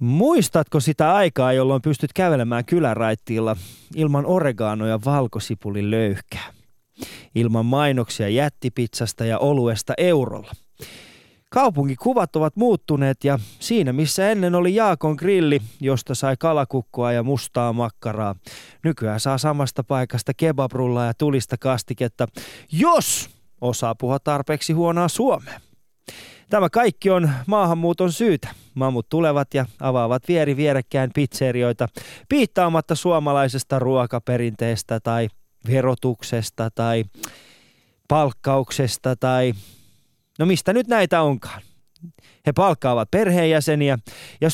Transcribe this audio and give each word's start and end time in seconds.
Muistatko 0.00 0.80
sitä 0.80 1.14
aikaa, 1.14 1.52
jolloin 1.52 1.82
pystyt 1.82 2.12
kävelemään 2.12 2.64
kyläraittiilla 2.64 3.56
ilman 3.94 4.26
oreganoja 4.26 4.98
valkosipulin 5.04 5.90
löyhkää? 5.90 6.52
Ilman 7.34 7.66
mainoksia 7.66 8.28
jättipizzasta 8.28 9.24
ja 9.24 9.38
oluesta 9.38 9.94
eurolla. 9.98 10.52
Kaupungikuvat 11.48 12.36
ovat 12.36 12.56
muuttuneet 12.56 13.24
ja 13.24 13.38
siinä 13.58 13.92
missä 13.92 14.30
ennen 14.30 14.54
oli 14.54 14.74
Jaakon 14.74 15.16
grilli, 15.18 15.60
josta 15.80 16.14
sai 16.14 16.36
kalakukkoa 16.38 17.12
ja 17.12 17.22
mustaa 17.22 17.72
makkaraa, 17.72 18.34
nykyään 18.84 19.20
saa 19.20 19.38
samasta 19.38 19.84
paikasta 19.84 20.32
kebabrullaa 20.34 21.06
ja 21.06 21.14
tulista 21.14 21.56
kastiketta, 21.58 22.26
jos 22.72 23.30
osaa 23.60 23.94
puhua 23.94 24.18
tarpeeksi 24.18 24.72
huonoa 24.72 25.08
suomea. 25.08 25.60
Tämä 26.50 26.70
kaikki 26.70 27.10
on 27.10 27.30
maahanmuuton 27.46 28.12
syytä. 28.12 28.48
Mammut 28.74 29.08
tulevat 29.08 29.54
ja 29.54 29.66
avaavat 29.80 30.28
vieri 30.28 30.56
vierekkäin 30.56 31.10
pizzerioita 31.14 31.88
piittaamatta 32.28 32.94
suomalaisesta 32.94 33.78
ruokaperinteestä 33.78 35.00
tai 35.00 35.28
verotuksesta 35.66 36.70
tai 36.74 37.04
palkkauksesta 38.08 39.16
tai 39.16 39.52
no 40.38 40.46
mistä 40.46 40.72
nyt 40.72 40.86
näitä 40.86 41.22
onkaan. 41.22 41.62
He 42.46 42.52
palkkaavat 42.52 43.10
perheenjäseniä 43.10 43.98
ja 44.40 44.48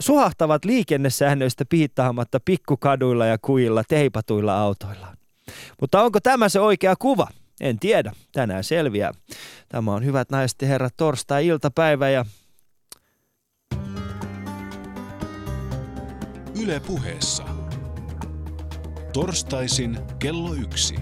suhahtavat 0.00 0.64
liikennesäännöistä 0.64 1.64
piittaamatta 1.64 2.40
pikkukaduilla 2.44 3.26
ja 3.26 3.38
kuilla 3.42 3.82
teipatuilla 3.88 4.62
autoilla. 4.62 5.16
Mutta 5.80 6.02
onko 6.02 6.20
tämä 6.20 6.48
se 6.48 6.60
oikea 6.60 6.94
kuva? 6.96 7.28
En 7.60 7.78
tiedä, 7.78 8.12
tänään 8.32 8.64
selviää. 8.64 9.12
Tämä 9.68 9.92
on 9.94 10.04
hyvät 10.04 10.30
naiset 10.30 10.62
ja 10.62 10.68
herrat 10.68 10.94
torstai-iltapäivä 10.96 12.10
ja 12.10 12.24
Yle 16.62 16.80
puheessa. 16.80 17.44
Torstaisin 19.12 19.98
kello 20.18 20.54
yksi. 20.54 20.94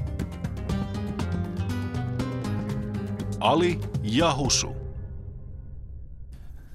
Ali 3.41 3.81
ja 4.03 4.35
Husu. 4.35 4.77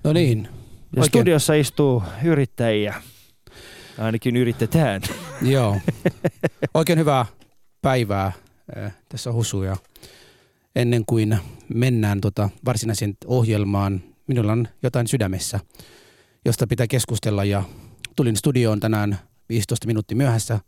No 0.03 0.13
niin. 0.13 0.43
Ja 0.43 0.49
Oikein. 1.01 1.09
studiossa 1.09 1.53
istuu 1.53 2.03
yrittäjiä. 2.23 2.95
Ainakin 3.97 4.35
yritetään. 4.35 5.01
Joo. 5.41 5.77
Oikein 6.73 6.99
hyvää 6.99 7.25
päivää. 7.81 8.31
Äh, 8.77 8.95
Tässä 9.09 9.29
on 9.29 9.35
Husu 9.35 9.63
ja 9.63 9.77
ennen 10.75 11.03
kuin 11.05 11.37
mennään 11.73 12.21
tota 12.21 12.49
varsinaiseen 12.65 13.13
ohjelmaan, 13.25 14.03
minulla 14.27 14.51
on 14.51 14.67
jotain 14.83 15.07
sydämessä, 15.07 15.59
josta 16.45 16.67
pitää 16.67 16.87
keskustella 16.87 17.43
ja 17.43 17.63
tulin 18.15 18.35
studioon 18.35 18.79
tänään 18.79 19.19
15 19.49 19.87
minuuttia 19.87 20.17
myöhässä. 20.17 20.59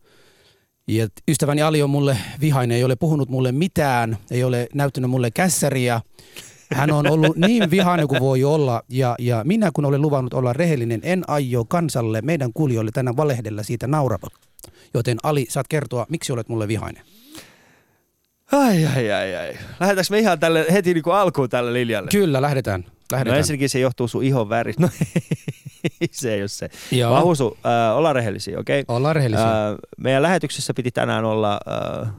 Ja 0.87 1.07
ystäväni 1.27 1.61
Ali 1.61 1.81
on 1.81 1.89
mulle 1.89 2.17
vihainen, 2.41 2.77
ei 2.77 2.83
ole 2.83 2.95
puhunut 2.95 3.29
mulle 3.29 3.51
mitään, 3.51 4.17
ei 4.31 4.43
ole 4.43 4.67
näyttänyt 4.73 5.09
mulle 5.09 5.31
kässäriä. 5.31 6.01
Hän 6.73 6.91
on 6.91 7.11
ollut 7.11 7.35
niin 7.37 7.71
vihainen 7.71 8.07
kuin 8.07 8.21
voi 8.21 8.43
olla 8.43 8.83
ja, 8.89 9.15
ja 9.19 9.43
minä 9.43 9.71
kun 9.73 9.85
olen 9.85 10.01
luvannut 10.01 10.33
olla 10.33 10.53
rehellinen, 10.53 10.99
en 11.03 11.23
aio 11.27 11.65
kansalle, 11.65 12.21
meidän 12.21 12.53
kuulijoille 12.53 12.91
tänään 12.91 13.17
valehdella 13.17 13.63
siitä 13.63 13.87
naurava. 13.87 14.27
Joten 14.93 15.17
Ali, 15.23 15.45
saat 15.49 15.67
kertoa, 15.67 16.05
miksi 16.09 16.31
olet 16.33 16.49
mulle 16.49 16.67
vihainen? 16.67 17.03
Ai, 18.51 18.85
ai, 18.85 19.11
ai, 19.11 19.35
ai. 19.35 19.57
Lähdetäänkö 19.79 20.11
me 20.11 20.19
ihan 20.19 20.39
tälle, 20.39 20.65
heti 20.71 20.93
niin 20.93 21.03
kuin 21.03 21.15
alkuun 21.15 21.49
tälle 21.49 21.73
linjalle? 21.73 22.09
Kyllä, 22.11 22.41
lähdetään. 22.41 22.81
No 22.81 22.91
lähdetään. 23.11 23.37
ensinnäkin 23.37 23.69
se 23.69 23.79
johtuu 23.79 24.07
sun 24.07 24.23
ihon 24.23 24.49
väristä. 24.49 24.81
No 24.81 24.89
se 26.11 26.33
ei 26.33 26.41
ole 26.41 26.47
se. 26.47 26.69
Joo. 26.91 27.11
Vaan 27.11 27.23
Husu, 27.23 27.57
äh, 27.65 27.97
ollaan 27.97 28.15
rehellisiä, 28.15 28.59
okei? 28.59 28.81
Okay? 28.81 28.95
Ollaan 28.95 29.15
rehellisiä. 29.15 29.45
Äh, 29.45 29.75
meidän 29.97 30.23
lähetyksessä 30.23 30.73
piti 30.73 30.91
tänään 30.91 31.25
olla, 31.25 31.59
äh, 32.03 32.09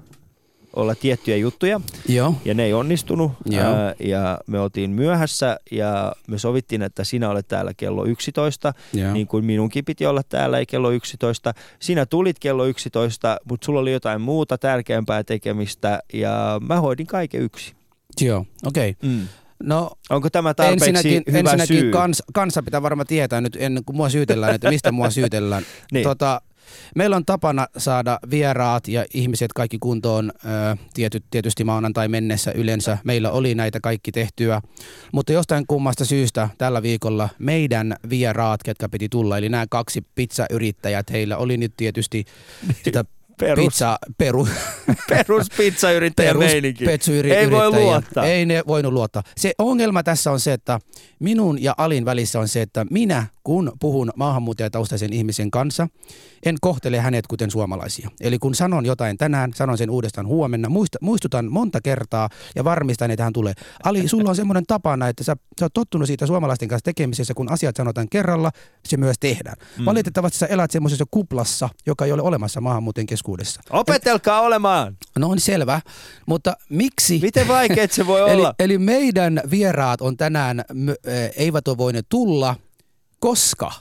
olla 0.76 0.94
tiettyjä 0.94 1.36
juttuja 1.36 1.80
Joo. 2.08 2.34
ja 2.44 2.54
ne 2.54 2.64
ei 2.64 2.72
onnistunut. 2.72 3.32
Joo. 3.44 3.64
Äh, 3.64 3.94
ja 4.00 4.38
me 4.46 4.60
oltiin 4.60 4.90
myöhässä 4.90 5.56
ja 5.70 6.12
me 6.28 6.38
sovittiin, 6.38 6.82
että 6.82 7.04
sinä 7.04 7.30
olet 7.30 7.48
täällä 7.48 7.74
kello 7.76 8.04
11, 8.04 8.74
Joo. 8.92 9.12
niin 9.12 9.26
kuin 9.26 9.44
minunkin 9.44 9.84
piti 9.84 10.06
olla 10.06 10.22
täällä 10.22 10.58
ei 10.58 10.66
kello 10.66 10.90
11. 10.90 11.54
Sinä 11.80 12.06
tulit 12.06 12.38
kello 12.38 12.64
11, 12.64 13.36
mutta 13.48 13.64
sulla 13.64 13.80
oli 13.80 13.92
jotain 13.92 14.20
muuta 14.20 14.58
tärkeämpää 14.58 15.24
tekemistä 15.24 16.00
ja 16.12 16.60
mä 16.68 16.80
hoidin 16.80 17.06
kaiken 17.06 17.42
yksin. 17.42 17.76
Joo, 18.20 18.46
okei. 18.66 18.90
Okay. 18.90 19.10
Mm. 19.10 19.26
No 19.62 19.90
Onko 20.10 20.30
tämä 20.30 20.54
tarpeeksi 20.54 20.88
ensinnäkin, 20.88 21.22
hyvä 21.26 21.38
ensinnäkin 21.38 21.80
syy? 21.80 21.90
kans, 21.90 22.22
kansa 22.34 22.62
pitää 22.62 22.82
varmaan 22.82 23.06
tietää 23.06 23.40
nyt 23.40 23.56
ennen 23.60 23.84
kuin 23.84 23.96
mua 23.96 24.08
syytellään, 24.08 24.54
että 24.54 24.70
mistä 24.70 24.92
mua 24.92 25.10
syytellään. 25.10 25.62
Niin. 25.92 26.04
tota, 26.04 26.40
meillä 26.94 27.16
on 27.16 27.24
tapana 27.24 27.66
saada 27.76 28.18
vieraat 28.30 28.88
ja 28.88 29.04
ihmiset 29.14 29.52
kaikki 29.52 29.78
kuntoon 29.80 30.32
tiety, 30.94 31.22
tietysti 31.30 31.64
maanantai 31.64 32.08
mennessä 32.08 32.52
yleensä. 32.52 32.98
Meillä 33.04 33.30
oli 33.30 33.54
näitä 33.54 33.80
kaikki 33.80 34.12
tehtyä, 34.12 34.62
mutta 35.12 35.32
jostain 35.32 35.66
kummasta 35.66 36.04
syystä 36.04 36.48
tällä 36.58 36.82
viikolla 36.82 37.28
meidän 37.38 37.96
vieraat, 38.10 38.62
ketkä 38.62 38.88
piti 38.88 39.08
tulla, 39.08 39.38
eli 39.38 39.48
nämä 39.48 39.66
kaksi 39.70 40.06
pizzayrittäjät, 40.14 41.10
heillä 41.10 41.36
oli 41.36 41.56
nyt 41.56 41.72
tietysti 41.76 42.24
sitä 42.84 43.04
Perus, 43.40 43.64
pizza, 43.64 43.98
peru, 44.18 44.48
perus 45.08 45.46
pizzayrittäjä 45.56 46.34
meininki. 46.34 46.84
Petsyri- 46.84 47.32
Ei 47.32 47.50
voi 47.50 47.70
luottaa. 47.70 48.26
Ei 48.26 48.46
ne 48.46 48.62
voinut 48.66 48.92
luottaa. 48.92 49.22
Se 49.36 49.52
ongelma 49.58 50.02
tässä 50.02 50.30
on 50.32 50.40
se, 50.40 50.52
että 50.52 50.78
minun 51.18 51.62
ja 51.62 51.74
Alin 51.78 52.04
välissä 52.04 52.40
on 52.40 52.48
se, 52.48 52.62
että 52.62 52.86
minä 52.90 53.26
kun 53.44 53.72
puhun 53.80 54.12
maahanmuuttajataustaisen 54.16 55.12
ihmisen 55.12 55.50
kanssa, 55.50 55.88
en 56.44 56.56
kohtele 56.60 57.00
hänet 57.00 57.26
kuten 57.26 57.50
suomalaisia. 57.50 58.10
Eli 58.20 58.38
kun 58.38 58.54
sanon 58.54 58.86
jotain 58.86 59.16
tänään, 59.16 59.52
sanon 59.54 59.78
sen 59.78 59.90
uudestaan 59.90 60.26
huomenna, 60.26 60.68
muista, 60.68 60.98
muistutan 61.00 61.52
monta 61.52 61.80
kertaa 61.80 62.28
ja 62.56 62.64
varmistan, 62.64 63.10
että 63.10 63.24
hän 63.24 63.32
tulee. 63.32 63.54
Ali, 63.84 64.08
sulla 64.08 64.30
on 64.30 64.36
semmoinen 64.36 64.64
tapana, 64.66 65.08
että 65.08 65.24
sä, 65.24 65.36
sä 65.60 65.64
oot 65.64 65.72
tottunut 65.74 66.06
siitä 66.06 66.26
suomalaisten 66.26 66.68
kanssa 66.68 66.84
tekemisessä, 66.84 67.34
kun 67.34 67.52
asiat 67.52 67.76
sanotaan 67.76 68.08
kerralla, 68.08 68.50
se 68.84 68.96
myös 68.96 69.16
tehdään. 69.20 69.56
Mm. 69.78 69.84
Valitettavasti 69.84 70.38
sä 70.38 70.46
elät 70.46 70.70
semmoisessa 70.70 71.04
kuplassa, 71.10 71.68
joka 71.86 72.04
ei 72.04 72.12
ole 72.12 72.22
olemassa 72.22 72.60
maahanmuuttajien 72.60 73.06
keskuudessa. 73.06 73.60
Opetelkaa 73.70 74.40
olemaan. 74.40 74.96
No 75.18 75.28
on 75.28 75.40
selvä, 75.40 75.80
mutta 76.26 76.56
miksi? 76.68 77.18
Miten 77.22 77.48
vaikeet 77.48 77.92
se 77.92 78.06
voi 78.06 78.20
Eli, 78.30 78.40
olla? 78.40 78.54
eli 78.58 78.78
meidän 78.78 79.40
vieraat 79.50 80.00
on 80.00 80.16
tänään, 80.16 80.64
eivät 81.36 81.68
ole 81.68 81.78
voineet 81.78 82.06
tulla, 82.08 82.56
koska 83.20 83.72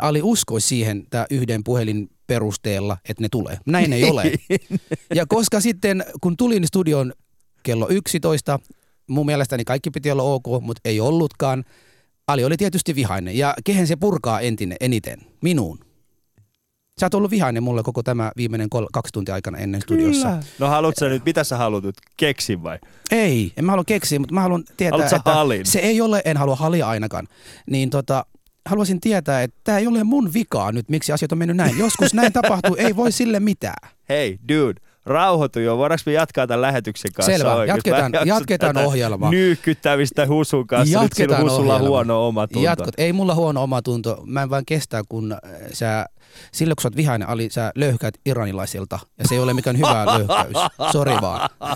Ali 0.00 0.20
uskoi 0.22 0.60
siihen 0.60 1.06
tämä 1.10 1.26
yhden 1.30 1.64
puhelin 1.64 2.08
perusteella, 2.26 2.96
että 3.08 3.22
ne 3.22 3.28
tulee. 3.30 3.58
Näin 3.66 3.92
ei 3.92 4.04
ole. 4.10 4.32
Ja 5.14 5.26
koska 5.26 5.60
sitten, 5.60 6.04
kun 6.20 6.36
tulin 6.36 6.66
studion 6.66 7.12
kello 7.62 7.88
11, 7.88 8.58
mun 9.08 9.26
mielestäni 9.26 9.64
kaikki 9.64 9.90
piti 9.90 10.10
olla 10.10 10.22
ok, 10.22 10.44
mutta 10.60 10.80
ei 10.84 11.00
ollutkaan. 11.00 11.64
Ali 12.26 12.44
oli 12.44 12.56
tietysti 12.56 12.94
vihainen. 12.94 13.38
Ja 13.38 13.54
kehen 13.64 13.86
se 13.86 13.96
purkaa 13.96 14.40
entinen, 14.40 14.76
eniten? 14.80 15.18
Minuun. 15.42 15.78
Sä 17.00 17.06
oot 17.06 17.14
ollut 17.14 17.30
vihainen 17.30 17.62
mulle 17.62 17.82
koko 17.82 18.02
tämä 18.02 18.32
viimeinen 18.36 18.70
kol- 18.70 18.86
kaksi 18.92 19.12
tuntia 19.12 19.34
aikana 19.34 19.58
ennen 19.58 19.80
studiossa. 19.80 20.28
Kyllä. 20.28 20.42
No 20.58 20.68
haluatko 20.68 21.00
sä 21.00 21.08
nyt, 21.08 21.24
mitä 21.24 21.44
sä 21.44 21.56
haluat 21.56 21.84
nyt, 21.84 21.94
keksin 22.16 22.62
vai? 22.62 22.78
Ei, 23.10 23.52
en 23.56 23.64
mä 23.64 23.72
halua 23.72 23.84
keksiä, 23.84 24.18
mutta 24.18 24.34
mä 24.34 24.40
haluan 24.40 24.64
tietää, 24.76 24.90
Haluat 24.96 25.10
sä 25.10 25.16
että 25.16 25.34
halin? 25.34 25.66
se 25.66 25.78
ei 25.78 26.00
ole, 26.00 26.22
en 26.24 26.36
halua 26.36 26.56
halia 26.56 26.88
ainakaan. 26.88 27.28
Niin 27.70 27.90
tota, 27.90 28.26
haluaisin 28.66 29.00
tietää, 29.00 29.42
että 29.42 29.60
tämä 29.64 29.78
ei 29.78 29.86
ole 29.86 30.04
mun 30.04 30.32
vikaa 30.34 30.72
nyt, 30.72 30.88
miksi 30.88 31.12
asiat 31.12 31.32
on 31.32 31.38
mennyt 31.38 31.56
näin. 31.56 31.78
Joskus 31.78 32.14
näin 32.14 32.32
tapahtuu, 32.32 32.76
ei 32.78 32.96
voi 32.96 33.12
sille 33.12 33.40
mitään. 33.40 33.90
Hei, 34.08 34.38
dude, 34.48 34.80
rauhoitu 35.06 35.60
jo. 35.60 35.78
Voidaanko 35.78 36.02
me 36.06 36.12
jatkaa 36.12 36.46
tämän 36.46 36.62
lähetyksen 36.62 37.12
kanssa 37.12 37.32
Selvä, 37.32 37.54
oikein? 37.54 37.76
jatketaan- 37.76 38.12
Mä 38.12 38.20
jatketaan 38.24 38.76
ohjelmaa. 38.76 39.30
Nyykyttämistä 39.30 40.26
husun 40.26 40.66
kanssa. 40.66 41.02
Nyt 41.02 41.12
sillä 41.12 41.38
husulla 41.40 41.78
huono 41.78 42.26
omatunto. 42.28 42.64
Jatkot. 42.64 42.94
Ei 42.98 43.12
mulla 43.12 43.34
huono 43.34 43.62
omatunto. 43.62 44.22
Mä 44.26 44.42
en 44.42 44.50
vaan 44.50 44.66
kestä, 44.66 45.02
kun 45.08 45.32
äh, 45.32 45.38
sä, 45.72 46.06
silloin 46.52 46.76
kun 46.76 46.82
sä 46.82 46.86
oot 46.88 46.96
vihainen, 46.96 47.28
Ali, 47.28 47.50
sä 47.50 47.72
löyhkäät 47.74 48.14
iranilaisilta. 48.26 48.98
Ja 49.18 49.28
se 49.28 49.34
ei 49.34 49.40
ole 49.40 49.54
mikään 49.54 49.76
hyvä 49.78 50.06
löyhkäys. 50.06 50.56
Sori 50.92 51.12
vaan. 51.20 51.50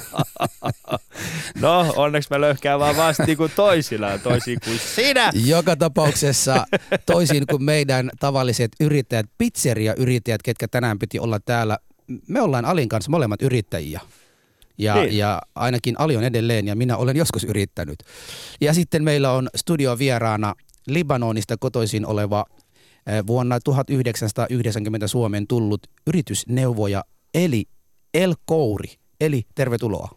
No, 1.61 1.93
onneksi 1.96 2.31
me 2.31 2.40
löyhkää 2.40 2.79
vaan 2.79 2.96
vasta 2.96 3.25
niin 3.25 3.37
kuin 3.37 3.52
toisinaan, 3.56 4.20
toisin 4.20 4.58
kuin 4.64 4.79
sinä. 4.79 5.31
Joka 5.34 5.76
tapauksessa 5.76 6.67
toisin 7.06 7.46
kuin 7.50 7.62
meidän 7.64 8.11
tavalliset 8.20 8.72
yrittäjät, 8.81 9.26
pizzeria-yrittäjät, 9.38 10.43
ketkä 10.43 10.69
tänään 10.69 10.99
piti 10.99 11.19
olla 11.19 11.38
täällä, 11.44 11.79
me 12.29 12.41
ollaan 12.41 12.64
Alin 12.64 12.88
kanssa 12.88 13.11
molemmat 13.11 13.43
yrittäjiä. 13.43 14.00
Ja, 14.79 14.94
Niin. 14.94 15.17
ja 15.19 15.43
ainakin 15.55 16.00
Ali 16.00 16.17
on 16.17 16.25
edelleen 16.25 16.67
ja 16.67 16.76
minä 16.76 16.97
olen 16.97 17.17
joskus 17.17 17.44
yrittänyt. 17.44 17.99
Ja 18.61 18.75
sitten 18.75 19.05
meillä 19.05 19.32
on 19.32 19.49
studio 19.56 19.99
vieraana 19.99 20.55
Libanonista 20.87 21.56
kotoisin 21.56 22.06
oleva 22.06 22.44
eh, 23.06 23.26
vuonna 23.26 23.61
1990 23.61 25.06
Suomeen 25.08 25.47
tullut 25.47 25.81
yritysneuvoja 26.06 27.05
Eli 27.35 27.64
El 28.14 28.35
Kouri. 28.44 28.94
Eli 29.20 29.43
tervetuloa. 29.55 30.08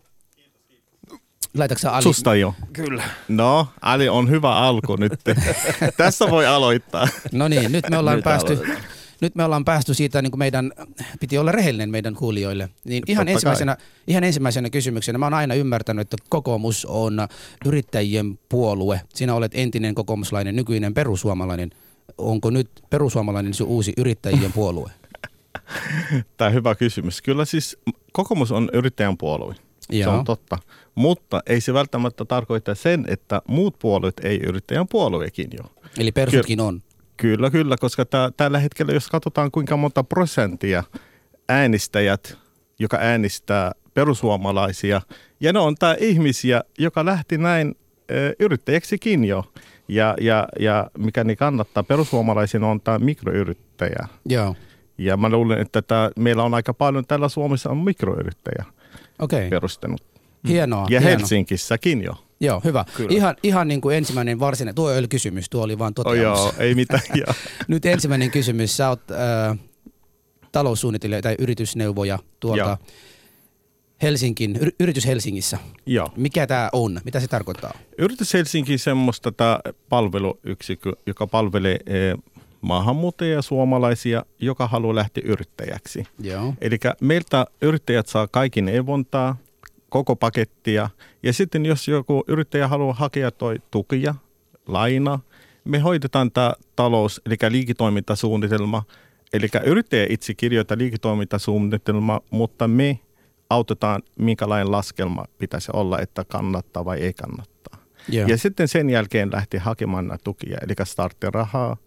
Laitatko 1.57 1.89
Ali? 1.89 2.03
Susta 2.03 2.35
jo. 2.35 2.53
Kyllä. 2.73 3.03
No, 3.27 3.67
Ali 3.81 4.09
on 4.09 4.29
hyvä 4.29 4.55
alku 4.55 4.95
nyt. 4.95 5.13
Tässä 5.97 6.29
voi 6.29 6.45
aloittaa. 6.45 7.07
No 7.31 7.47
niin, 7.47 7.71
nyt 7.71 7.89
me 7.89 7.97
ollaan 7.97 8.15
Nyt 8.17 8.23
päästy 8.23 8.53
aloitetaan. 8.53 8.83
Nyt 9.21 9.35
me 9.35 9.43
ollaan 9.43 9.65
päästy 9.65 9.93
siitä, 9.93 10.21
niin 10.21 10.31
kuin 10.31 10.39
meidän, 10.39 10.71
piti 11.19 11.37
olla 11.37 11.51
rehellinen 11.51 11.89
meidän 11.89 12.15
kuulijoille. 12.15 12.69
Niin 12.83 13.03
ihan, 13.07 13.25
Totta 13.25 13.31
ensimmäisenä, 13.31 13.77
ihan 14.07 14.23
ensimmäisenä 14.23 14.69
kysymyksenä, 14.69 15.17
mä 15.17 15.25
oon 15.25 15.33
aina 15.33 15.53
ymmärtänyt, 15.53 16.01
että 16.01 16.17
kokoomus 16.29 16.85
on 16.85 17.27
yrittäjien 17.65 18.39
puolue. 18.49 19.01
Sinä 19.13 19.35
olet 19.35 19.51
entinen 19.55 19.95
kokoomuslainen, 19.95 20.55
nykyinen 20.55 20.93
perussuomalainen. 20.93 21.69
Onko 22.17 22.49
nyt 22.49 22.69
perussuomalainen 22.89 23.53
se 23.53 23.63
uusi 23.63 23.93
yrittäjien 23.97 24.53
puolue? 24.53 24.91
Tämä 26.37 26.47
on 26.47 26.53
hyvä 26.53 26.75
kysymys. 26.75 27.21
Kyllä 27.21 27.45
siis 27.45 27.77
kokoomus 28.11 28.51
on 28.51 28.69
yrittäjän 28.73 29.17
puolue. 29.17 29.55
Se 29.79 29.97
Joo. 29.97 30.17
on 30.17 30.25
totta. 30.25 30.57
Mutta 30.95 31.43
ei 31.47 31.61
se 31.61 31.73
välttämättä 31.73 32.25
tarkoita 32.25 32.75
sen, 32.75 33.05
että 33.07 33.41
muut 33.47 33.79
puolueet 33.79 34.19
ei 34.23 34.37
yrittäjän 34.37 34.87
puolueekin 34.87 35.49
jo. 35.57 35.63
Eli 35.97 36.11
persutkin 36.11 36.59
on. 36.59 36.81
Kyllä, 37.19 37.49
kyllä, 37.49 37.75
koska 37.79 38.05
tää, 38.05 38.31
tällä 38.37 38.59
hetkellä, 38.59 38.93
jos 38.93 39.07
katsotaan 39.07 39.51
kuinka 39.51 39.77
monta 39.77 40.03
prosenttia 40.03 40.83
äänestäjät, 41.49 42.37
joka 42.79 42.97
äänestää 42.97 43.71
perussuomalaisia, 43.93 45.01
ja 45.39 45.53
ne 45.53 45.59
on 45.59 45.75
tämä 45.75 45.95
ihmisiä, 45.99 46.61
joka 46.77 47.05
lähti 47.05 47.37
näin 47.37 47.75
ö, 48.11 48.33
yrittäjäksikin 48.39 49.25
jo. 49.25 49.43
Ja, 49.87 50.15
ja, 50.21 50.47
ja 50.59 50.91
mikä 50.97 51.23
niin 51.23 51.37
kannattaa 51.37 51.83
perussuomalaisina 51.83 52.67
on 52.67 52.81
tämä 52.81 52.99
mikroyrittäjä. 52.99 54.07
Joo. 54.25 54.55
Ja 54.97 55.17
mä 55.17 55.29
luulen, 55.29 55.59
että 55.59 55.81
tää, 55.81 56.11
meillä 56.15 56.43
on 56.43 56.53
aika 56.53 56.73
paljon 56.73 57.05
täällä 57.05 57.29
Suomessa 57.29 57.69
on 57.69 57.77
mikroyrittäjä 57.77 58.65
okay. 59.19 59.49
perustanut. 59.49 60.03
hienoa. 60.47 60.87
Ja 60.89 60.99
hienoa. 60.99 61.17
Helsingissäkin 61.17 62.03
jo. 62.03 62.28
Joo, 62.41 62.61
hyvä. 62.63 62.85
Kyllä. 62.97 63.09
Ihan, 63.15 63.35
ihan 63.43 63.67
niin 63.67 63.81
kuin 63.81 63.97
ensimmäinen 63.97 64.39
varsinainen, 64.39 64.75
tuo 64.75 64.91
ei 64.91 64.99
ole 64.99 65.07
kysymys, 65.07 65.49
tuo 65.49 65.63
oli 65.63 65.79
vaan 65.79 65.93
Oh, 65.97 66.03
toteamus. 66.03 66.39
joo, 66.39 66.53
ei 66.59 66.75
mitään. 66.75 67.01
joo. 67.25 67.33
Nyt 67.67 67.85
ensimmäinen 67.85 68.31
kysymys. 68.31 68.77
Sä 68.77 68.89
oot 68.89 69.01
äh, 69.11 69.59
taloussuunnittelija 70.51 71.21
tai 71.21 71.35
yritysneuvoja 71.39 72.19
tuolta 72.39 72.59
Joo. 72.63 72.77
Helsinkin, 74.01 74.55
yr- 74.55 74.71
yritys 74.79 75.05
Helsingissä. 75.07 75.57
joo. 75.85 76.09
Mikä 76.15 76.47
tämä 76.47 76.69
on? 76.73 77.01
Mitä 77.05 77.19
se 77.19 77.27
tarkoittaa? 77.27 77.73
Yritys 77.97 78.33
Helsinki 78.33 78.77
semmoista 78.77 79.31
tämä 79.31 79.59
palveluyksikkö, 79.89 80.93
joka 81.05 81.27
palvelee 81.27 81.79
eh, 81.85 82.17
maahanmuuttajia 82.61 83.41
suomalaisia, 83.41 84.25
joka 84.39 84.67
haluaa 84.67 84.95
lähteä 84.95 85.23
yrittäjäksi. 85.25 86.03
Joo. 86.19 86.53
Eli 86.61 86.77
meiltä 87.01 87.45
yrittäjät 87.61 88.07
saa 88.07 88.27
kaikki 88.27 88.61
neuvontaa, 88.61 89.37
koko 89.89 90.15
pakettia. 90.15 90.89
Ja 91.23 91.33
sitten 91.33 91.65
jos 91.65 91.87
joku 91.87 92.23
yrittäjä 92.27 92.67
haluaa 92.67 92.93
hakea 92.93 93.31
toi 93.31 93.55
tukia, 93.71 94.15
laina, 94.67 95.19
me 95.65 95.79
hoidetaan 95.79 96.31
tämä 96.31 96.53
talous, 96.75 97.21
eli 97.25 97.35
liiketoimintasuunnitelma. 97.49 98.83
Eli 99.33 99.47
yrittäjä 99.65 100.05
itse 100.09 100.33
kirjoittaa 100.33 100.77
liiketoimintasuunnitelma, 100.77 102.21
mutta 102.29 102.67
me 102.67 102.99
autetaan, 103.49 104.01
minkälainen 104.19 104.71
laskelma 104.71 105.25
pitäisi 105.37 105.71
olla, 105.73 105.99
että 105.99 106.23
kannattaa 106.23 106.85
vai 106.85 106.99
ei 106.99 107.13
kannattaa. 107.13 107.79
Joo. 108.09 108.27
Ja 108.27 108.37
sitten 108.37 108.67
sen 108.67 108.89
jälkeen 108.89 109.31
lähti 109.31 109.57
hakemaan 109.57 110.19
tukia, 110.23 110.57
eli 110.61 110.73
starttirahaa, 110.83 111.77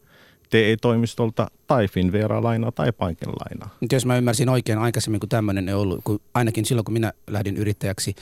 TE-toimistolta 0.53 1.51
tai 1.67 1.89
Finvera-lainaa 1.89 2.73
tai 2.73 2.93
pankin 2.93 3.29
lainaa. 3.29 3.77
Nyt 3.81 3.93
jos 3.93 4.07
mä 4.07 4.17
ymmärsin 4.17 4.49
oikein 4.49 4.79
aikaisemmin, 4.79 5.21
kun 5.21 5.29
tämmöinen 5.29 5.69
ei 5.69 5.75
ollut, 5.75 6.01
kun 6.05 6.21
ainakin 6.35 6.65
silloin 6.65 6.85
kun 6.85 6.93
minä 6.93 7.13
lähdin 7.27 7.57
yrittäjäksi, 7.57 8.15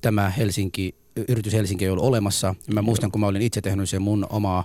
tämä 0.00 0.30
Helsinki, 0.30 0.94
yritys 1.28 1.52
Helsinki 1.52 1.84
ei 1.84 1.90
ollut 1.90 2.04
olemassa. 2.04 2.54
Mä 2.74 2.82
muistan, 2.82 3.10
kun 3.10 3.20
mä 3.20 3.26
olin 3.26 3.42
itse 3.42 3.60
tehnyt 3.60 3.88
sen 3.88 4.02
mun 4.02 4.26
omaa 4.30 4.64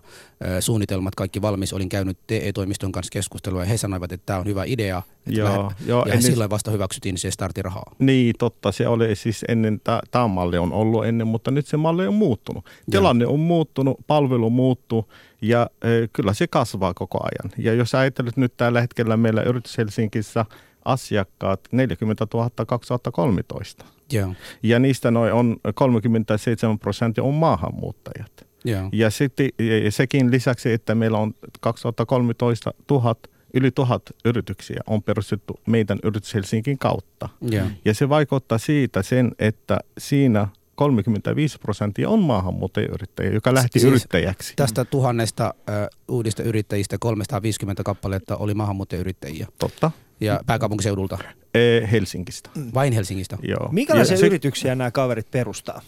suunnitelmat, 0.59 1.15
kaikki 1.15 1.41
valmis, 1.41 1.73
olin 1.73 1.89
käynyt 1.89 2.17
TE-toimiston 2.27 2.91
kanssa 2.91 3.11
keskustelua 3.11 3.59
ja 3.59 3.65
he 3.65 3.77
sanoivat, 3.77 4.11
että 4.11 4.25
tämä 4.25 4.39
on 4.39 4.45
hyvä 4.45 4.63
idea. 4.67 5.01
Että 5.27 5.39
Joo, 5.39 5.49
lähde- 5.49 5.75
joo, 5.85 5.99
ja 6.05 6.13
ennen- 6.13 6.21
silloin 6.21 6.49
vasta 6.49 6.71
hyväksyttiin 6.71 7.17
se 7.17 7.31
starttirahaa. 7.31 7.91
Niin, 7.99 8.35
totta. 8.39 8.71
Se 8.71 8.87
oli 8.87 9.15
siis 9.15 9.45
ennen, 9.47 9.81
tämä 10.11 10.27
malli 10.27 10.57
on 10.57 10.73
ollut 10.73 11.05
ennen, 11.05 11.27
mutta 11.27 11.51
nyt 11.51 11.67
se 11.67 11.77
malli 11.77 12.07
on 12.07 12.13
muuttunut. 12.13 12.65
Tilanne 12.91 13.27
on 13.27 13.39
muuttunut, 13.39 13.97
palvelu 14.07 14.49
muuttuu 14.49 15.05
ja 15.41 15.69
e, 15.81 15.87
kyllä 16.13 16.33
se 16.33 16.47
kasvaa 16.47 16.93
koko 16.93 17.19
ajan. 17.23 17.53
Ja 17.57 17.73
jos 17.73 17.95
ajattelet 17.95 18.37
nyt 18.37 18.53
tällä 18.57 18.81
hetkellä 18.81 19.17
meillä 19.17 19.41
Yritys 19.43 19.77
Helsingissä 19.77 20.45
asiakkaat 20.85 21.59
40 21.71 22.27
000 22.33 22.49
2013. 22.67 23.85
Joo. 24.11 24.33
Ja 24.63 24.79
niistä 24.79 25.11
noin 25.11 25.33
on 25.33 25.57
37 25.75 26.79
prosenttia 26.79 27.23
on 27.23 27.33
maahanmuuttajat. 27.33 28.47
Joo. 28.65 28.89
Ja 28.91 29.09
sitten 29.09 29.49
sekin 29.89 30.31
lisäksi, 30.31 30.71
että 30.71 30.95
meillä 30.95 31.17
on 31.17 31.33
2013 31.59 32.73
tuhat, 32.87 33.17
yli 33.53 33.71
tuhat 33.71 34.01
yrityksiä 34.25 34.81
on 34.87 35.03
perustettu 35.03 35.59
meidän 35.67 35.99
Yritys 36.03 36.33
Helsingin 36.33 36.77
kautta. 36.77 37.29
Joo. 37.41 37.67
Ja 37.85 37.93
se 37.93 38.09
vaikuttaa 38.09 38.57
siitä 38.57 39.03
sen, 39.03 39.31
että 39.39 39.79
siinä 39.97 40.47
35 40.75 41.57
prosenttia 41.57 42.09
on 42.09 42.19
maahanmuuttajayrittäjiä, 42.19 43.33
joka 43.33 43.53
lähti 43.53 43.79
Siis 43.79 43.91
yrittäjäksi. 43.91 44.53
Tästä 44.55 44.85
tuhannesta 44.85 45.53
äh, 45.69 45.87
uudista 46.07 46.43
yrittäjistä 46.43 46.97
350 46.99 47.83
kappaletta 47.83 48.37
oli 48.37 48.53
maahanmuuttajayrittäjiä 48.53 49.47
Totta. 49.59 49.91
Ja 50.19 50.39
pääkaupunkiseudulta, 50.45 51.17
E, 51.53 51.91
Helsingistä. 51.91 52.49
vain 52.73 52.93
Helsingistä. 52.93 53.37
Joo. 53.43 53.69
Minkälaisia 53.71 54.17
se- 54.17 54.25
yrityksiä 54.27 54.75
nämä 54.75 54.91
kaverit 54.91 55.31
perustaa? 55.31 55.81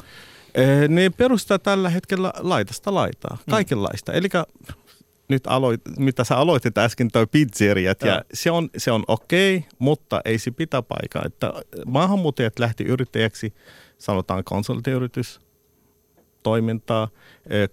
E, 0.56 0.88
Ne 0.88 1.10
perustaa 1.10 1.60
tällä 1.60 1.90
hetkellä 1.90 2.34
laitasta 2.38 2.94
laitaa, 2.94 3.38
kaikenlaista. 3.50 4.14
Eli 4.14 4.28
nyt 5.30 5.44
aloit, 5.48 5.82
mitä 5.98 6.24
sä 6.24 6.38
aloitit 6.38 6.78
äsken, 6.78 7.12
toi 7.12 7.28
pizzeriat, 7.28 8.02
ja 8.02 8.22
se 8.34 8.52
on, 8.52 8.70
se 8.78 8.92
on 8.92 9.04
okei, 9.08 9.66
mutta 9.80 10.22
ei 10.26 10.38
se 10.40 10.52
pitää 10.52 10.82
paikkaa. 10.82 11.24
Että 11.26 11.54
maahanmuuttajat 11.86 12.60
lähti 12.60 12.84
yrittäjäksi, 12.84 13.54
sanotaan 13.98 14.44
konsulttiyritys, 14.44 15.40
toimintaa, 16.44 17.08
eh, 17.50 17.70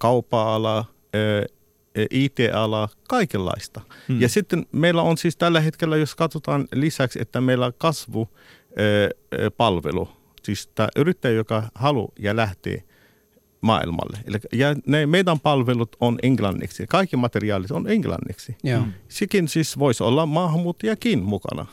kauppa-ala, 1.94 2.02
eh, 2.02 2.02
eh, 2.02 2.06
IT-ala, 2.10 2.88
kaikenlaista. 3.08 3.80
Hmm. 4.08 4.20
Ja 4.20 4.28
sitten 4.28 4.66
meillä 4.72 5.02
on 5.02 5.18
siis 5.18 5.36
tällä 5.36 5.60
hetkellä, 5.60 5.96
jos 5.96 6.14
katsotaan 6.14 6.68
lisäksi, 6.74 7.18
että 7.22 7.40
meillä 7.40 7.66
on 7.66 7.72
kasvu 7.78 8.28
eh, 8.76 9.40
eh, 9.40 9.50
palvelu, 9.56 10.08
siis 10.42 10.66
tämä 10.66 10.88
yrittäjä, 10.96 11.34
joka 11.34 11.62
haluaa 11.74 12.12
ja 12.18 12.36
lähtee 12.36 12.82
maailmalle. 13.60 14.18
Eli, 14.24 14.38
ja 14.52 14.76
ne 14.86 15.06
meidän 15.06 15.40
palvelut 15.40 15.96
on 16.00 16.18
englanniksi, 16.22 16.86
kaikki 16.86 17.16
materiaalit 17.16 17.70
on 17.70 17.88
englanniksi. 17.88 18.56
Joo. 18.62 18.82
Sekin 19.08 19.48
siis 19.48 19.78
voisi 19.78 20.02
olla 20.02 20.26
maahanmuuttajakin 20.26 21.22
mukana. 21.22 21.66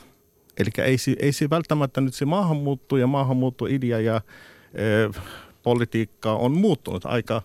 Eli 0.58 0.70
ei, 0.84 0.98
se- 0.98 1.16
ei 1.18 1.32
se 1.32 1.50
välttämättä 1.50 2.00
nyt 2.00 2.14
se 2.14 2.24
maahanmuutto 2.24 2.96
ja 2.96 3.06
maahanmuuttoidea 3.06 4.00
ja 4.00 4.20
ö, 4.78 5.10
politiikka 5.62 6.32
on 6.32 6.52
muuttunut 6.52 7.06
aika 7.06 7.42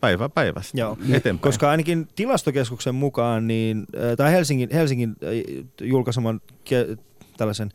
päivä 0.00 0.28
päivästä 0.28 0.78
Joo, 0.78 0.98
eteenpäin. 1.12 1.38
koska 1.38 1.70
ainakin 1.70 2.08
tilastokeskuksen 2.16 2.94
mukaan, 2.94 3.46
niin, 3.46 3.78
äh, 3.96 4.16
tai 4.16 4.32
Helsingin, 4.32 4.68
Helsingin 4.72 5.10
äh, 5.10 5.66
julkaiseman 5.80 6.40
ke- 6.64 6.98
tällaisen 7.36 7.70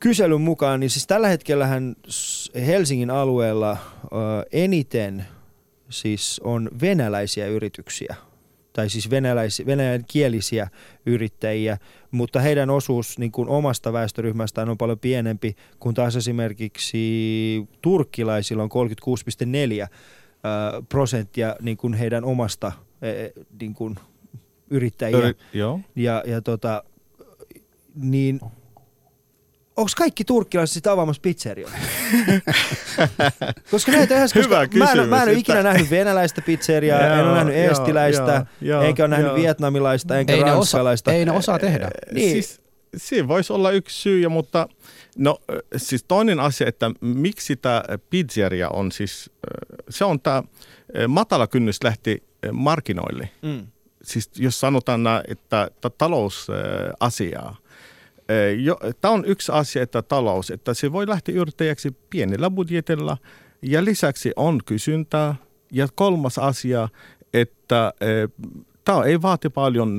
kyselyn 0.00 0.40
mukaan, 0.40 0.80
niin 0.80 0.90
siis 0.90 1.06
tällä 1.06 1.28
hetkellähän 1.28 1.96
Helsingin 2.66 3.10
alueella 3.10 3.70
äh, 3.70 3.78
eniten 4.52 5.26
siis 5.88 6.40
on 6.44 6.70
venäläisiä 6.80 7.46
yrityksiä 7.46 8.14
tai 8.72 8.88
siis 8.90 9.10
venäläis, 9.10 9.62
venäjänkielisiä 9.66 10.68
yrittäjiä, 11.06 11.78
mutta 12.10 12.40
heidän 12.40 12.70
osuus 12.70 13.18
niin 13.18 13.32
kuin 13.32 13.48
omasta 13.48 13.92
väestöryhmästään 13.92 14.68
on 14.68 14.78
paljon 14.78 14.98
pienempi, 14.98 15.56
kun 15.78 15.94
taas 15.94 16.16
esimerkiksi 16.16 16.98
turkkilaisilla 17.82 18.62
on 18.62 18.70
36,4 19.82 19.82
ö, 19.82 19.86
prosenttia 20.88 21.56
niin 21.62 21.76
kuin 21.76 21.94
heidän 21.94 22.24
omasta 22.24 22.72
eh, 23.02 23.32
niin 23.60 23.74
kuin 23.74 23.96
yrittäjiä. 24.70 25.18
Yri- 25.18 25.36
Joo. 25.52 25.80
Ja, 25.96 26.22
ja 26.26 26.40
tota, 26.40 26.84
niin 27.94 28.40
onko 29.76 29.90
kaikki 29.96 30.24
turkkilaiset 30.24 30.74
sitten 30.74 30.92
avaamassa 30.92 31.20
pizzerioita? 31.22 31.76
koska 33.70 33.92
näitä 33.92 34.16
yhdessä, 34.16 34.38
koska 34.40 34.60
Hyvä 34.74 34.84
mä 34.84 35.02
en, 35.02 35.08
mä 35.08 35.22
en 35.22 35.28
ole 35.28 35.32
ikinä 35.38 35.62
nähnyt 35.62 35.90
venäläistä 35.90 36.42
pizzeriaa, 36.42 37.00
en 37.00 37.12
ole 37.12 37.20
Joo, 37.20 37.34
nähnyt 37.34 37.54
joo, 37.56 37.64
eestiläistä, 37.64 38.46
joo, 38.60 38.82
enkä 38.82 39.02
ole 39.02 39.08
nähnyt 39.08 39.26
joo. 39.26 39.36
vietnamilaista, 39.36 40.18
enkä 40.18 40.32
Ei 40.32 40.38
ne, 40.38 40.44
osa, 40.44 40.54
ranskalaista. 40.54 41.12
ei 41.12 41.24
ne 41.24 41.32
osaa 41.32 41.58
tehdä. 41.58 41.90
Niin. 42.12 42.30
Siis, 42.30 42.60
siinä 42.96 43.28
voisi 43.28 43.52
olla 43.52 43.70
yksi 43.70 44.02
syy, 44.02 44.20
ja 44.20 44.28
mutta 44.28 44.68
no, 45.18 45.38
ö, 45.50 45.62
siis 45.76 46.04
toinen 46.04 46.40
asia, 46.40 46.68
että 46.68 46.90
miksi 47.00 47.56
tämä 47.56 47.82
pizzeria 48.10 48.68
on 48.68 48.92
siis, 48.92 49.30
ö, 49.30 49.82
se 49.88 50.04
on 50.04 50.20
tämä 50.20 50.42
matala 51.08 51.46
kynnys 51.46 51.84
lähti 51.84 52.22
markkinoille. 52.52 53.28
Mm. 53.42 53.66
Siis 54.02 54.30
jos 54.36 54.60
sanotaan, 54.60 55.00
että, 55.28 55.64
että 55.64 55.90
talousasiaa, 55.90 57.56
Tämä 59.00 59.14
on 59.14 59.24
yksi 59.24 59.52
asia, 59.52 59.82
että 59.82 60.02
talous, 60.02 60.50
että 60.50 60.74
se 60.74 60.92
voi 60.92 61.08
lähteä 61.08 61.34
yrittäjäksi 61.34 61.96
pienellä 62.10 62.50
budjetilla 62.50 63.16
Ja 63.62 63.84
lisäksi 63.84 64.32
on 64.36 64.60
kysyntää. 64.66 65.34
Ja 65.72 65.88
kolmas 65.94 66.38
asia, 66.38 66.88
että 67.34 67.92
tämä 68.84 69.02
ei 69.02 69.22
vaati 69.22 69.48
paljon 69.50 69.98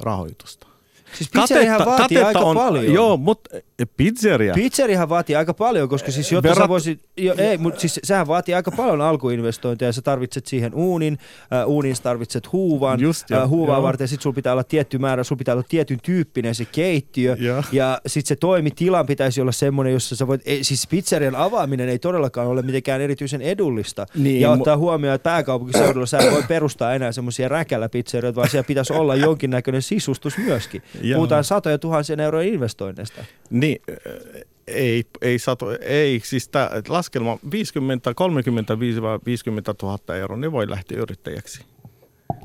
rahoitusta. 0.00 0.66
Siis 1.14 1.30
pizzeriahan 1.30 1.86
vaatii 1.86 2.22
aika 2.22 2.38
on, 2.38 2.56
paljon. 2.56 2.94
Joo, 2.94 3.16
mutta 3.16 3.50
pizzeria. 3.96 4.54
Pizzeriahan 4.54 5.08
vaatii 5.08 5.36
aika 5.36 5.54
paljon, 5.54 5.88
koska 5.88 6.12
siis 6.12 6.32
jotta 6.32 6.50
Verrat- 6.50 6.58
sä 6.58 6.68
voisit, 6.68 7.00
jo, 7.16 7.34
ei, 7.38 7.58
mutta 7.58 7.80
siis 7.80 8.00
sehän 8.04 8.26
vaatii 8.26 8.54
aika 8.54 8.70
paljon 8.70 9.00
alkuinvestointeja. 9.00 9.92
Sä 9.92 10.02
tarvitset 10.02 10.46
siihen 10.46 10.74
uunin, 10.74 11.18
äh, 11.52 11.68
uunin 11.68 11.96
tarvitset 12.02 12.52
huuvan, 12.52 13.00
Just 13.00 13.30
jo, 13.30 13.42
äh, 13.42 13.48
huuvaa 13.48 13.76
joo. 13.76 13.82
varten 13.82 14.08
sit 14.08 14.20
sulla 14.22 14.34
pitää 14.34 14.52
olla 14.52 14.64
tietty 14.64 14.98
määrä, 14.98 15.24
sulla 15.24 15.38
pitää 15.38 15.54
olla 15.54 15.64
tietyn 15.68 15.98
tyyppinen 16.02 16.54
se 16.54 16.64
keittiö. 16.64 17.36
Joo. 17.40 17.62
Ja 17.72 18.00
sit 18.06 18.26
se 18.26 18.36
toimitilan 18.36 19.06
pitäisi 19.06 19.40
olla 19.40 19.52
semmoinen, 19.52 19.92
jossa 19.92 20.16
sä 20.16 20.26
voit, 20.26 20.42
ei, 20.44 20.64
siis 20.64 20.86
pizzerian 20.86 21.36
avaaminen 21.36 21.88
ei 21.88 21.98
todellakaan 21.98 22.48
ole 22.48 22.62
mitenkään 22.62 23.00
erityisen 23.00 23.42
edullista. 23.42 24.06
Niin, 24.14 24.40
ja 24.40 24.48
mu- 24.48 24.58
ottaa 24.58 24.76
huomioon, 24.76 25.14
että 25.14 25.24
pääkaupunkiseudulla 25.30 26.06
sä 26.06 26.18
voi 26.30 26.42
perustaa 26.48 26.94
enää 26.94 27.12
semmoisia 27.12 27.48
räkäläpizzerioita, 27.48 28.36
vaan 28.36 28.50
siellä 28.50 28.66
pitäisi 28.66 28.92
olla 28.92 29.14
jonkinnäköinen 29.26 29.82
sisustus 29.82 30.38
myöskin. 30.38 30.82
Joo. 31.02 31.16
Puhutaan 31.16 31.44
satoja 31.44 31.78
tuhansien 31.78 32.20
eurojen 32.20 32.54
investoinneista. 32.54 33.24
Niin, 33.50 33.63
äh, 33.72 34.42
ei, 34.66 35.04
ei, 35.22 35.38
sato, 35.38 35.66
ei 35.80 36.20
siis 36.24 36.48
tämä 36.48 36.70
laskelma 36.88 37.38
50, 37.50 38.14
35 38.14 39.02
vai 39.02 39.18
50 39.26 39.74
000 39.82 40.16
euroa, 40.16 40.36
ne 40.36 40.52
voi 40.52 40.70
lähteä 40.70 40.98
yrittäjäksi. 40.98 41.64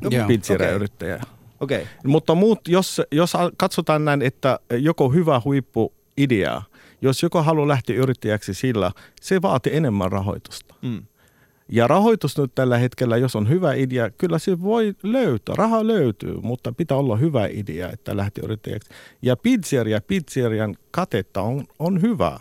Joo. 0.01 0.27
Pizzeria-yrittäjä. 0.27 1.21
Okei. 1.59 1.81
Okay. 1.81 1.93
Mutta 2.05 2.35
muut, 2.35 2.59
jos, 2.67 3.01
jos 3.11 3.33
katsotaan 3.57 4.05
näin, 4.05 4.21
että 4.21 4.59
joko 4.69 5.09
hyvä 5.09 5.41
huippuidea, 5.45 6.61
jos 7.01 7.23
joko 7.23 7.43
haluaa 7.43 7.67
lähteä 7.67 7.95
yrittäjäksi 7.95 8.53
sillä, 8.53 8.91
se 9.21 9.41
vaatii 9.41 9.75
enemmän 9.75 10.11
rahoitusta. 10.11 10.75
Mm. 10.81 11.03
Ja 11.71 11.87
rahoitus 11.87 12.37
nyt 12.37 12.55
tällä 12.55 12.77
hetkellä, 12.77 13.17
jos 13.17 13.35
on 13.35 13.49
hyvä 13.49 13.73
idea, 13.73 14.09
kyllä 14.09 14.39
se 14.39 14.61
voi 14.61 14.95
löytää. 15.03 15.55
Raha 15.55 15.87
löytyy, 15.87 16.35
mutta 16.41 16.71
pitää 16.71 16.97
olla 16.97 17.15
hyvä 17.15 17.47
idea, 17.51 17.89
että 17.91 18.17
lähtee 18.17 18.43
yrittäjäksi. 18.43 18.89
Ja 19.21 19.37
pizzeria, 19.37 20.01
pizzerian 20.01 20.75
katetta 20.91 21.41
on, 21.41 21.65
on 21.79 22.01
hyvä. 22.01 22.39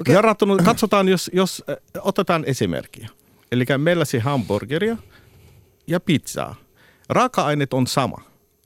Okay. 0.00 0.14
Verrattuna, 0.14 0.56
katsotaan, 0.64 1.08
jos, 1.08 1.30
jos 1.34 1.64
äh, 1.70 1.76
otetaan 2.00 2.44
esimerkkiä. 2.44 3.08
Eli 3.52 3.64
meillä 3.78 4.04
se 4.04 4.18
hamburgeria 4.18 4.96
ja 5.86 6.00
pizzaa. 6.00 6.54
Raaka-aineet 7.08 7.74
on 7.74 7.86
sama 7.86 8.22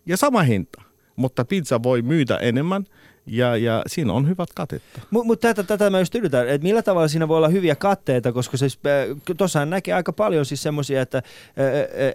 ja 0.07 0.17
sama 0.17 0.43
hinta, 0.43 0.83
mutta 1.17 1.45
pizza 1.45 1.83
voi 1.83 2.03
myydä 2.03 2.37
enemmän 2.37 2.87
ja, 3.27 3.57
ja 3.57 3.83
siinä 3.87 4.13
on 4.13 4.29
hyvät 4.29 4.49
katetta. 4.55 5.01
Mutta 5.11 5.27
mut 5.27 5.41
tätä, 5.41 5.63
tätä 5.63 5.91
mä 5.91 5.99
just 5.99 6.15
yritän, 6.15 6.49
että 6.49 6.67
millä 6.67 6.83
tavalla 6.83 7.09
siinä 7.09 7.29
voi 7.29 7.37
olla 7.37 7.49
hyviä 7.49 7.77
katteita, 7.77 8.33
koska 8.33 8.57
siis, 8.57 8.79
tuossahan 9.37 9.71
näkee 9.71 9.95
aika 9.95 10.13
paljon 10.13 10.47
siis 10.47 10.63
semmoisia, 10.63 11.03
että 11.03 11.19
äh, 11.19 11.25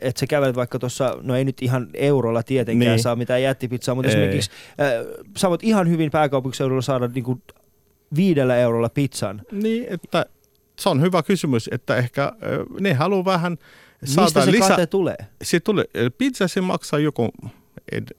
et 0.01 0.17
sä 0.17 0.27
kävelet 0.27 0.55
vaikka 0.55 0.79
tuossa, 0.79 1.17
no 1.21 1.35
ei 1.35 1.45
nyt 1.45 1.61
ihan 1.61 1.87
eurolla 1.93 2.43
tietenkään 2.43 2.91
niin. 2.91 3.03
Saa 3.03 3.15
mitään 3.15 3.43
jättipizzaa, 3.43 3.95
mutta 3.95 4.11
Ei. 4.11 4.15
esimerkiksi 4.15 4.51
äh, 4.81 5.27
sä 5.37 5.49
voit 5.49 5.63
ihan 5.63 5.89
hyvin 5.89 6.11
pääkaupunkiseudulla 6.11 6.81
saada 6.81 7.07
niinku 7.07 7.41
viidellä 8.15 8.55
eurolla 8.55 8.89
pizzan. 8.89 9.41
Niin, 9.51 9.85
että 9.89 10.25
se 10.79 10.89
on 10.89 11.01
hyvä 11.01 11.23
kysymys, 11.23 11.69
että 11.71 11.95
ehkä 11.95 12.23
äh, 12.23 12.31
ne 12.79 12.93
haluaa 12.93 13.25
vähän 13.25 13.57
Mistä 14.01 14.15
saada 14.15 14.45
se 14.45 14.51
lisää. 14.51 14.69
kate 14.69 14.87
tulee? 14.87 15.17
Se 15.43 15.59
tulee, 15.59 15.85
äh, 15.97 16.11
pizza 16.17 16.47
se 16.47 16.61
maksaa 16.61 16.99
joku, 16.99 17.29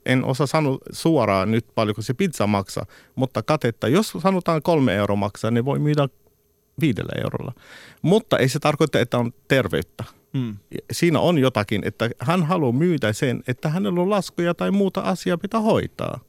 en, 0.05 0.25
osaa 0.25 0.47
sanoa 0.47 0.77
suoraan 0.91 1.51
nyt 1.51 1.65
paljonko 1.75 2.01
se 2.01 2.13
pizza 2.13 2.47
maksaa, 2.47 2.85
mutta 3.15 3.43
katetta, 3.43 3.87
jos 3.87 4.13
sanotaan 4.21 4.61
kolme 4.61 4.95
euroa 4.95 5.15
maksaa, 5.15 5.51
niin 5.51 5.65
voi 5.65 5.79
myydä 5.79 6.09
viidellä 6.81 7.11
eurolla. 7.23 7.53
Mutta 8.01 8.37
ei 8.37 8.49
se 8.49 8.59
tarkoita, 8.59 8.99
että 8.99 9.17
on 9.17 9.33
terveyttä. 9.47 10.03
Mm. 10.33 10.57
Siinä 10.91 11.19
on 11.19 11.37
jotakin, 11.37 11.81
että 11.85 12.09
hän 12.19 12.43
haluaa 12.43 12.71
myydä 12.71 13.13
sen, 13.13 13.43
että 13.47 13.69
hänellä 13.69 14.01
on 14.01 14.09
laskuja 14.09 14.53
tai 14.53 14.71
muuta 14.71 15.01
asiaa 15.01 15.37
pitää 15.37 15.59
hoitaa. 15.61 16.19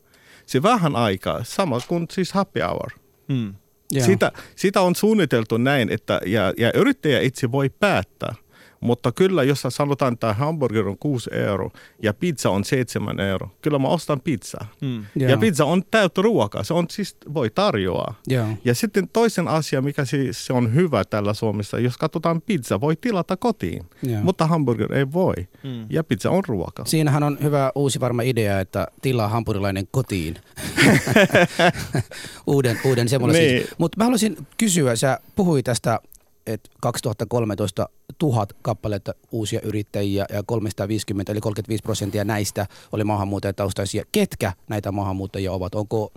Se 0.47 0.62
vähän 0.62 0.97
aikaa, 0.97 1.44
sama 1.44 1.80
kuin 1.88 2.06
siis 2.11 2.32
happy 2.32 2.61
hour. 2.61 2.90
Mm. 3.28 3.54
Joo. 3.92 4.06
Sitä, 4.06 4.32
sitä 4.56 4.80
on 4.80 4.94
suunniteltu 4.94 5.56
näin, 5.56 5.92
että 5.92 6.20
ja, 6.26 6.52
ja 6.59 6.73
yrittäjä 6.75 7.20
itse 7.20 7.52
voi 7.52 7.68
päättää. 7.68 8.35
Mutta 8.80 9.12
kyllä, 9.12 9.42
jos 9.42 9.62
sanotaan, 9.68 10.12
että 10.12 10.34
hamburger 10.34 10.88
on 10.88 10.99
6 10.99 11.30
euro 11.32 11.70
ja 12.02 12.14
pizza 12.14 12.50
on 12.50 12.64
7 12.64 13.20
euro, 13.20 13.50
kyllä 13.62 13.78
mä 13.78 13.88
ostan 13.88 14.20
pizzaa. 14.20 14.66
Mm. 14.80 15.04
Joo. 15.16 15.30
Ja 15.30 15.38
pizza 15.38 15.64
on 15.64 15.82
täyttä 15.90 16.22
ruokaa, 16.22 16.64
se 16.64 16.75
on 16.75 16.87
siis, 16.90 17.16
voi 17.34 17.50
tarjoaa. 17.50 18.14
Joo. 18.26 18.46
Ja 18.64 18.75
sitten 18.75 19.08
toisen 19.08 19.49
asia, 19.49 19.82
mikä 19.82 20.04
siis 20.04 20.46
se 20.46 20.52
on 20.52 20.75
hyvä 20.75 21.04
tällä 21.04 21.34
Suomessa, 21.34 21.78
jos 21.78 21.96
katsotaan 21.96 22.42
pizza, 22.42 22.80
voi 22.80 22.96
tilata 22.96 23.37
kotiin, 23.37 23.87
Joo. 24.02 24.22
mutta 24.22 24.46
hamburger 24.46 24.92
ei 24.92 25.12
voi. 25.12 25.34
Mm. 25.62 25.87
Ja 25.90 26.04
pizza 26.04 26.30
on 26.30 26.44
ruoka. 26.46 26.84
Siinähän 26.84 27.22
on 27.22 27.38
hyvä 27.42 27.72
uusi 27.75 28.00
varma 28.00 28.22
idea, 28.22 28.60
että 28.60 28.87
tilaa 29.02 29.28
hampurilainen 29.28 29.88
kotiin. 29.90 30.37
uuden, 32.46 32.80
uuden 32.84 33.08
semmoinen. 33.08 33.42
Niin. 33.42 33.62
Siis. 33.62 33.78
Mutta 33.78 33.99
mä 33.99 34.04
haluaisin 34.04 34.46
kysyä, 34.58 34.96
sä 34.96 35.18
puhui 35.37 35.62
tästä, 35.62 36.00
että 36.47 36.70
2013 36.80 37.88
tuhat 38.18 38.52
kappaletta 38.62 39.14
uusia 39.32 39.61
yrittäjiä 39.61 40.26
ja 40.32 40.42
350 40.47 41.32
eli 41.32 41.40
35 41.40 41.82
prosenttia 41.82 42.25
näistä 42.25 42.66
oli 42.92 43.04
maahanmuuttajataustaisia. 43.04 44.04
Ketkä 44.12 44.52
näitä 44.68 44.92
maahanmuuttajia 44.92 45.52
ovat? 45.52 45.75
Onko 45.75 46.12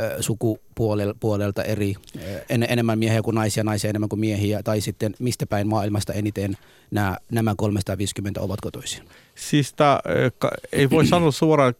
ö, 0.00 0.16
sukupuolelta 0.20 1.62
eri, 1.62 1.94
en, 2.48 2.66
enemmän 2.68 2.98
miehiä 2.98 3.22
kuin 3.22 3.34
naisia, 3.34 3.64
naisia 3.64 3.90
enemmän 3.90 4.08
kuin 4.08 4.20
miehiä, 4.20 4.62
tai 4.62 4.80
sitten 4.80 5.14
mistä 5.18 5.46
päin 5.46 5.68
maailmasta 5.68 6.12
eniten 6.12 6.56
nämä, 6.90 7.16
nämä 7.30 7.54
350 7.56 8.40
ovat 8.40 8.60
kotoisin? 8.60 9.08
Siis 9.34 9.72
tää, 9.72 10.00
ei 10.72 10.90
voi 10.90 11.06
sanoa 11.16 11.30
suoraan, 11.30 11.74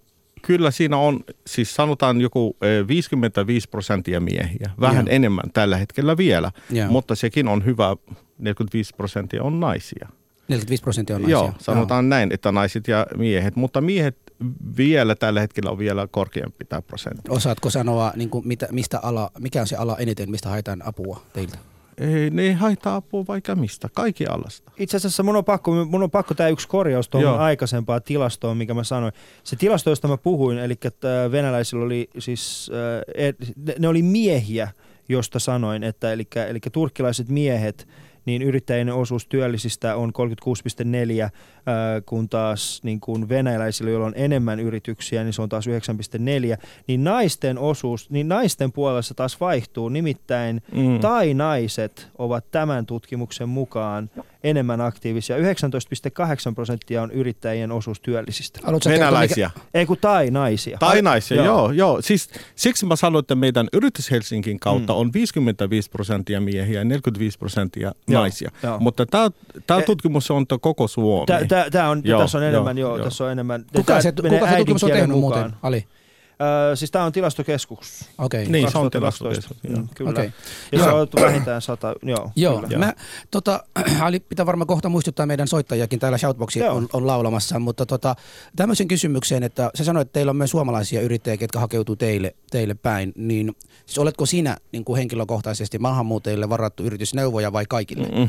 kyllä 0.47 0.71
siinä 0.71 0.97
on, 0.97 1.21
siis 1.47 1.75
sanotaan 1.75 2.21
joku 2.21 2.57
eh, 2.63 2.89
55 2.89 3.69
prosenttia 3.69 4.21
miehiä, 4.21 4.71
vähän 4.81 5.07
Joo. 5.07 5.15
enemmän 5.15 5.51
tällä 5.53 5.77
hetkellä 5.77 6.17
vielä, 6.17 6.53
Joo. 6.71 6.91
mutta 6.91 7.15
sekin 7.15 7.49
on 7.49 7.65
hyvä, 7.65 7.97
45 8.39 8.95
prosenttia 8.97 9.43
on 9.43 9.61
naisia. 9.61 10.09
45 10.49 10.83
prosenttia 10.83 11.17
on 11.17 11.23
naisia. 11.23 11.39
Joo, 11.39 11.55
sanotaan 11.59 12.09
näin, 12.09 12.33
että 12.33 12.53
naiset 12.53 12.89
ja 12.89 13.07
miehet, 13.17 13.57
mutta 13.57 13.81
miehet 13.81 14.17
vielä 14.77 15.15
tällä 15.15 15.41
hetkellä 15.41 15.71
on 15.71 15.79
vielä 15.79 16.09
korkeampi 16.11 16.65
tämä 16.65 16.83
prosentti. 16.83 17.31
Osaatko 17.31 17.71
sanoa, 17.71 18.13
niin 18.17 18.31
kuin, 18.31 18.49
mitä, 18.49 18.69
mistä 18.71 19.01
ala, 19.03 19.31
mikä 19.39 19.61
on 19.61 19.67
se 19.67 19.77
ala 19.77 19.97
eniten, 19.99 20.31
mistä 20.31 20.49
haetaan 20.49 20.87
apua 20.87 21.23
teiltä? 21.33 21.59
Ei, 21.99 22.31
ne 22.31 22.43
ei 22.43 22.53
haittaa 22.53 22.97
apua 22.97 23.25
vaikka 23.29 23.55
mistä, 23.55 23.89
kaikki 23.95 24.27
alasta. 24.27 24.73
Itse 24.77 24.97
asiassa 24.97 25.23
mun 25.23 25.37
on 25.37 25.45
pakko, 25.45 25.85
mun 25.85 26.03
on 26.03 26.11
pakko 26.11 26.35
tämä 26.35 26.49
yksi 26.49 26.69
korjaus 26.69 27.09
tuohon 27.09 27.41
aikaisempaan 27.41 28.03
tilastoon, 28.03 28.57
mikä 28.57 28.75
mä 28.75 28.85
sanoin. 28.85 29.13
Se 29.45 29.57
tilasto, 29.57 29.91
josta 29.91 30.09
mä 30.09 30.17
puhuin, 30.17 30.59
eli 30.59 30.75
että 30.85 31.29
venäläisillä 31.33 31.85
oli 31.85 32.11
siis, 32.19 32.71
äh, 32.75 33.53
ne- 33.57 33.75
ne 33.79 33.89
oli 33.89 34.03
miehiä, 34.03 34.69
josta 35.09 35.39
sanoin, 35.39 35.83
että 35.85 36.13
eli, 36.13 36.27
eli 36.49 36.59
turkkilaiset 36.73 37.29
miehet, 37.29 37.89
niin 38.27 38.43
yrittäjien 38.43 38.93
osuus 38.95 39.27
työllisistä 39.27 39.97
on 39.97 40.13
36,4, 40.13 41.25
äh, 41.25 41.31
kun 42.07 42.29
taas 42.29 42.81
niin 42.83 43.01
kuin 43.01 43.29
venäläisillä, 43.29 43.91
joilla 43.91 44.07
on 44.07 44.13
enemmän 44.17 44.61
yrityksiä, 44.61 45.25
niin 45.25 45.33
se 45.33 45.43
on 45.43 45.49
taas 45.49 45.67
9,4. 45.67 46.59
Niin 46.87 47.05
naisten 47.05 47.59
osuus, 47.59 48.11
niin 48.11 48.29
naisten 48.29 48.73
puolessa 48.73 49.15
taas 49.15 49.41
vaihtuu, 49.41 49.89
nimittäin 49.89 50.63
Mm. 50.73 51.01
tai 51.01 51.35
naiset 51.35 52.09
ovat 52.19 52.51
tämän 52.51 52.87
tutkimuksen 52.87 53.49
mukaan 53.49 54.11
enemmän 54.51 54.81
aktiivisia. 54.81 55.37
19,8 55.37 55.43
prosenttia 56.55 57.03
on 57.03 57.11
yrittäjien 57.11 57.73
osuus 57.73 58.01
työllisistä. 58.01 58.61
Haluatko 58.63 58.89
kertoa, 58.91 59.07
Venäläisiä. 59.07 59.51
Ei 59.75 59.87
kun 59.87 59.97
tai 60.01 60.31
naisia. 60.31 60.79
Tai 60.79 61.03
naisia, 61.03 61.37
joo. 61.37 61.45
Joo. 61.47 61.71
joo. 61.73 62.03
Siis, 62.03 62.31
siksi 62.57 62.87
mä 62.87 62.97
sanoin, 62.97 63.21
että 63.23 63.35
meidän 63.35 63.69
yritys 63.73 64.11
Helsingin 64.11 64.61
kautta 64.61 64.93
Mm. 64.93 64.99
on 64.99 65.13
55 65.13 65.91
prosenttia 65.91 66.41
miehiä 66.41 66.81
ja 66.81 66.85
45 66.85 67.39
prosenttia 67.39 67.93
Joo, 68.09 68.21
naisia. 68.23 68.51
joo. 68.63 68.79
Mutta 68.81 69.07
tämä, 69.07 69.31
tämä 69.67 69.81
Eh, 69.81 69.87
tutkimus 69.87 70.31
on 70.31 70.47
koko 70.61 70.89
Suomi. 70.89 71.27
Tää, 71.27 71.45
tää, 71.47 71.71
tää 71.71 71.91
on, 71.91 72.01
Joo, 72.05 72.21
tässä 72.21 72.39
on 72.39 72.45
enemmän, 72.45 72.79
joo, 72.79 72.91
joo, 72.91 72.97
joo. 72.97 73.05
tässä 73.05 73.25
on 73.25 73.33
enemmän. 73.33 73.65
Kuka 73.77 74.01
se, 74.01 74.13
kuka 74.13 74.47
se 74.51 74.57
tutkimus 74.57 74.85
on 74.85 74.91
tehnyt 74.91 75.19
muuten? 75.19 75.53
Ali? 75.63 75.87
Öö, 76.43 76.77
siis 76.77 76.91
tämä 76.91 77.05
on 77.05 77.13
tilastokeskus. 77.13 78.05
Okei. 78.19 78.43
Okay. 78.43 78.53
Niin, 78.53 78.71
se 78.71 78.79
on 78.79 78.85
2012. 78.85 78.99
tilastokeskus, 78.99 79.71
joo. 79.71 79.83
Mm, 79.83 79.89
Kyllä. 79.95 80.11
Okay. 80.11 80.31
Ja 80.73 80.79
se 80.85 80.91
on 80.91 81.09
vähintään 81.21 81.63
sata, 81.63 81.95
joo. 82.03 82.31
Joo, 82.37 82.63
kyllä. 82.63 82.79
mä, 82.79 82.95
tota, 83.31 83.65
Ali, 84.01 84.21
pitää 84.21 84.47
varmaan 84.47 84.67
kohta 84.67 84.89
muistuttaa 84.89 85.27
meidän 85.27 85.49
soittajakin 85.49 85.99
täällä 85.99 86.19
Shoutboxi 86.19 86.59
Joo. 86.59 86.75
on, 86.75 86.89
on, 86.93 87.07
laulamassa, 87.07 87.59
mutta 87.59 87.87
tota, 87.87 88.15
tämmöisen 88.57 88.89
kysymykseen, 88.89 89.43
että 89.43 89.71
sä 89.75 89.85
sanoit, 89.85 90.09
että 90.09 90.13
teillä 90.13 90.31
on 90.31 90.37
myös 90.37 90.51
suomalaisia 90.51 91.01
yrittäjiä, 91.01 91.37
ketkä 91.37 91.59
hakeutuu 91.61 91.97
teille, 91.97 92.35
teille 92.51 92.75
päin, 92.75 93.13
niin 93.17 93.57
siis 93.87 93.99
oletko 93.99 94.27
sinä 94.27 94.57
niin 94.73 94.85
kuin 94.85 94.97
henkilökohtaisesti 94.97 95.79
maahanmuuttajille 95.79 96.49
varattu 96.49 96.83
yritysneuvoja 96.83 97.53
vai 97.53 97.65
kaikille? 97.69 98.09
Mm. 98.09 98.29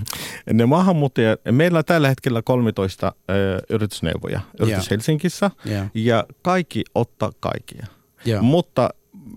Ne 0.54 0.66
maahanmuuttajat, 0.66 1.40
meillä 1.52 1.80
on 1.80 1.86
tällä 1.86 2.10
hetkellä 2.10 2.42
13 2.42 3.14
ö, 3.30 3.62
yritysneuvoja 3.70 4.42
yritys 4.60 4.86
Joo. 4.86 4.92
Helsingissä 4.92 5.52
Joo. 5.66 5.86
ja 5.94 6.26
kaikki 6.42 6.84
ottaa 6.96 7.32
kaikkia. 7.40 7.86
Joo. 8.26 8.42
Mutta 8.42 8.90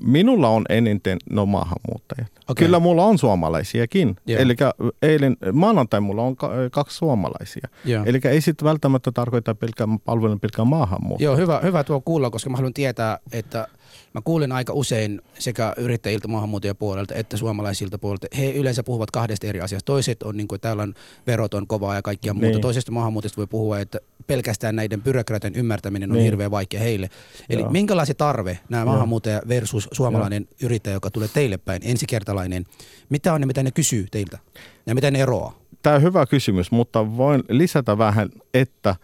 minulla 0.04 0.48
on 0.48 0.64
eniten 0.68 1.18
no 1.30 1.46
maahanmuuttajat. 1.46 2.30
Okei. 2.48 2.66
Kyllä 2.66 2.78
mulla 2.78 3.04
on 3.04 3.18
suomalaisiakin. 3.18 4.16
Joo. 4.26 4.40
Eli 4.40 4.54
eilen 5.02 5.36
maanantai 5.52 6.00
mulla 6.00 6.22
on 6.22 6.36
ka- 6.36 6.50
kaksi 6.72 6.96
suomalaisia. 6.96 7.68
Joo. 7.84 8.04
Eli 8.04 8.20
ei 8.24 8.40
sitten 8.40 8.64
välttämättä 8.64 9.12
tarkoita 9.12 9.54
pelkkä 9.54 9.88
palvelun 10.04 10.40
pelkkä 10.40 10.64
maahanmuutto. 10.64 11.24
Joo, 11.24 11.36
hyvä, 11.36 11.60
hyvä 11.62 11.84
tuo 11.84 12.00
kuulla, 12.00 12.30
koska 12.30 12.50
mä 12.50 12.56
haluan 12.56 12.74
tietää, 12.74 13.18
että 13.32 13.68
mä 14.14 14.20
kuulen 14.24 14.52
aika 14.52 14.72
usein 14.72 15.20
sekä 15.38 15.74
yrittäjiltä 15.76 16.28
maahanmuuttajapuolelta 16.28 17.14
että 17.14 17.36
suomalaisilta 17.36 17.98
puolelta. 17.98 18.26
He 18.38 18.50
yleensä 18.50 18.82
puhuvat 18.82 19.10
kahdesta 19.10 19.46
eri 19.46 19.60
asiasta. 19.60 19.86
Toiset 19.86 20.22
on 20.22 20.36
niin 20.36 20.48
kuin, 20.48 20.60
täällä 20.60 20.82
on 20.82 20.94
verot 21.26 21.54
on 21.54 21.66
kovaa 21.66 21.94
ja 21.94 22.02
kaikkia 22.02 22.34
muuta. 22.34 22.48
Niin. 22.48 22.60
Toisesta 22.60 22.92
maahanmuuttajasta 22.92 23.36
voi 23.36 23.46
puhua, 23.46 23.78
että 23.78 23.98
pelkästään 24.34 24.76
näiden 24.76 25.02
byrokratian 25.02 25.54
ymmärtäminen 25.54 26.10
on 26.10 26.16
Niin. 26.16 26.24
hirveän 26.24 26.50
vaikea 26.50 26.80
heille. 26.80 27.08
Eli 27.48 27.60
Joo. 27.60 27.70
minkälainen 27.70 28.16
tarve 28.16 28.58
nämä 28.68 28.80
Joo. 28.82 28.92
maahanmuuttaja 28.92 29.42
versus 29.48 29.88
suomalainen 29.92 30.48
yrittäjä, 30.62 30.94
joka 30.94 31.10
tulee 31.10 31.28
teille 31.34 31.58
päin, 31.58 31.82
ensikertalainen, 31.84 32.64
mitä 33.08 33.32
on 33.34 33.40
ne, 33.40 33.46
mitä 33.46 33.62
ne 33.62 33.70
kysyy 33.70 34.06
teiltä 34.10 34.38
ja 34.86 34.94
mitä 34.94 35.10
ne 35.10 35.20
eroaa? 35.20 35.58
Tämä 35.82 35.96
on 35.96 36.02
hyvä 36.02 36.26
kysymys, 36.26 36.70
mutta 36.70 37.16
voin 37.16 37.42
lisätä 37.48 37.98
vähän, 37.98 38.28
että 38.54 38.96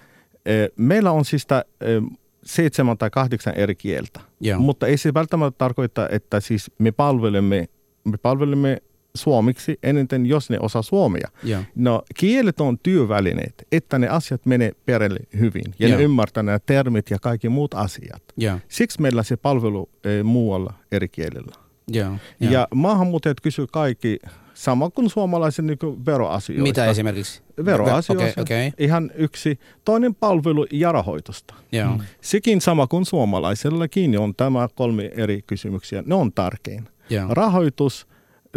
eh, 0.47 0.69
meillä 0.77 1.11
on 1.11 1.25
siis 1.25 1.47
tää, 1.47 1.63
eh, 1.81 2.03
seitsemän 2.45 2.99
tai 2.99 3.11
kahdeksan 3.11 3.55
eri 3.55 3.75
kieltä. 3.75 4.21
Joo. 4.41 4.61
Mutta 4.61 4.87
ei 4.87 4.97
se 4.99 5.15
välttämättä 5.15 5.59
tarkoita, 5.59 6.09
että 6.09 6.41
siis 6.41 6.71
me 6.79 6.93
palvelemme, 6.93 7.69
me 8.05 8.17
palvelemme 8.17 8.83
suomiksi 9.17 9.79
eniten, 9.83 10.27
jos 10.27 10.51
ne 10.51 10.59
osaa 10.61 10.83
suomea. 10.83 11.29
Joo. 11.43 11.63
No 11.75 12.03
kielet 12.17 12.61
on 12.61 12.79
työvälineet, 12.79 13.67
että 13.73 13.99
ne 13.99 14.09
asiat 14.09 14.47
menee 14.47 14.73
perille 14.87 15.21
hyvin 15.39 15.75
ja 15.79 15.89
Joo. 15.89 15.99
ne 15.99 16.05
ymmärtää 16.05 16.43
nämä 16.43 16.59
termit 16.59 17.11
ja 17.11 17.19
kaikki 17.19 17.49
muut 17.49 17.75
asiat. 17.75 18.23
Joo. 18.37 18.59
Siksi 18.69 19.01
meillä 19.01 19.23
se 19.23 19.37
palvelu 19.37 19.89
eh, 20.05 20.25
muualla 20.25 20.73
eri 20.93 21.09
kielellä. 21.09 21.53
Joo. 21.89 22.13
Ja, 22.41 22.51
ja 22.51 22.69
maahanmuuttajat 22.75 23.41
kysyvät 23.41 23.71
kaikki, 23.71 24.19
sama 24.55 24.91
kuin 24.91 25.11
suomalaiset 25.11 25.65
niin 25.65 25.79
kuin 25.79 26.07
veroasioista. 26.07 26.63
Mitä 26.63 26.87
esimerkiksi? 26.87 27.43
Veroasioista. 27.65 28.13
Okei, 28.13 28.33
okei. 28.69 28.73
Ihan 28.79 29.11
yksi. 29.15 29.59
Toinen 29.85 30.15
palvelu 30.15 30.67
ja 30.71 30.93
rahoitusta. 30.93 31.55
Joo. 31.73 32.01
Sekin 32.21 32.61
sama 32.61 32.87
kuin 32.87 33.07
suomalaisellakin 33.07 34.19
on 34.19 34.35
tämä 34.35 34.69
kolme 34.75 35.11
eri 35.17 35.43
kysymyksiä. 35.47 36.03
Ne 36.07 36.15
on 36.15 36.33
tärkein. 36.33 36.89
Joo. 37.11 37.27
Rahoitus, 37.31 38.07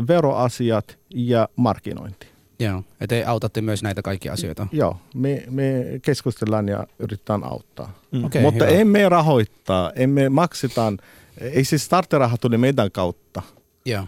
veroasiat 0.08 0.98
ja 1.16 1.50
markkinointi. 1.56 2.28
Joo, 2.60 2.84
ja 3.00 3.08
te 3.08 3.24
autatte 3.26 3.62
myös 3.62 3.84
näitä 3.84 4.02
kaikkia 4.02 4.34
asioita. 4.34 4.68
Joo, 4.72 4.98
me, 5.16 5.44
me 5.50 5.86
keskustellaan 6.02 6.68
ja 6.68 6.88
yritetään 7.00 7.44
auttaa. 7.44 8.00
Mm. 8.12 8.24
Okei, 8.24 8.42
Mutta 8.42 8.66
hyvä. 8.66 8.78
emme 8.78 9.10
rahoittaa, 9.10 9.92
emme 9.96 10.30
maksetaan. 10.30 10.98
Ei 11.42 11.64
siis 11.64 11.86
starttiraha 11.86 12.38
tuli 12.38 12.58
meidän 12.58 12.92
kautta. 12.92 13.42
Joo. 13.86 14.08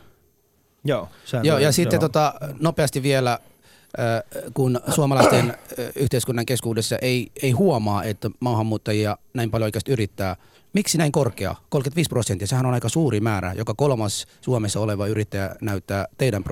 Joo, 0.83 1.09
Joo, 1.43 1.57
ja 1.57 1.71
sitten 1.71 1.97
joo. 1.97 2.01
tota, 2.01 2.33
nopeasti 2.59 3.03
vielä, 3.03 3.39
kun 4.53 4.79
suomalaisten 4.95 5.53
yhteiskunnan 5.95 6.45
keskuudessa 6.45 6.97
ei, 6.97 7.31
ei 7.41 7.51
huomaa, 7.51 8.03
että 8.03 8.29
maahanmuuttajia 8.39 9.17
näin 9.33 9.51
paljon 9.51 9.65
oikeasti 9.65 9.91
yrittää. 9.91 10.35
Miksi 10.73 10.97
näin 10.97 11.11
korkea? 11.11 11.55
35 11.69 12.09
prosenttia, 12.09 12.47
sehän 12.47 12.65
on 12.65 12.73
aika 12.73 12.89
suuri 12.89 13.19
määrä. 13.19 13.53
Joka 13.53 13.73
kolmas 13.73 14.25
Suomessa 14.41 14.79
oleva 14.79 15.07
yrittäjä 15.07 15.55
näyttää 15.61 16.05
teidän 16.17 16.43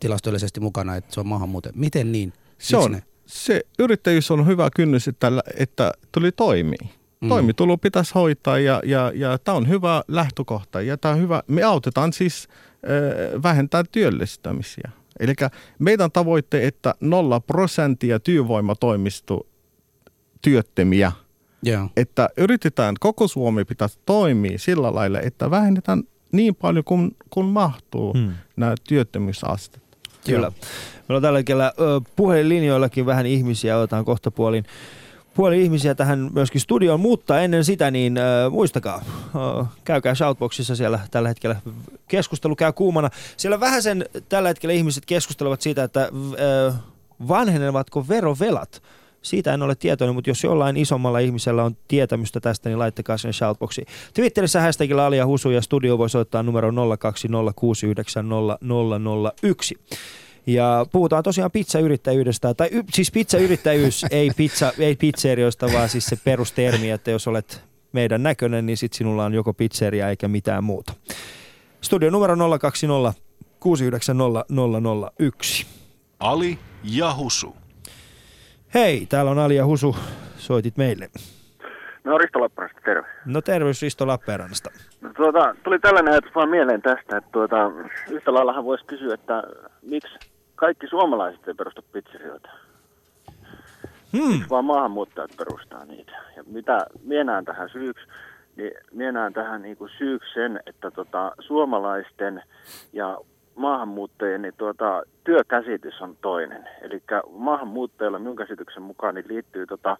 tilastollisesti 0.00 0.60
mukana, 0.60 0.96
että 0.96 1.14
se 1.14 1.20
on 1.20 1.26
maahanmuuttaja. 1.26 1.72
Miten 1.76 2.12
niin? 2.12 2.32
Se, 2.32 2.38
Miksi 2.48 2.76
on, 2.76 2.92
näin? 2.92 3.04
se 3.26 3.62
yrittäjyys 3.78 4.30
on 4.30 4.46
hyvä 4.46 4.68
kynnys, 4.76 5.08
että, 5.08 5.32
että 5.56 5.92
tuli 6.12 6.32
toimii. 6.32 6.90
Mm. 7.20 7.28
Toimitulo 7.28 7.76
pitäisi 7.76 8.14
hoitaa 8.14 8.58
ja, 8.58 8.82
ja, 8.84 9.12
ja 9.14 9.38
tämä 9.38 9.56
on 9.56 9.68
hyvä 9.68 10.02
lähtökohta. 10.08 10.82
Ja 10.82 10.96
tää 10.96 11.12
on 11.12 11.20
hyvä. 11.20 11.42
Me 11.46 11.62
autetaan 11.62 12.12
siis 12.12 12.48
äh, 12.48 13.42
vähentää 13.42 13.84
työllistämisiä. 13.92 14.90
Eli 15.20 15.32
meidän 15.78 16.12
tavoitte, 16.12 16.66
että 16.66 16.94
nolla 17.00 17.40
prosenttia 17.40 18.20
työvoimatoimisto 18.20 19.46
työttömiä. 20.42 21.12
Joo. 21.62 21.88
Että 21.96 22.28
yritetään, 22.36 22.94
koko 23.00 23.28
Suomi 23.28 23.64
pitäisi 23.64 23.98
toimia 24.06 24.58
sillä 24.58 24.94
lailla, 24.94 25.20
että 25.20 25.50
vähennetään 25.50 26.02
niin 26.32 26.54
paljon 26.54 26.84
kuin, 26.84 27.16
kuin 27.30 27.46
mahtuu 27.46 28.12
Hmm. 28.12 28.32
nämä 28.56 28.74
työttömyysastet. 28.88 29.82
Kyllä. 30.26 30.52
Meillä 31.08 31.16
on 31.16 31.22
tällä 31.22 31.38
hetkellä 31.38 31.72
puhelinlinjoillakin 32.16 33.06
vähän 33.06 33.26
ihmisiä, 33.26 33.78
otetaan 33.78 34.04
kohta 34.04 34.30
puolin, 34.30 34.64
puoli 35.36 35.62
ihmisiä 35.62 35.94
tähän 35.94 36.30
myöskin 36.34 36.60
studioon, 36.60 37.00
mutta 37.00 37.40
ennen 37.40 37.64
sitä 37.64 37.90
niin 37.90 38.18
ö, 38.18 38.50
muistakaa, 38.50 39.04
ö, 39.60 39.64
käykää 39.84 40.14
Shoutboxissa 40.14 40.76
siellä 40.76 41.00
tällä 41.10 41.28
hetkellä, 41.28 41.56
keskustelu 42.08 42.56
käy 42.56 42.72
kuumana. 42.72 43.10
Siellä 43.36 43.60
vähän 43.60 43.82
sen 43.82 44.06
tällä 44.28 44.48
hetkellä 44.48 44.72
ihmiset 44.72 45.06
keskustelevat 45.06 45.60
siitä, 45.60 45.84
että 45.84 46.10
ö, 46.38 46.72
vanhenevatko 47.28 48.08
verovelat. 48.08 48.82
Siitä 49.22 49.54
en 49.54 49.62
ole 49.62 49.74
tietoinen, 49.74 50.14
mutta 50.14 50.30
jos 50.30 50.44
jollain 50.44 50.76
isommalla 50.76 51.18
ihmisellä 51.18 51.64
on 51.64 51.76
tietämystä 51.88 52.40
tästä, 52.40 52.68
niin 52.68 52.78
laittakaa 52.78 53.18
sen 53.18 53.32
shoutboxiin. 53.32 53.86
Twitterissä 54.14 54.60
hashtagilla 54.60 55.06
Alia 55.06 55.26
Husu 55.26 55.50
ja 55.50 55.62
studio 55.62 55.98
voi 55.98 56.10
soittaa 56.10 56.42
numero 56.42 56.72
020690001. 56.98 59.74
Ja 60.46 60.86
puhutaan 60.92 61.22
tosiaan 61.22 61.50
pizzayrittäjyydestä, 61.50 62.54
tai 62.54 62.68
y, 62.72 62.82
siis 62.90 63.10
pizzayrittäjyys, 63.10 64.04
ei, 64.10 64.30
pizza, 64.36 64.72
ei 64.78 64.96
pizzerioista, 64.96 65.66
vaan 65.72 65.88
siis 65.88 66.06
se 66.06 66.16
perustermi, 66.24 66.90
että 66.90 67.10
jos 67.10 67.28
olet 67.28 67.64
meidän 67.92 68.22
näköinen, 68.22 68.66
niin 68.66 68.76
sit 68.76 68.92
sinulla 68.92 69.24
on 69.24 69.34
joko 69.34 69.54
pizzeria 69.54 70.08
eikä 70.08 70.28
mitään 70.28 70.64
muuta. 70.64 70.92
Studio 71.80 72.10
numero 72.10 72.58
020 72.58 73.20
690 73.60 74.44
001. 75.18 75.66
Ali 76.20 76.58
ja 76.84 77.14
Husu. 77.14 77.56
Hei, 78.74 79.06
täällä 79.06 79.30
on 79.30 79.38
Ali 79.38 79.56
ja 79.56 79.66
Husu, 79.66 79.96
soitit 80.36 80.76
meille. 80.76 81.10
No 82.04 82.18
Risto 82.18 82.40
Lappeenrannasta, 82.40 82.80
terve. 82.84 83.08
No 83.24 83.42
terveys 83.42 83.82
Risto 83.82 84.06
Lappeenrannasta. 84.06 84.70
No, 85.00 85.10
tuota, 85.16 85.54
tuli 85.64 85.78
tällainen 85.78 86.12
ajatus 86.12 86.34
vaan 86.34 86.48
mieleen 86.48 86.82
tästä, 86.82 87.16
että 87.16 87.30
tuota, 87.32 87.56
yhtä 88.10 88.34
laillahan 88.34 88.64
voisi 88.64 88.84
kysyä, 88.84 89.14
että 89.14 89.42
miksi 89.82 90.18
kaikki 90.56 90.86
suomalaiset 90.86 91.48
ei 91.48 91.54
perusta 91.54 91.82
pizzerioita, 91.92 92.48
Hmm. 94.12 94.40
vaan 94.50 94.64
maahanmuuttajat 94.64 95.30
perustaa 95.36 95.84
niitä. 95.84 96.12
Ja 96.36 96.44
mitä 96.46 96.86
minä 97.02 97.42
tähän 97.42 97.68
syyksi, 97.68 98.06
niin 98.56 98.72
minä 98.92 99.30
tähän 99.34 99.62
niin 99.62 99.76
kuin 99.76 99.90
syyksi 99.98 100.34
sen, 100.34 100.60
että 100.66 100.90
tota, 100.90 101.32
suomalaisten 101.40 102.42
ja 102.92 103.18
maahanmuuttajien 103.54 104.42
niin 104.42 104.54
tuota, 104.56 105.02
työkäsitys 105.24 106.00
on 106.00 106.16
toinen. 106.20 106.68
Eli 106.82 107.02
maahanmuuttajilla 107.30 108.18
minun 108.18 108.36
käsityksen 108.36 108.82
mukaan 108.82 109.14
niin 109.14 109.28
liittyy 109.28 109.66
tota, 109.66 109.96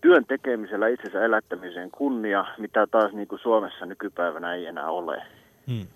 työn 0.00 0.24
tekemisellä 0.24 0.88
itsensä 0.88 1.24
elättämiseen 1.24 1.90
kunnia, 1.90 2.44
mitä 2.58 2.86
taas 2.86 3.12
niin 3.12 3.28
kuin 3.28 3.38
Suomessa 3.42 3.86
nykypäivänä 3.86 4.54
ei 4.54 4.66
enää 4.66 4.90
ole. 4.90 5.22
Hmm. 5.66 5.86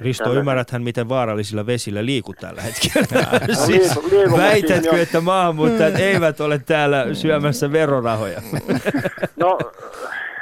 Risto, 0.00 0.24
Tällä- 0.24 0.38
ymmärräthän, 0.38 0.82
miten 0.82 1.08
vaarallisilla 1.08 1.66
vesillä 1.66 2.04
liikut 2.04 2.36
tällä 2.36 2.62
hetkellä. 2.62 3.24
No, 3.48 3.54
siis, 3.54 3.96
liiku- 3.96 4.10
liikumme 4.10 4.44
väitätkö, 4.44 4.96
jo. 4.96 5.02
että 5.02 5.20
maahanmuuttajat 5.20 6.00
eivät 6.00 6.40
ole 6.40 6.58
täällä 6.58 7.14
syömässä 7.14 7.72
verorahoja? 7.72 8.40
No, 9.36 9.58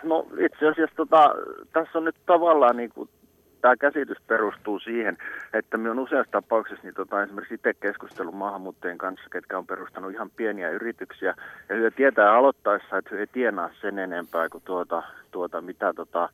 no 0.03 0.27
itse 0.39 0.69
asiassa 0.69 0.97
tota, 0.97 1.35
tässä 1.73 1.99
on 1.99 2.05
nyt 2.05 2.17
tavallaan 2.27 2.77
niin 2.77 2.91
kuin, 2.91 3.09
tämä 3.61 3.77
käsitys 3.77 4.19
perustuu 4.27 4.79
siihen, 4.79 5.19
että 5.53 5.77
minä 5.77 5.91
olen 5.91 6.05
useassa 6.05 6.31
tapauksessa 6.33 6.83
niin 6.83 6.95
tota, 6.95 7.23
esimerkiksi 7.23 7.55
itse 7.55 7.75
keskustellut 7.75 8.35
maahanmuuttajien 8.35 8.99
kanssa, 8.99 9.31
ketkä 9.33 9.59
on 9.59 9.67
perustanut 9.67 10.13
ihan 10.13 10.31
pieniä 10.31 10.71
yrityksiä, 10.71 11.35
ja 11.69 11.77
he 11.77 11.91
tietää 11.91 12.35
aloittaessa, 12.35 12.99
että 12.99 13.11
he 13.13 13.21
ei 13.21 13.27
tienaa 13.27 13.71
sen 13.81 13.99
enempää 13.99 14.49
kuin 14.49 14.65
tuota, 14.65 15.03
tuota, 15.31 15.61
mitä 15.61 15.93
tota, 15.97 16.29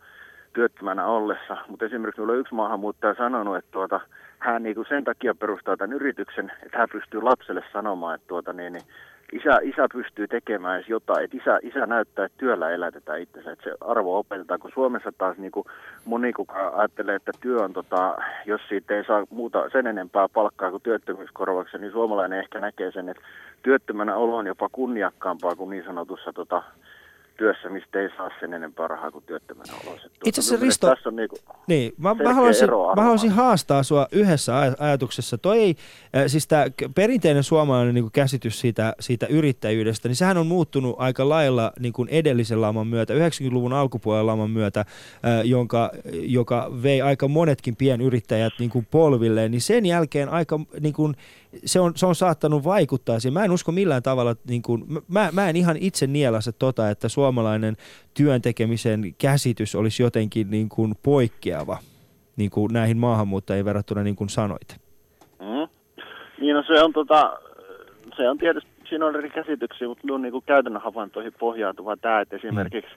työttömänä 0.53 1.07
ollessa. 1.07 1.57
Mutta 1.69 1.85
esimerkiksi 1.85 2.21
minulla 2.21 2.33
on 2.33 2.41
yksi 2.41 2.55
maahanmuuttaja 2.55 3.15
sanonut, 3.15 3.57
että 3.57 3.71
tuota, 3.71 4.01
hän 4.39 4.63
niin 4.63 4.77
sen 4.89 5.05
takia 5.05 5.35
perustaa 5.35 5.77
tämän 5.77 5.97
yrityksen, 5.97 6.53
että 6.63 6.79
hän 6.79 6.89
pystyy 6.93 7.23
lapselle 7.23 7.63
sanomaan, 7.73 8.15
että 8.15 8.29
tuota, 8.29 8.53
niin, 8.53 8.73
niin, 8.73 8.85
isä, 9.33 9.59
isä 9.63 9.87
pystyy 9.93 10.29
tekemään 10.29 10.85
jotain, 10.89 11.25
että 11.25 11.37
isä, 11.37 11.59
isä 11.63 11.87
näyttää, 11.87 12.25
että 12.25 12.39
työllä 12.39 12.71
elätetään 12.71 13.21
itsensä, 13.21 13.53
että 13.53 13.65
se 13.65 13.77
arvo 13.81 14.19
opetetaan, 14.19 14.61
kun 14.61 14.71
Suomessa 14.75 15.13
taas 15.19 15.39
niin 15.39 15.53
kuin 15.53 15.67
moni 16.05 16.33
kuka 16.33 16.73
ajattelee, 16.75 17.15
että 17.15 17.33
työ 17.41 17.63
on, 17.63 17.73
tota, 17.73 18.17
jos 18.47 18.61
siitä 18.69 18.95
ei 18.95 19.05
saa 19.05 19.27
muuta 19.31 19.71
sen 19.71 19.87
enempää 19.87 20.29
palkkaa 20.29 20.71
kuin 20.71 20.83
työttömyyskorvauksen, 20.83 21.81
niin 21.81 21.93
suomalainen 21.93 22.39
ehkä 22.39 22.61
näkee 22.61 22.93
sen, 22.93 23.09
että 23.09 23.23
työttömänä 23.63 24.17
olo 24.17 24.37
on 24.37 24.47
jopa 24.47 24.69
kunniakkaampaa 24.73 25.57
kuin 25.57 25.71
niin 25.71 25.85
sanotussa 25.85 26.33
tota, 26.33 26.63
työssä, 27.39 27.69
mistä 27.69 27.99
ei 28.01 28.09
saa 28.17 28.31
sen 28.41 28.55
enempää 28.55 28.89
rahaa 28.89 29.11
kuin 29.11 29.25
työttömänä 29.25 29.73
oloissa. 29.73 30.09
Tuota, 30.09 30.29
Itse 30.29 30.41
asiassa 30.41 30.57
mielestä 30.61 30.87
Risto- 30.87 30.95
Tässä 30.97 31.09
on 31.09 31.17
niinku, 31.17 31.37
Niin, 31.67 31.93
mä, 31.99 32.15
mä, 32.15 32.35
haluaisin, 32.35 32.69
mä 32.97 33.03
haluaisin 33.03 33.31
haastaa 33.31 33.83
sua 33.83 34.07
yhdessä 34.13 34.53
aj- 34.53 34.77
ajatuksessa. 34.79 35.39
Toi 35.39 35.59
ei, 35.59 35.75
äh, 36.17 36.23
siis 36.27 36.47
tämä 36.47 36.67
perinteinen 36.95 37.43
suomalainen 37.43 37.95
niin 37.95 38.13
käsitys 38.13 38.61
siitä, 38.61 38.95
siitä 39.01 39.27
yrittäjyydestä, 39.27 40.09
niin 40.09 40.17
sehän 40.17 40.37
on 40.37 40.47
muuttunut 40.47 40.97
aika 40.99 41.29
lailla 41.29 41.73
niin 41.81 41.93
kuin 41.93 42.09
edellisen 42.09 42.61
laman 42.61 42.87
myötä, 42.87 43.15
90-luvun 43.15 43.73
alkupuolen 43.73 44.27
laman 44.27 44.51
myötä, 44.51 44.81
äh, 44.81 44.87
jonka, 45.45 45.91
joka 46.13 46.71
vei 46.83 47.03
aika 47.03 47.29
monetkin 47.29 47.77
pienyrittäjät 47.77 48.53
niin 48.59 48.71
kuin 48.71 48.87
polvilleen, 48.91 49.51
niin 49.51 49.61
sen 49.61 49.87
jälkeen 49.87 50.29
aika 50.29 50.61
niin 50.81 50.95
kuin, 50.95 51.15
se, 51.65 51.81
on, 51.81 51.93
se 51.97 52.07
on 52.07 52.15
saattanut 52.15 52.65
vaikuttaa 52.65 53.21
siihen. 53.21 53.33
Mä 53.33 53.45
en 53.45 53.51
usko 53.51 53.73
millään 53.73 54.03
tavalla, 54.03 54.37
niin 54.49 54.63
kuin, 54.63 54.85
mä, 55.09 55.29
mä 55.33 55.49
en 55.49 55.57
ihan 55.57 55.77
itse 55.77 56.07
nielase 56.07 56.53
tota, 56.53 56.91
että 56.91 57.09
suomalainen 57.29 57.77
työn 58.17 58.43
tekemisen 58.43 59.15
käsitys 59.19 59.75
olisi 59.75 60.03
jotenkin 60.03 60.51
niin 60.51 60.69
kuin 60.69 60.95
poikkeava 61.03 61.79
niin 62.37 62.51
kuin 62.51 62.73
näihin 62.73 62.99
maahanmuuttajiin 62.99 63.65
verrattuna 63.65 64.03
niin 64.03 64.17
kuin 64.17 64.29
sanoit. 64.29 64.81
Mm. 65.41 65.69
Niin 66.41 66.57
no 66.57 66.63
se 66.67 66.83
on 66.83 66.93
tota, 66.93 67.39
se 68.17 68.31
on 68.31 68.39
tietysti, 68.39 68.71
siinä 68.89 69.07
on 69.07 69.17
eri 69.17 69.31
käsityksiä, 69.31 69.89
mutta 69.89 70.05
minun 70.05 70.23
niinku 70.23 70.41
käytännön 70.41 70.83
havaintoihin 70.83 71.33
pohjautuva 71.39 71.97
tämä, 71.97 72.21
että 72.21 72.37
esimerkiksi, 72.37 72.95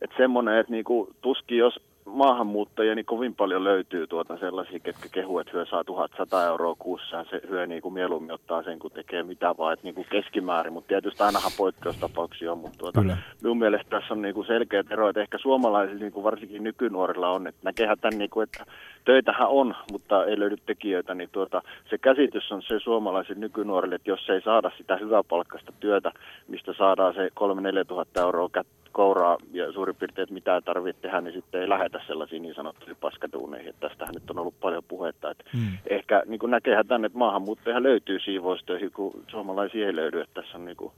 että 0.00 0.16
semmoinen, 0.16 0.58
että 0.58 0.72
niinku, 0.72 1.08
tuskin 1.20 1.58
jos 1.58 1.80
maahanmuuttajia, 2.04 2.94
niin 2.94 3.04
kovin 3.04 3.34
paljon 3.34 3.64
löytyy 3.64 4.06
tuota 4.06 4.38
sellaisia, 4.38 4.80
ketkä 4.80 5.08
kehuu, 5.12 5.38
että 5.38 5.52
hyö 5.52 5.66
saa 5.66 5.84
1100 5.84 6.46
euroa 6.46 6.74
kuussa, 6.78 7.24
se 7.30 7.40
hyö 7.48 7.66
niinku 7.66 7.90
mieluummin 7.90 8.32
ottaa 8.32 8.62
sen, 8.62 8.78
kun 8.78 8.90
tekee 8.90 9.22
mitä 9.22 9.54
vaan, 9.58 9.72
että 9.72 9.84
niinku 9.84 10.06
keskimäärin, 10.10 10.72
mutta 10.72 10.88
tietysti 10.88 11.22
ainahan 11.22 11.52
poikkeustapauksia 11.56 12.52
on, 12.52 12.58
mutta 12.58 12.78
tuota, 12.78 13.00
Kyllä. 13.00 13.16
minun 13.42 13.58
mielestä 13.58 13.90
tässä 13.90 14.14
on 14.14 14.22
niinku 14.22 14.44
selkeät 14.44 14.92
ero, 14.92 15.08
että 15.08 15.20
ehkä 15.20 15.38
suomalaisilla 15.38 16.00
niinku 16.00 16.24
varsinkin 16.24 16.64
nykynuorilla 16.64 17.30
on, 17.30 17.46
että 17.46 17.60
näkehän 17.62 17.98
tämän, 18.00 18.18
niinku, 18.18 18.40
että 18.40 18.64
töitähän 19.04 19.48
on, 19.48 19.74
mutta 19.92 20.24
ei 20.24 20.38
löydy 20.38 20.56
tekijöitä, 20.66 21.14
niin 21.14 21.28
tuota, 21.32 21.62
se 21.90 21.98
käsitys 21.98 22.52
on 22.52 22.62
se 22.62 22.78
suomalaisille 22.78 23.40
nykynuorille, 23.40 23.94
että 23.94 24.10
jos 24.10 24.30
ei 24.30 24.40
saada 24.40 24.70
sitä 24.78 24.96
hyväpalkkaista 24.96 25.72
työtä, 25.80 26.12
mistä 26.48 26.72
saadaan 26.78 27.14
se 27.14 27.28
3-4 27.28 27.84
tuhatta 27.88 28.20
euroa 28.20 28.50
kät- 28.58 28.83
kouraa 28.94 29.38
ja 29.52 29.72
suurin 29.72 29.96
piirtein, 29.96 30.22
että 30.22 30.34
mitä 30.34 30.60
tarvitsee 30.60 31.02
tehdä, 31.02 31.20
niin 31.20 31.34
sitten 31.34 31.60
ei 31.60 31.68
lähetä 31.68 32.00
sellaisiin 32.06 32.42
niin 32.42 32.54
sanottuihin 32.54 32.96
paskaduuneihin. 33.00 33.68
Että 33.70 33.88
tästähän 33.88 34.14
nyt 34.14 34.30
on 34.30 34.38
ollut 34.38 34.60
paljon 34.60 34.82
puhetta. 34.88 35.30
Että 35.30 35.44
Mm. 35.54 35.78
Ehkä 35.86 36.22
niin 36.26 36.38
kuin 36.38 36.50
näkeehän 36.50 36.86
tänne, 36.86 37.06
että 37.06 37.18
maahanmuuttaja 37.18 37.82
löytyy 37.82 38.18
siivoustöihin, 38.20 38.92
kun 38.92 39.12
suomalaisia 39.30 39.86
ei 39.86 39.96
löydy. 39.96 40.20
Että 40.20 40.42
tässä 40.42 40.58
on 40.58 40.64
niin 40.64 40.76
kuin 40.76 40.92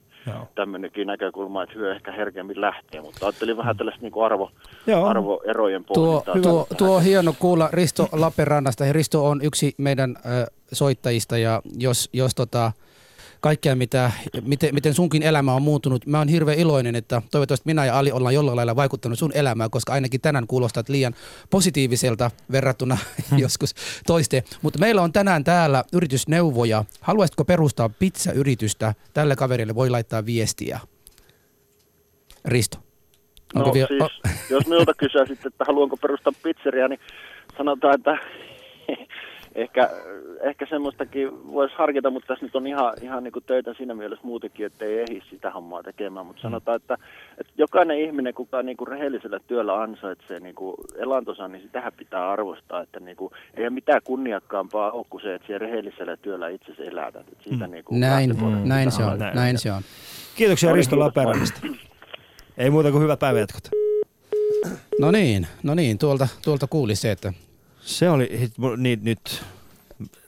tämmöinenkin 0.55 1.07
näkökulma, 1.07 1.63
että 1.63 1.75
hyö 1.75 1.95
ehkä 1.95 2.13
herkemmin 2.13 2.61
lähtee. 2.61 3.01
Mutta 3.01 3.27
ajattelin 3.27 3.57
vähän 3.57 3.77
tällaista 3.77 4.03
niin 4.03 4.13
kuin 4.13 4.27
arvo, 4.27 4.51
Joo. 4.87 5.07
arvoerojen 5.07 5.85
Tuo, 5.85 5.95
pohdintaa. 5.95 6.43
tuo, 6.53 6.67
tuo 6.79 6.97
on 6.97 7.03
hieno 7.03 7.35
kuulla 7.39 7.69
Risto 7.73 8.09
Lappeenrannasta. 8.13 8.85
Ja 8.87 8.93
Risto 8.93 9.27
on 9.27 9.41
yksi 9.43 9.75
meidän 9.79 10.17
ö, 10.17 10.47
soittajista 10.73 11.39
ja 11.39 11.63
jos, 11.79 12.11
jos 12.13 12.35
tota, 12.35 12.73
kaikkea, 13.41 13.77
mitä, 13.77 14.13
miten, 14.43 14.75
miten 14.75 14.95
sunkin 14.95 15.23
elämä 15.23 15.55
on 15.55 15.63
muuttunut. 15.63 16.07
Mä 16.07 16.19
oon 16.19 16.29
hirveän 16.29 16.59
iloinen, 16.59 16.97
että 16.97 17.23
toivottavasti 17.31 17.67
minä 17.67 17.85
ja 17.85 17.99
Ali 17.99 18.13
ollaan 18.13 18.35
jollain 18.35 18.57
lailla 18.57 18.77
vaikuttanut 18.77 19.19
sun 19.19 19.33
elämään, 19.35 19.71
koska 19.71 19.93
ainakin 19.93 20.21
tänään 20.21 20.47
kuulostat 20.47 20.89
liian 20.89 21.15
positiiviselta 21.51 22.31
verrattuna 22.53 22.99
joskus 23.43 23.75
toiste. 24.07 24.45
Mutta 24.63 24.79
meillä 24.79 25.03
on 25.03 25.13
tänään 25.13 25.45
täällä 25.45 25.85
yritysneuvoja. 25.93 26.85
Haluaisitko 27.01 27.45
perustaa 27.45 27.89
pizzayritystä? 27.89 28.95
Tälle 29.15 29.37
kaverille 29.37 29.75
voi 29.75 29.91
laittaa 29.91 30.27
viestiä. 30.27 30.81
Risto. 32.45 32.79
No 33.55 33.75
vie- 33.75 33.87
siis, 33.87 34.49
jos 34.51 34.67
minulta 34.67 34.95
kysyä 34.95 35.27
sitten, 35.27 35.49
että 35.49 35.65
haluanko 35.65 35.97
perustaa 35.97 36.33
pizzeria, 36.43 36.89
niin 36.89 37.01
sanotaan, 37.57 37.95
että 37.95 38.19
ehkä, 39.57 39.91
ehkä 40.41 40.67
semmoistakin 40.71 41.53
voisi 41.53 41.75
harkita, 41.79 42.11
mutta 42.11 42.27
tässä 42.27 42.45
nyt 42.47 42.57
on 42.57 42.67
ihan, 42.67 42.93
ihan 43.03 43.25
niin 43.25 43.33
kuin 43.33 43.45
töitä 43.45 43.75
siinä 43.75 43.95
mielessä 43.95 44.27
muutenkin, 44.27 44.67
että 44.67 44.85
ei 44.85 44.99
ehdi 44.99 45.23
sitä 45.31 45.51
hommaa 45.51 45.83
tekemään. 45.83 46.27
Mutta 46.27 46.43
sanotaan, 46.43 46.77
että, 46.77 46.99
että 47.39 47.53
jokainen 47.57 48.01
ihminen, 48.01 48.35
kuka 48.35 48.63
niin 48.63 48.77
kuin 48.77 48.89
rehellisellä 48.89 49.41
työllä 49.47 49.83
ansaitsee 49.83 50.41
niin 50.41 50.55
kuin 50.55 50.77
elantonsa, 50.97 51.49
niin 51.49 51.63
sitähän 51.63 51.93
pitää 51.97 52.31
arvostaa. 52.31 52.81
Että 52.83 53.01
niin 53.01 53.17
kuin, 53.17 53.33
ei 53.55 53.65
ole 53.65 53.71
mitään 53.71 54.01
kunniakkaampaa 54.05 54.91
ole 54.91 55.07
kuin 55.11 55.23
se, 55.23 55.35
että 55.35 55.47
siellä 55.47 55.67
rehellisellä 55.67 56.17
työllä 56.17 56.49
itse 56.49 56.73
elätät. 56.79 57.29
Että 57.29 57.45
siitä 57.45 57.67
niin 57.67 57.85
kuin 57.85 58.01
Näin, 58.01 58.29
lähtökohdasta 58.29 58.69
näin 58.69 58.91
se 58.91 59.03
on, 59.03 59.09
aloittaa. 59.09 59.35
näin 59.35 59.59
se 59.59 59.73
on. 59.73 59.83
Kiitoksia 60.37 60.73
Risto. 60.73 60.99
Lappeenrannasta. 60.99 61.61
Ei 62.59 62.71
muuta 62.71 62.91
kuin 62.91 63.03
hyvät 63.03 63.19
päivänjatkot. 63.19 63.71
No 65.01 65.11
niin, 65.11 65.47
no 65.63 65.75
niin, 65.75 65.99
tuolta, 65.99 66.29
tuolta 66.45 66.67
kuuli 66.67 66.95
se, 66.95 67.11
että 67.11 67.33
Se 67.87 68.11
oli 68.11 68.29
hit- 68.45 68.59
mu- 68.65 68.77
niin, 68.77 68.99
nyt. 69.03 69.43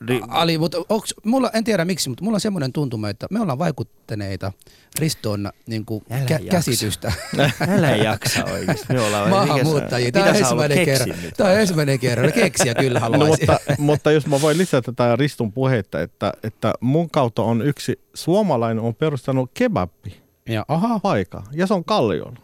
Ri- 0.04 0.24
Ali, 0.28 0.58
mutta 0.58 0.78
onks, 0.88 1.14
mulla, 1.24 1.50
en 1.54 1.64
tiedä 1.64 1.84
miksi, 1.84 2.08
mutta 2.08 2.24
mulla 2.24 2.36
on 2.36 2.40
semmoinen 2.40 2.72
tuntuma, 2.72 3.08
että 3.08 3.26
me 3.30 3.40
ollaan 3.40 3.58
vaikuttaneita 3.58 4.52
Riston 4.98 5.50
niin 5.66 5.84
kuin, 5.84 6.04
Älä 6.10 6.24
kä- 6.24 6.30
jaksa. 6.30 6.48
käsitystä 6.50 7.12
Älä 7.76 7.90
jaksa 7.96 8.44
oikeasti. 8.44 8.92
Me 8.92 9.00
ollaan 9.00 9.30
maahanmuuttajia. 9.30 10.12
Tämä 10.12 10.24
on 10.30 10.36
ensimmäinen 10.36 10.84
kerran. 10.84 11.08
Tämä 11.36 11.50
on 11.50 11.56
ensimmäinen 11.60 11.98
kerran. 11.98 12.32
Keksiä 12.32 12.74
kyllä 12.74 12.98
No, 12.98 13.02
haluaisin. 13.04 13.46
mutta, 13.50 13.58
mutta 13.78 14.12
jos 14.12 14.26
mä 14.26 14.40
voin 14.40 14.58
lisätä 14.58 14.92
tätä 14.92 15.16
Ristun 15.16 15.52
puhetta, 15.52 16.02
että, 16.02 16.32
että 16.42 16.72
mun 16.80 17.10
kautta 17.10 17.42
on 17.42 17.62
yksi 17.62 18.00
suomalainen 18.14 18.84
on 18.84 18.94
perustanut 18.94 19.50
kebabbi 19.54 20.16
Ja, 20.48 20.64
aha, 20.68 20.98
paikka 21.00 21.42
ja 21.52 21.66
se 21.66 21.74
on 21.74 21.84
Kalliolla. 21.84 22.38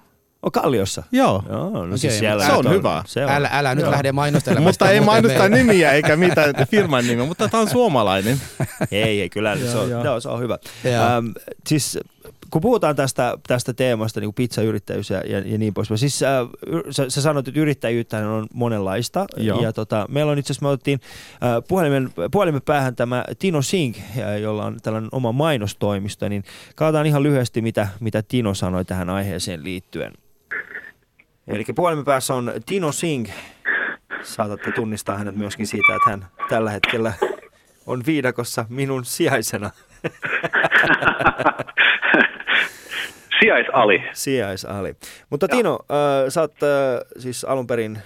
On 0.45 0.53
Kalliossa. 0.53 1.03
Joo. 1.13 1.43
Joo, 1.49 1.71
no 1.71 1.81
Okei, 1.81 1.99
siis 1.99 2.19
siellä 2.19 2.47
se 2.47 2.53
on 2.53 2.65
nyt 2.65 2.75
hyvä. 2.75 3.03
Se 3.07 3.25
on. 3.25 3.31
älä, 3.31 3.49
älä 3.53 3.75
nyt 3.75 3.83
Joo. 3.83 3.91
lähde 3.91 4.13
mainostelemaan. 4.13 4.65
Mutta 4.65 4.91
ei 4.91 5.01
mainosta 5.01 5.39
meille. 5.39 5.57
nimiä 5.57 5.93
eikä 5.93 6.17
mitään 6.17 6.55
firman 6.71 7.07
nimiä, 7.07 7.25
mutta 7.27 7.49
tämä 7.49 7.61
on 7.61 7.71
suomalainen. 7.71 8.41
Ei, 8.91 9.21
ei, 9.21 9.31
kyllä 9.31 9.57
se 9.57 9.79
on, 9.79 9.91
Joo, 9.91 10.21
se 10.21 10.29
on 10.29 10.41
hyvä. 10.41 10.59
Ähm, 10.87 11.27
siis 11.67 11.99
kun 12.51 12.61
puhutaan 12.61 12.97
tästä, 12.97 13.39
tästä 13.47 13.73
teemasta, 13.73 14.21
niin 14.21 14.27
kuin 14.27 14.35
pizzayrittäjyys 14.35 15.11
ja, 15.11 15.23
ja, 15.27 15.39
ja 15.39 15.59
niin 15.59 15.75
poispäin, 15.75 15.99
siis 15.99 16.23
äh, 16.23 16.31
sä, 16.91 17.11
sä 17.11 17.23
sanoit, 17.23 17.49
että 17.49 17.61
yrittäjyyttä 17.61 18.29
on 18.29 18.47
monenlaista. 18.53 19.27
Joo. 19.37 19.63
Ja 19.63 19.73
tota, 19.73 20.07
meillä 20.09 20.33
on 20.33 20.39
itse 20.39 20.53
asiassa, 20.53 20.67
me 20.67 20.71
otettiin 20.71 21.01
äh, 21.33 21.63
puhelimen, 21.69 22.11
puhelimen 22.31 22.63
päähän 22.63 22.97
tämä 22.97 23.25
Tino 23.39 23.63
Sink, 23.63 23.97
äh, 23.99 24.41
jolla 24.41 24.65
on 24.65 24.77
tällainen 24.83 25.09
oma 25.13 25.33
mainostoimisto, 25.33 26.29
niin 26.29 26.45
katsotaan 26.75 27.07
ihan 27.07 27.23
lyhyesti, 27.23 27.63
mitä, 27.63 27.89
mitä 28.01 28.23
Tino 28.23 28.55
sanoi 28.55 28.85
tähän 28.85 29.11
aiheeseen 29.11 29.65
liittyen. 29.65 30.13
Eli 31.49 31.65
puhelimen 31.77 32.05
päässä 32.05 32.35
on 32.35 32.53
Tino 32.67 32.93
Singh. 32.93 33.31
Saatatte 34.23 34.73
tunnistaa 34.73 35.19
hänet 35.19 35.37
myöskin 35.37 35.67
siitä, 35.67 35.95
että 35.97 36.11
hän 36.11 36.27
tällä 36.49 36.71
hetkellä 36.71 37.13
on 37.87 38.03
viidakossa 38.07 38.65
minun 38.69 39.05
sijaisena. 39.05 39.71
Sijaisali. 43.41 44.03
Sijaisali. 44.13 44.95
Mutta 45.31 45.49
Tino, 45.49 45.79
äh, 45.81 46.29
sä 46.29 46.41
oot 46.41 46.63
äh, 46.63 46.69
siis 47.19 47.45
alun 47.45 47.67
perin, 47.67 47.99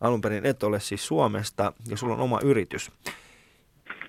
alun 0.00 0.20
perin 0.20 0.46
et 0.46 0.62
ole 0.62 0.80
siis 0.80 1.06
Suomesta 1.06 1.72
ja 1.90 1.96
sulla 1.96 2.14
on 2.14 2.20
oma 2.20 2.38
yritys. 2.44 2.92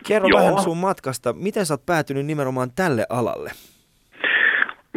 Kerro 0.07 0.27
Joo. 0.27 0.39
vähän 0.39 0.59
sun 0.63 0.77
matkasta, 0.77 1.33
miten 1.33 1.65
sä 1.65 1.73
oot 1.73 1.85
päätynyt 1.85 2.25
nimenomaan 2.25 2.71
tälle 2.75 3.05
alalle? 3.09 3.51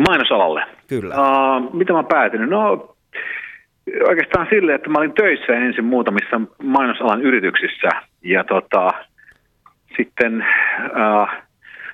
Mainosalalle. 0.09 0.67
Kyllä. 0.87 1.15
Uh, 1.15 1.75
mitä 1.75 1.93
mä 1.93 1.99
oon 1.99 2.07
päätynyt? 2.07 2.51
No 2.51 2.94
oikeastaan 4.09 4.47
silleen, 4.51 4.77
että 4.77 4.91
mä 4.91 4.99
olin 4.99 5.15
töissä 5.15 5.53
ensin 5.53 5.85
muutamissa 5.85 6.41
mainosalan 6.63 7.23
yrityksissä 7.23 7.89
ja 8.23 8.45
tota, 8.45 8.91
sitten 9.97 10.45
uh, 10.87 11.29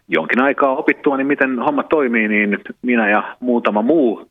jonkin 0.09 0.43
aikaa 0.43 0.77
opittua, 0.77 1.17
niin 1.17 1.27
miten 1.27 1.59
homma 1.59 1.83
toimii, 1.83 2.29
niin 2.29 2.59
minä 2.83 3.11
ja 3.11 3.37
muutama 3.41 3.83
muu 3.83 4.13
uh, 4.13 4.29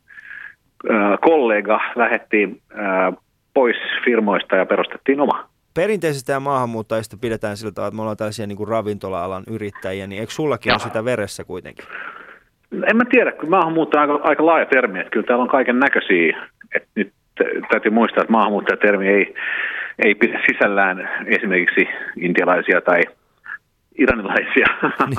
kollega 1.21 1.79
lähdettiin 1.95 2.51
uh, 2.51 3.23
pois 3.53 3.77
firmoista 4.05 4.55
ja 4.55 4.65
perustettiin 4.65 5.21
oma. 5.21 5.49
Perinteisesti 5.73 6.31
ja 6.31 6.39
maahanmuuttajista 6.39 7.17
pidetään 7.21 7.57
sillä 7.57 7.71
tavalla, 7.71 7.87
että 7.87 7.95
me 7.95 8.01
ollaan 8.01 8.17
tällaisia 8.17 8.47
niin 8.47 8.57
kuin 8.57 8.69
ravintola-alan 8.69 9.43
yrittäjiä, 9.51 10.07
niin 10.07 10.19
eikö 10.19 10.31
sullakin 10.31 10.71
ole 10.71 10.79
sitä 10.79 11.05
veressä 11.05 11.43
kuitenkin? 11.43 11.85
En 12.87 12.97
mä 12.97 13.03
tiedä, 13.05 13.31
kun 13.31 13.49
maahanmuutto 13.49 13.97
on 13.97 14.01
aika, 14.01 14.19
aika 14.23 14.45
laaja 14.45 14.65
termi, 14.65 14.99
että 14.99 15.11
kyllä 15.11 15.25
täällä 15.27 15.41
on 15.41 15.49
kaiken 15.49 15.79
näköisiä. 15.79 16.47
Nyt 16.95 17.13
täytyy 17.71 17.91
muistaa, 17.91 18.21
että 18.21 18.31
maahanmuuttajatermi 18.31 19.07
ei, 19.07 19.35
ei 19.99 20.15
pidä 20.15 20.41
sisällään 20.51 21.09
esimerkiksi 21.25 21.87
intialaisia 22.21 22.81
tai 22.81 23.01
iranilaisia, 23.97 24.65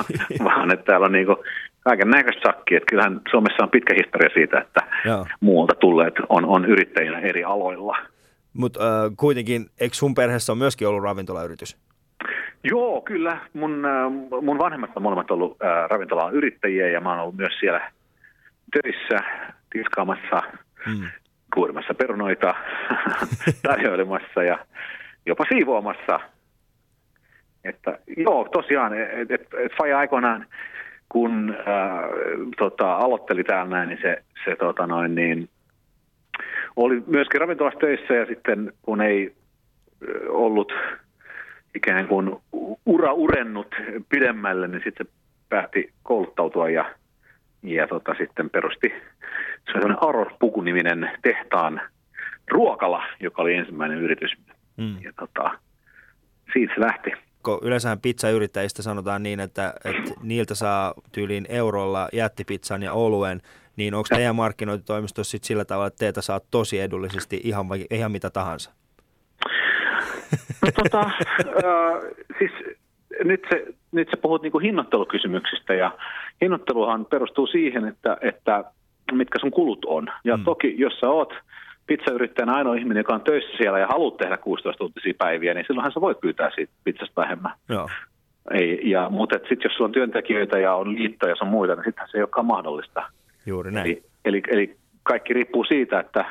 vaan 0.43 0.73
että 0.73 0.85
täällä 0.85 1.05
on 1.05 1.11
niinku 1.11 1.43
kaiken 1.79 2.09
näköistä 2.09 2.41
sakkia. 2.45 2.77
Että 2.77 2.89
kyllähän 2.89 3.21
Suomessa 3.31 3.63
on 3.63 3.69
pitkä 3.69 3.93
historia 3.93 4.29
siitä, 4.33 4.59
että 4.59 4.81
Joo. 5.05 5.25
muualta 5.39 5.75
tulleet 5.75 6.13
on, 6.29 6.45
on 6.45 6.65
yrittäjinä 6.65 7.19
eri 7.19 7.43
aloilla. 7.43 7.97
Mutta 8.53 9.03
äh, 9.05 9.11
kuitenkin, 9.17 9.65
eikö 9.79 9.95
sun 9.95 10.15
perheessä 10.15 10.51
on 10.51 10.57
myöskin 10.57 10.87
ollut 10.87 11.03
ravintolayritys? 11.03 11.77
Joo, 12.63 13.01
kyllä. 13.01 13.37
Mun, 13.53 13.85
äh, 13.85 14.11
mun 14.41 14.57
vanhemmat 14.57 14.89
on 14.95 15.03
molemmat 15.03 15.31
ollut 15.31 15.57
äh, 15.63 15.89
ravintolaan 15.89 16.33
yrittäjiä 16.33 16.89
ja 16.89 17.01
mä 17.01 17.09
oon 17.09 17.19
ollut 17.19 17.37
myös 17.37 17.59
siellä 17.59 17.91
töissä 18.71 19.17
tiskaamassa 19.69 20.41
Mm. 20.85 21.07
Kuurimassa 21.53 21.93
perunoita, 21.93 22.55
tarjoilemassa 23.67 24.43
ja 24.43 24.65
jopa 25.25 25.45
siivoamassa. 25.49 26.19
Että 27.63 27.99
joo, 28.17 28.47
tosiaan, 28.51 28.93
että 28.93 29.35
et, 29.35 29.41
et 29.65 29.77
Faja 29.77 29.97
aikoinaan, 29.97 30.45
kun 31.09 31.55
ää, 31.65 32.01
tota, 32.57 32.95
aloitteli 32.95 33.43
täällä 33.43 33.69
näin, 33.69 33.89
niin 33.89 33.99
se, 34.01 34.23
se 34.45 34.55
tota 34.55 34.87
noin, 34.87 35.15
niin, 35.15 35.49
oli 36.75 37.03
myöskin 37.07 37.41
ravintolassa 37.41 37.79
töissä 37.79 38.13
ja 38.13 38.25
sitten 38.25 38.73
kun 38.81 39.01
ei 39.01 39.35
ö, 40.03 40.31
ollut 40.31 40.73
ikään 41.75 42.07
kuin 42.07 42.35
ura 42.85 43.13
urennut 43.13 43.75
pidemmälle, 44.09 44.67
niin 44.67 44.81
sitten 44.83 45.07
päätti 45.49 45.91
kouluttautua 46.03 46.69
ja, 46.69 46.85
ja 47.63 47.87
tota, 47.87 48.15
sitten 48.17 48.49
perusti 48.49 48.93
se 49.65 49.77
on 49.85 49.97
Aros 50.01 50.33
Puku-niminen 50.39 51.11
tehtaan 51.21 51.81
ruokala, 52.51 53.03
joka 53.19 53.41
oli 53.41 53.55
ensimmäinen 53.55 53.97
yritys. 53.97 54.31
Mm. 54.77 55.01
Ja 55.01 55.11
tota, 55.19 55.51
siitä 56.53 56.73
se 56.73 56.81
lähti. 56.81 57.11
Kun 57.43 57.59
yleensähän 57.61 57.99
pizzayrittäjistä 57.99 58.81
sanotaan 58.81 59.23
niin, 59.23 59.39
että, 59.39 59.73
että 59.85 60.11
niiltä 60.23 60.55
saa 60.55 60.93
tyyliin 61.11 61.45
eurolla 61.49 62.09
jättipizzan 62.13 62.83
ja 62.83 62.93
oluen, 62.93 63.41
niin 63.75 63.93
onko 63.93 64.07
teidän 64.09 64.35
markkinointitoimistossa 64.35 65.31
sit 65.31 65.43
sillä 65.43 65.65
tavalla, 65.65 65.87
että 65.87 65.97
teitä 65.97 66.21
saa 66.21 66.39
tosi 66.51 66.79
edullisesti 66.79 67.41
ihan, 67.43 67.65
ihan 67.91 68.11
mitä 68.11 68.29
tahansa? 68.29 68.71
No 70.61 70.71
tota, 70.83 70.99
äh, 71.01 72.01
siis 72.39 72.51
nyt, 73.23 73.41
se, 73.49 73.65
nyt 73.91 74.07
sä 74.11 74.17
puhut 74.17 74.41
niinku 74.41 74.59
hinnoittelukysymyksistä 74.59 75.73
ja 75.73 75.97
hinnoitteluhan 76.41 77.05
perustuu 77.05 77.47
siihen, 77.47 77.85
että, 77.85 78.17
että 78.21 78.63
mitkä 79.15 79.39
sun 79.39 79.51
kulut 79.51 79.85
on. 79.85 80.07
Ja 80.23 80.37
mm. 80.37 80.43
toki, 80.43 80.75
jos 80.77 80.93
sä 80.99 81.09
oot 81.09 81.33
pizzayrittäjänä 81.87 82.53
ainoa 82.53 82.75
ihminen, 82.75 83.01
joka 83.01 83.13
on 83.13 83.21
töissä 83.21 83.57
siellä 83.57 83.79
ja 83.79 83.87
haluat 83.87 84.17
tehdä 84.17 84.37
16 84.37 84.77
tuntisia 84.77 85.13
päiviä, 85.17 85.53
niin 85.53 85.65
silloinhan 85.67 85.91
sä 85.91 86.01
voit 86.01 86.19
pyytää 86.19 86.49
siitä 86.55 86.73
pizzasta 86.83 87.21
vähemmän. 87.21 87.51
Joo. 87.69 87.89
Ei, 88.51 88.79
ja, 88.83 89.09
mutta 89.09 89.35
sitten 89.37 89.61
jos 89.63 89.73
sulla 89.73 89.87
on 89.87 89.91
työntekijöitä 89.91 90.59
ja 90.59 90.73
on 90.75 90.95
liittoja 90.95 91.31
ja 91.31 91.35
sun 91.35 91.47
muita, 91.47 91.75
niin 91.75 91.83
sittenhän 91.83 92.09
se 92.11 92.17
ei 92.17 92.23
olekaan 92.23 92.45
mahdollista. 92.45 93.03
Juuri 93.45 93.71
näin. 93.71 93.85
Eli, 93.85 94.03
eli, 94.25 94.41
eli 94.47 94.75
kaikki 95.03 95.33
riippuu 95.33 95.63
siitä, 95.63 95.99
että 95.99 96.25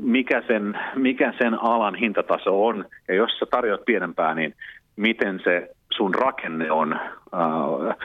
mikä 0.00 0.42
sen, 0.46 0.78
mikä 0.94 1.32
sen 1.38 1.62
alan 1.62 1.94
hintataso 1.94 2.66
on. 2.66 2.84
Ja 3.08 3.14
jos 3.14 3.30
sä 3.38 3.46
tarjoat 3.50 3.84
pienempää, 3.84 4.34
niin 4.34 4.54
miten 4.96 5.40
se 5.44 5.70
sun 5.96 6.14
rakenne 6.14 6.70
on, 6.70 6.92
ää, 6.92 7.96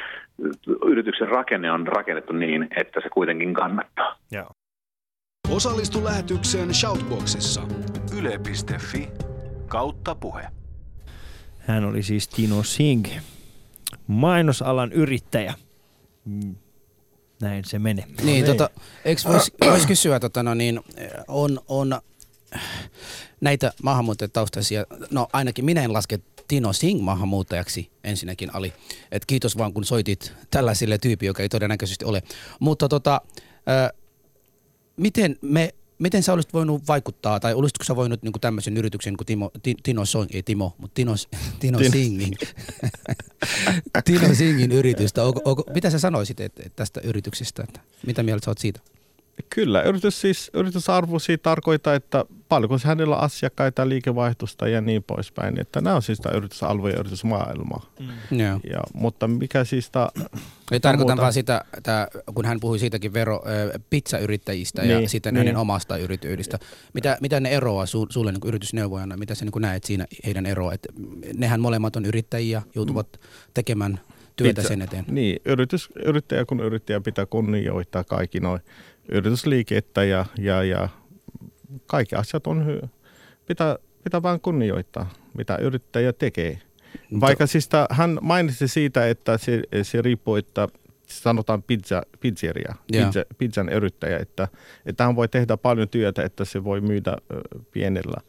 yrityksen 0.86 1.28
rakenne 1.28 1.72
on 1.72 1.88
rakennettu 1.88 2.34
niin, 2.34 2.68
että 2.78 3.02
se 3.04 3.10
kuitenkin 3.10 3.54
kannattaa. 3.54 4.16
Joo. 4.32 4.50
Osallistu 5.50 6.04
lähetykseen 6.04 6.74
Shoutboxissa. 6.74 7.62
Yle.fi 8.18 9.10
kautta 9.68 10.16
puhe. 10.16 10.44
Hän 11.60 11.84
oli 11.84 12.04
siis 12.04 12.28
Tino 12.28 12.64
Singh, 12.64 13.12
mainosalan 14.08 14.92
yrittäjä. 14.92 15.54
Mm. 16.26 16.56
Näin 17.42 17.66
se 17.66 17.80
menee. 17.80 18.06
Niin, 18.24 18.46
No 18.46 18.54
tota, 18.54 18.70
eikö 19.06 19.22
vois, 19.28 19.54
vois 19.72 19.86
kysyä, 19.86 20.20
tota, 20.20 20.44
no 20.44 20.54
niin, 20.54 20.80
on, 21.28 21.60
on 21.68 22.02
näitä 23.42 23.72
maahanmuuttajataustaisia, 23.84 24.86
no 25.12 25.28
ainakin 25.34 25.66
minä 25.66 25.84
en 25.84 25.94
laske 25.94 26.20
Tino 26.48 26.74
Singh 26.74 27.04
maahanmuuttajaksi 27.04 27.92
ensinnäkin 28.04 28.56
Ali. 28.56 28.74
Et 29.12 29.26
kiitos 29.26 29.58
vaan 29.58 29.74
kun 29.74 29.86
soitit 29.86 30.34
tällaisille 30.52 30.98
tyypi, 30.98 31.26
joka 31.26 31.44
ei 31.44 31.50
todennäköisesti 31.50 32.06
ole. 32.06 32.24
Mutta 32.60 32.90
tota, 32.90 33.22
ö, 33.70 33.94
miten 34.98 35.36
me 35.42 35.74
Miten 36.00 36.24
sä 36.24 36.34
olisit 36.34 36.54
voinut 36.54 36.88
vaikuttaa, 36.88 37.40
tai 37.40 37.54
olisitko 37.54 37.84
sä 37.84 37.96
voinut 37.96 38.24
niin 38.24 38.34
tämmöisen 38.42 38.78
yrityksen 38.78 39.18
kuin 39.18 39.26
Timo, 39.26 39.52
Ti, 39.64 39.76
Tino 39.84 40.06
Soin, 40.06 40.30
ei 40.34 40.44
Timo, 40.44 40.76
mutta 40.78 40.94
Tino, 40.96 41.14
Tino 41.60 41.80
Singin, 41.92 42.36
Tino 44.06 44.34
Singin 44.34 44.72
yritystä, 44.72 45.24
onko, 45.24 45.42
onko, 45.46 45.64
mitä 45.74 45.90
sä 45.90 46.00
sanoisit 46.00 46.40
et, 46.40 46.60
et 46.66 46.76
tästä 46.76 47.02
yrityksestä, 47.04 47.64
että 47.64 47.80
mitä 48.06 48.24
mieltä 48.24 48.46
sä 48.46 48.52
oot 48.52 48.58
siitä? 48.58 48.80
Kyllä, 49.50 49.82
yritys 49.82 50.22
siis, 50.22 50.52
yritysarvo 50.54 51.20
siitä 51.20 51.44
tarkoittaa, 51.44 51.96
että 51.96 52.26
paljonko 52.50 52.78
hänellä 52.84 53.16
on 53.16 53.24
asiakkaita, 53.24 53.90
liikevaihtosta 53.90 54.68
ja 54.68 54.82
niin 54.82 55.04
poispäin. 55.04 55.60
Että 55.60 55.82
nämä 55.82 55.96
on 55.96 56.02
siis 56.02 56.20
tämä 56.20 56.38
yritysalue 56.38 56.90
ja 56.92 57.00
yritysmaailma. 57.00 57.86
Mm. 58.00 58.40
Joo. 58.40 58.60
Ja, 58.72 58.80
mutta 58.94 59.28
mikä 59.28 59.64
siis 59.64 59.90
tämä, 59.90 60.10
Ei 60.72 60.80
tarkoitan 60.80 61.08
muuta. 61.14 61.22
vaan 61.22 61.34
sitä, 61.34 61.62
että 61.78 62.08
kun 62.36 62.46
hän 62.46 62.60
puhui 62.60 62.80
siitäkin 62.80 63.14
vero, 63.14 63.44
pizzayrittäjistä 63.90 64.82
ja 64.84 64.98
Niin, 64.98 65.10
sitten 65.10 65.34
niin. 65.34 65.40
hänen 65.40 65.58
omasta 65.58 65.98
yrityydistä. 65.98 66.60
Mitä, 66.94 67.18
mitä 67.22 67.40
ne 67.40 67.50
eroaa 67.50 67.86
su, 67.86 68.08
sulle 68.10 68.32
niin 68.32 68.42
yritysneuvojana? 68.46 69.18
Mitä 69.18 69.36
sä 69.36 69.46
niin 69.46 69.62
näet 69.62 69.84
siinä 69.84 70.06
heidän 70.26 70.46
eroa? 70.46 70.74
Et 70.74 70.88
nehän 71.38 71.62
molemmat 71.62 71.96
on 71.96 72.06
yrittäjiä, 72.06 72.62
joutuvat 72.76 73.20
tekemään 73.54 74.00
työtä 74.38 74.62
Pizza. 74.62 74.68
sen 74.68 74.82
eteen. 74.82 75.06
niin, 75.08 75.40
yritys, 75.46 75.90
yrittäjä 76.06 76.46
kun 76.46 76.60
yrittäjä 76.60 77.02
pitää 77.02 77.26
kunnioittaa 77.26 78.04
kaikki 78.04 78.40
noin 78.40 78.62
yritysliikettä 79.10 80.04
ja, 80.04 80.26
ja, 80.38 80.64
ja 80.64 80.90
kaikki 81.86 82.16
asiat 82.16 82.48
on 82.48 82.66
hy- 82.68 82.88
pitää, 83.46 83.78
pitää 84.04 84.24
vain 84.24 84.42
kunnioittaa, 84.42 85.14
mitä 85.38 85.58
yrittäjä 85.58 86.14
tekee. 86.14 86.62
Vaikka 87.20 87.48
siis 87.48 87.70
tää, 87.70 87.86
hän 87.92 88.20
mainitsi 88.22 88.68
siitä, 88.68 89.08
että 89.08 89.38
se, 89.38 89.62
se 89.82 90.02
riippuu, 90.02 90.36
että 90.36 90.68
sanotaan 91.08 91.64
pizza, 91.64 92.02
pizzeria, 92.20 92.76
pizza, 92.92 93.26
pizzan 93.38 93.70
yrittäjä, 93.70 94.18
että, 94.18 94.48
että 94.86 95.04
hän 95.04 95.16
voi 95.16 95.28
tehdä 95.28 95.58
paljon 95.58 95.90
työtä, 95.90 96.24
että 96.24 96.46
se 96.46 96.64
voi 96.64 96.82
myydä 96.82 97.18
pienellä 97.72 98.22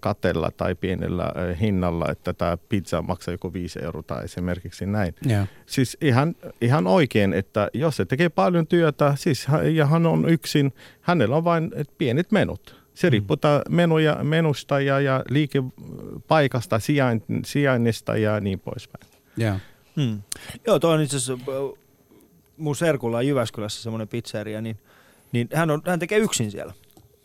katella 0.00 0.50
tai 0.56 0.74
pienellä 0.74 1.32
ö, 1.36 1.54
hinnalla, 1.54 2.06
että 2.10 2.32
tämä 2.32 2.56
pizza 2.68 3.02
maksaa 3.02 3.34
joku 3.34 3.52
5 3.52 3.78
euroa 3.82 4.02
tai 4.02 4.24
esimerkiksi 4.24 4.86
näin. 4.86 5.14
Joo. 5.26 5.46
Siis 5.66 5.96
ihan, 6.00 6.34
ihan 6.60 6.86
oikein, 6.86 7.32
että 7.32 7.68
jos 7.74 7.96
se 7.96 8.04
tekee 8.04 8.28
paljon 8.28 8.66
työtä, 8.66 9.12
siis 9.16 9.46
hän- 9.46 9.76
ja 9.76 9.86
hän 9.86 10.06
on 10.06 10.28
yksin, 10.28 10.72
hänellä 11.00 11.36
on 11.36 11.44
vain 11.44 11.70
pienet 11.98 12.32
menot. 12.32 12.78
Se 12.94 13.10
riippuu 13.10 13.36
tää 13.36 13.62
menoja, 13.68 14.16
menusta 14.22 14.80
ja, 14.80 15.00
ja 15.00 15.24
liikepaikasta, 15.30 16.78
sijain, 16.78 17.22
sijainnista 17.44 18.16
ja 18.16 18.40
niin 18.40 18.60
poispäin. 18.60 19.06
Joo. 19.36 19.56
Hmm. 19.96 20.22
Joo, 20.66 20.78
toi 20.78 20.94
on 20.94 21.00
itse 21.00 21.16
asiassa, 21.16 21.44
ö, 21.48 21.78
mun 22.56 22.76
serkulla 22.76 23.16
on 23.16 23.26
Jyväskylässä 23.26 23.82
semmoinen 23.82 24.08
pizzeria, 24.08 24.60
niin, 24.60 24.78
niin 25.32 25.48
hän, 25.54 25.70
on, 25.70 25.82
hän 25.86 25.98
tekee 25.98 26.18
yksin 26.18 26.50
siellä. 26.50 26.72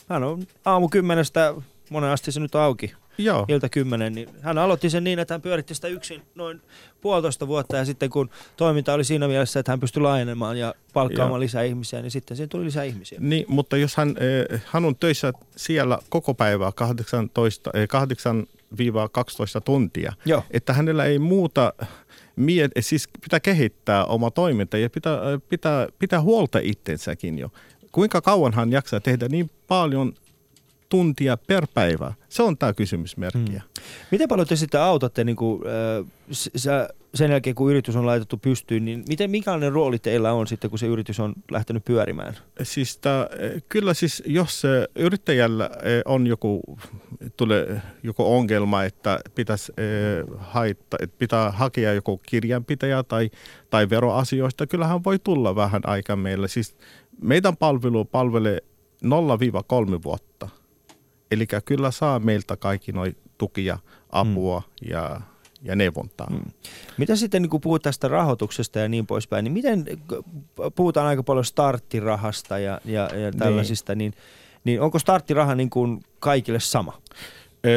Hän 0.09 0.23
on 0.23 0.43
aamu 0.65 0.89
kymmenestä, 0.89 1.53
monen 1.93 2.09
asti 2.09 2.31
se 2.31 2.39
nyt 2.39 2.55
auki, 2.55 2.93
Joo, 3.17 3.45
ilta 3.47 3.69
kymmenen, 3.69 4.13
niin 4.13 4.29
hän 4.41 4.57
aloitti 4.57 4.89
sen 4.89 5.03
niin, 5.03 5.19
että 5.19 5.33
hän 5.33 5.41
pyöritti 5.41 5.75
sitä 5.75 5.87
yksin 5.87 6.21
noin 6.35 6.61
puolitoista 7.01 7.47
vuotta 7.47 7.77
ja 7.77 7.85
sitten 7.85 8.09
kun 8.09 8.29
toiminta 8.57 8.93
oli 8.93 9.03
siinä 9.03 9.27
mielessä, 9.27 9.59
että 9.59 9.71
hän 9.71 9.79
pystyi 9.79 10.01
laajenemaan 10.01 10.57
ja 10.57 10.75
palkkaamaan 10.93 11.31
Joo. 11.31 11.39
lisää 11.39 11.63
ihmisiä, 11.63 12.01
niin 12.01 12.11
sitten 12.11 12.37
siihen 12.37 12.49
tuli 12.49 12.65
lisää 12.65 12.83
ihmisiä. 12.83 13.17
niin, 13.21 13.45
mutta 13.47 13.77
jos 13.77 13.95
hän, 13.97 14.15
eh, 14.19 14.61
hän 14.65 14.85
on 14.85 14.95
töissä 14.95 15.33
siellä 15.55 15.99
koko 16.09 16.33
päivää 16.33 16.71
18, 16.71 17.71
eh, 17.73 17.87
8-12 17.87 19.61
tuntia, 19.61 20.13
Joo. 20.25 20.43
että 20.51 20.73
hänellä 20.73 21.05
ei 21.05 21.19
muuta 21.19 21.73
miet, 22.35 22.71
siis 22.79 23.09
pitää 23.21 23.39
kehittää 23.39 24.05
oma 24.05 24.31
toiminta 24.31 24.77
ja 24.77 24.89
pitää, 24.89 25.19
pitää, 25.49 25.87
pitää 25.99 26.21
huolta 26.21 26.59
itsensäkin 26.61 27.39
jo. 27.39 27.49
Kuinka 27.91 28.21
kauan 28.21 28.53
hän 28.53 28.71
jaksaa 28.71 28.99
tehdä 28.99 29.27
niin 29.27 29.49
paljon 29.67 30.13
tuntia 30.93 31.37
per 31.37 31.67
päivä? 31.73 32.13
Se 32.29 32.43
on 32.43 32.57
tämä 32.57 32.73
kysymysmerkki. 32.73 33.51
Mm. 33.51 33.61
Miten 34.11 34.27
paljon 34.27 34.47
te 34.47 34.55
sitten 34.55 34.81
autatte 34.81 35.23
niin 35.23 35.35
kuin, 35.35 35.61
äh, 35.67 36.87
sen 37.13 37.31
jälkeen, 37.31 37.55
kun 37.55 37.71
yritys 37.71 37.95
on 37.95 38.05
laitettu 38.05 38.37
pystyyn, 38.37 38.85
niin 38.85 39.03
miten, 39.09 39.31
mikälainen 39.31 39.71
rooli 39.71 39.99
teillä 39.99 40.33
on 40.33 40.47
sitten, 40.47 40.69
kun 40.69 40.79
se 40.79 40.87
yritys 40.87 41.19
on 41.19 41.33
lähtenyt 41.51 41.85
pyörimään? 41.85 42.37
Siis 42.63 42.97
tää, 42.97 43.27
eh, 43.39 43.63
kyllä 43.69 43.93
siis, 43.93 44.23
jos 44.25 44.65
eh, 44.65 44.87
yrittäjällä 44.95 45.69
eh, 45.83 46.01
on 46.05 46.27
joku, 46.27 46.61
tulee 47.37 47.81
joku 48.03 48.35
ongelma, 48.35 48.83
että 48.83 49.19
pitäisi 49.35 49.73
eh, 49.77 50.37
haittaa, 50.37 50.99
että 51.01 51.15
pitää 51.19 51.51
hakea 51.51 51.93
joku 51.93 52.17
kirjanpitäjä 52.17 53.03
tai, 53.03 53.29
tai 53.69 53.89
veroasioista, 53.89 54.67
kyllähän 54.67 55.03
voi 55.03 55.19
tulla 55.19 55.55
vähän 55.55 55.81
aikaa 55.85 56.15
meillä. 56.15 56.47
Siis 56.47 56.75
meidän 57.21 57.57
palvelu 57.57 58.05
palvelee 58.05 58.59
0-3 59.03 59.07
vuotta. 60.03 60.49
Eli 61.33 61.47
kyllä 61.65 61.91
saa 61.91 62.19
meiltä 62.19 62.57
kaikki 62.57 62.91
noin 62.91 63.17
tukia, 63.37 63.77
apua 64.09 64.59
mm. 64.59 64.89
ja, 64.91 65.21
ja 65.61 65.75
neuvontaa. 65.75 66.29
Mm. 66.29 66.51
Mitä 66.97 67.15
sitten, 67.15 67.41
niin 67.41 67.49
kun 67.49 67.61
puhut 67.61 67.81
tästä 67.81 68.07
rahoituksesta 68.07 68.79
ja 68.79 68.89
niin 68.89 69.07
poispäin, 69.07 69.43
niin 69.43 69.53
miten, 69.53 69.85
puhutaan 70.75 71.07
aika 71.07 71.23
paljon 71.23 71.45
starttirahasta 71.45 72.59
ja, 72.59 72.81
ja, 72.85 73.09
ja 73.15 73.31
tällaisista, 73.31 73.95
niin. 73.95 74.13
Niin, 74.63 74.81
onko 74.81 74.99
starttiraha 74.99 75.55
niin 75.55 75.69
kuin 75.69 75.99
kaikille 76.19 76.59
sama? 76.59 77.01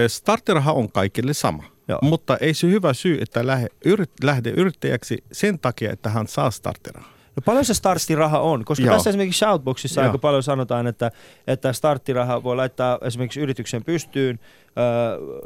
Starttiraha 0.08 0.72
on 0.72 0.92
kaikille 0.92 1.34
sama, 1.34 1.64
Joo. 1.88 1.98
mutta 2.02 2.36
ei 2.36 2.54
se 2.54 2.66
hyvä 2.66 2.94
syy, 2.94 3.18
että 3.20 3.46
lähde, 3.46 3.66
yrit, 3.84 4.10
lähde 4.22 4.50
yrittäjäksi 4.50 5.24
sen 5.32 5.58
takia, 5.58 5.92
että 5.92 6.10
hän 6.10 6.26
saa 6.26 6.50
starttirahaa. 6.50 7.15
No 7.36 7.42
paljon 7.44 7.64
se 7.64 7.74
starttiraha 7.74 8.40
on? 8.40 8.64
Koska 8.64 8.84
Joo. 8.84 8.94
tässä 8.94 9.10
esimerkiksi 9.10 9.38
Shoutboxissa 9.38 10.00
Joo. 10.00 10.08
aika 10.08 10.18
paljon 10.18 10.42
sanotaan, 10.42 10.86
että, 10.86 11.10
että 11.46 11.72
starttiraha 11.72 12.42
voi 12.42 12.56
laittaa 12.56 12.98
esimerkiksi 13.02 13.40
yrityksen 13.40 13.84
pystyyn, 13.84 14.38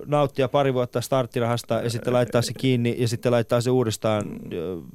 nauttia 0.06 0.48
pari 0.48 0.74
vuotta 0.74 1.00
starttirahasta 1.00 1.74
ja 1.74 1.90
sitten 1.90 2.12
laittaa 2.12 2.42
se 2.42 2.52
kiinni 2.52 2.96
ja 2.98 3.08
sitten 3.08 3.32
laittaa 3.32 3.60
se 3.60 3.70
uudestaan 3.70 4.24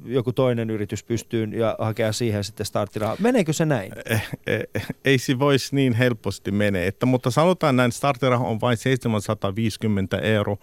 joku 0.04 0.32
toinen 0.32 0.70
yritys 0.70 1.04
pystyyn 1.04 1.52
ja 1.52 1.76
hakea 1.78 2.12
siihen 2.12 2.44
sitten 2.44 2.66
starttirahaa. 2.66 3.16
Meneekö 3.20 3.52
se 3.52 3.64
näin? 3.64 3.92
Eh, 4.10 4.28
eh, 4.46 4.62
ei 5.04 5.18
se 5.18 5.38
voisi 5.38 5.74
niin 5.74 5.92
helposti 5.92 6.50
mene. 6.50 6.86
Että, 6.86 7.06
mutta 7.06 7.30
sanotaan 7.30 7.76
näin, 7.76 7.92
starttiraha 7.92 8.44
on 8.44 8.60
vain 8.60 8.76
750 8.76 10.18
euro 10.18 10.58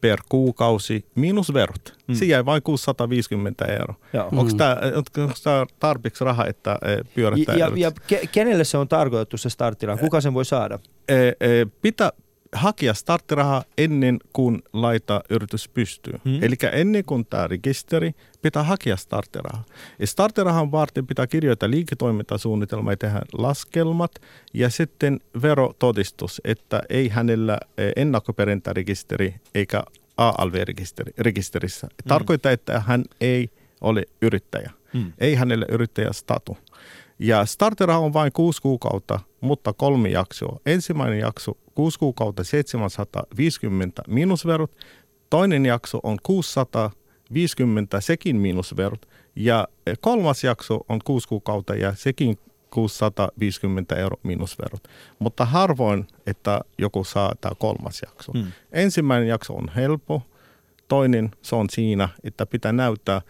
per 0.00 0.20
kuukausi 0.28 1.06
miinus 1.14 1.54
verot. 1.54 1.96
Mm. 2.08 2.14
Se 2.14 2.24
jäi 2.24 2.44
vain 2.44 2.62
650 2.62 3.64
euro. 3.64 3.94
Joo. 4.12 4.28
Onko 4.32 4.52
tämä, 4.56 4.76
onko 4.96 5.34
tämä 5.44 5.66
tarpeeksi 5.78 6.24
rahaa, 6.24 6.46
että 6.46 6.78
eh, 6.82 6.98
pyörättää? 7.14 7.54
Ja, 7.54 7.70
ja 7.76 7.92
ke, 8.06 8.20
kenelle 8.32 8.64
se 8.64 8.78
on 8.78 8.88
tarkoitettu 8.88 9.36
se 9.36 9.50
starttiraha? 9.50 10.00
Kuka 10.00 10.20
sen 10.20 10.34
voi 10.34 10.44
saada? 10.44 10.78
Eh, 11.08 11.18
eh, 11.40 11.66
pitää 11.82 12.10
hakea 12.56 12.94
starttirahaa 12.94 13.64
ennen 13.78 14.18
kuin 14.32 14.62
laita 14.72 15.20
yritys 15.30 15.68
pystyy. 15.68 16.14
Hmm. 16.24 16.32
Hmm. 16.32 16.42
Eli 16.42 16.54
ennen 16.72 17.04
kuin 17.04 17.26
tämä 17.26 17.46
rekisteri, 17.46 18.12
pitää 18.42 18.62
hakea 18.62 18.96
starttirahaa. 18.96 19.64
Ja 19.98 20.06
starttirahan 20.06 20.72
varten 20.72 21.06
pitää 21.06 21.26
kirjoittaa 21.26 21.70
liiketoimintasuunnitelma 21.70 22.92
ja 22.92 22.96
tehdä 22.96 23.20
laskelmat 23.32 24.10
ja 24.54 24.70
sitten 24.70 25.20
verotodistus, 25.42 26.40
että 26.44 26.82
ei 26.88 27.08
hänellä 27.08 27.58
eh, 27.78 27.92
ennakkoperintärekisteri 27.96 29.34
eikä 29.54 29.82
ALV-rekisterissä. 30.16 31.88
Tarkoittaa, 32.08 32.52
että 32.52 32.80
hän 32.80 33.04
ei 33.20 33.50
ole 33.80 34.02
yrittäjä. 34.22 34.70
Hmm. 34.92 35.12
Ei 35.18 35.34
hänelle 35.34 35.66
yrittäjästatu. 35.68 36.58
Ja 37.18 37.46
starteraha 37.46 37.98
on 37.98 38.12
vain 38.12 38.32
kuusi 38.32 38.62
kuukautta, 38.62 39.20
mutta 39.40 39.72
kolme 39.72 40.08
jaksoa. 40.08 40.60
Ensimmäinen 40.66 41.18
jakso 41.18 41.56
6 41.76 41.98
kuukautta 41.98 42.44
750 42.44 44.02
miinusverot. 44.08 44.76
Toinen 45.30 45.66
jakso 45.66 46.00
on 46.02 46.16
650 46.22 48.00
sekin 48.00 48.36
miinusverot. 48.36 49.08
Ja 49.36 49.68
kolmas 50.00 50.44
jakso 50.44 50.80
on 50.88 51.00
6 51.04 51.28
kuukautta 51.28 51.74
ja 51.74 51.94
sekin 51.94 52.38
650 52.70 53.96
euro 53.96 54.16
miinusverot. 54.22 54.88
Mutta 55.18 55.44
harvoin, 55.44 56.06
että 56.26 56.60
joku 56.78 57.04
saa 57.04 57.34
tämä 57.40 57.54
kolmas 57.58 58.02
jakso. 58.06 58.32
Hmm. 58.32 58.52
Ensimmäinen 58.72 59.28
jakso 59.28 59.54
on 59.54 59.70
helppo. 59.76 60.22
Toinen 60.88 61.30
se 61.42 61.56
on 61.56 61.66
siinä, 61.70 62.08
että 62.24 62.46
pitää 62.46 62.72
näyttää 62.72 63.22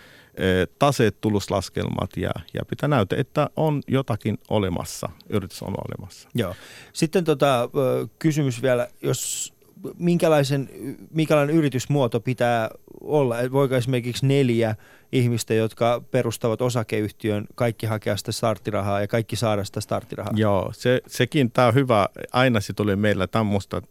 taseet, 0.79 1.21
tuluslaskelmat 1.21 2.11
ja, 2.17 2.31
ja 2.55 2.65
pitää 2.65 2.89
näyttää, 2.89 3.19
että 3.19 3.51
on 3.57 3.83
jotakin 3.89 4.39
olemassa, 4.49 5.09
yritys 5.29 5.63
on 5.63 5.75
olemassa. 5.89 6.29
Joo. 6.35 6.55
Sitten 6.93 7.25
tota, 7.25 7.71
kysymys 8.19 8.63
vielä, 8.63 8.89
jos 9.03 9.55
minkälaisen, 9.99 10.69
minkälainen 11.11 11.57
yritysmuoto 11.57 12.21
pitää 12.21 12.71
olla? 13.01 13.37
Voiko 13.53 13.75
esimerkiksi 13.75 14.27
neljä 14.27 14.77
ihmistä, 15.13 15.55
jotka 15.55 16.03
perustavat 16.11 16.63
osakeyhtiön, 16.63 17.47
kaikki 17.55 17.87
hakea 17.87 18.17
sitä 18.17 18.33
starttirahaa 18.33 19.01
ja 19.01 19.07
kaikki 19.07 19.37
saada 19.37 19.65
sitä 19.65 19.81
starttirahaa? 19.81 20.33
Joo, 20.37 20.71
se, 20.73 21.01
sekin 21.07 21.51
tämä 21.51 21.69
on 21.69 21.75
hyvä. 21.75 22.09
Aina 22.33 22.61
se 22.61 22.73
tulee 22.73 22.97
meillä 22.97 23.27
tämmöistä 23.27 23.83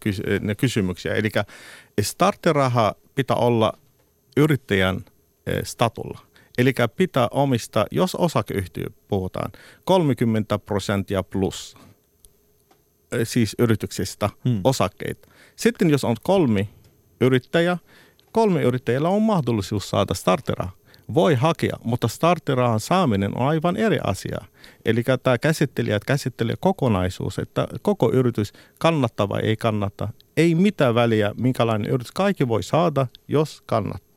kys, 0.00 0.22
ne 0.40 0.54
kysymyksiä. 0.54 1.14
Eli 1.14 1.28
starttiraha 2.00 2.94
pitää 3.14 3.36
olla 3.36 3.72
yrittäjän 4.36 5.04
statulla. 5.64 6.20
Eli 6.58 6.74
pitää 6.96 7.28
omistaa, 7.30 7.86
jos 7.90 8.14
osakeyhtiö 8.14 8.86
puhutaan, 9.08 9.52
30 9.84 10.58
prosenttia 10.58 11.22
plus 11.22 11.76
eh, 13.12 13.28
siis 13.28 13.56
yrityksistä 13.58 14.30
Hmm. 14.44 14.60
osakkeita. 14.64 15.28
Sitten 15.56 15.90
jos 15.90 16.04
on 16.04 16.16
kolme 16.22 16.68
yrittäjää, 17.20 17.78
kolme 18.32 18.62
yrittäjällä 18.62 19.08
on 19.08 19.22
mahdollisuus 19.22 19.90
saada 19.90 20.14
startteraha. 20.14 20.70
Voi 21.14 21.34
hakea, 21.34 21.76
mutta 21.84 22.08
startterahan 22.08 22.80
saaminen 22.80 23.38
on 23.38 23.48
aivan 23.48 23.76
eri 23.76 23.98
asia. 24.04 24.38
Eli 24.84 25.02
tämä 25.22 25.38
käsittelijät 25.38 26.04
käsittelee 26.04 26.54
kokonaisuus, 26.60 27.38
että 27.38 27.68
koko 27.82 28.12
yritys 28.12 28.52
kannattaa 28.78 29.28
vai 29.28 29.40
ei 29.40 29.56
kannata. 29.56 30.08
Ei 30.36 30.54
mitään 30.54 30.94
väliä, 30.94 31.34
minkälainen 31.40 31.90
yritys. 31.90 32.12
Kaikki 32.12 32.48
voi 32.48 32.62
saada, 32.62 33.06
jos 33.28 33.62
kannattaa. 33.66 34.09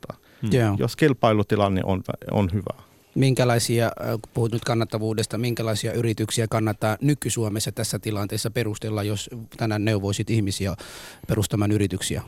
Joo. 0.51 0.75
Jos 0.79 0.95
kilpailutilanne 0.95 1.82
on, 1.84 2.03
on 2.32 2.49
hyvä. 2.53 2.84
Minkälaisia, 3.15 3.86
äh, 3.86 4.08
kun 4.08 4.32
puhut 4.34 4.51
nyt 4.51 4.63
kannattavuudesta, 4.63 5.38
minkälaisia 5.38 5.93
yrityksiä 5.93 6.47
kannattaa 6.49 6.97
nyky-Suomessa 7.01 7.71
tässä 7.71 7.99
tilanteessa 7.99 8.51
perustella, 8.51 9.03
jos 9.03 9.29
tänään 9.58 9.86
neuvoisit 9.86 10.29
ihmisiä 10.29 10.75
perustamaan 11.27 11.71
yrityksiä? 11.71 12.21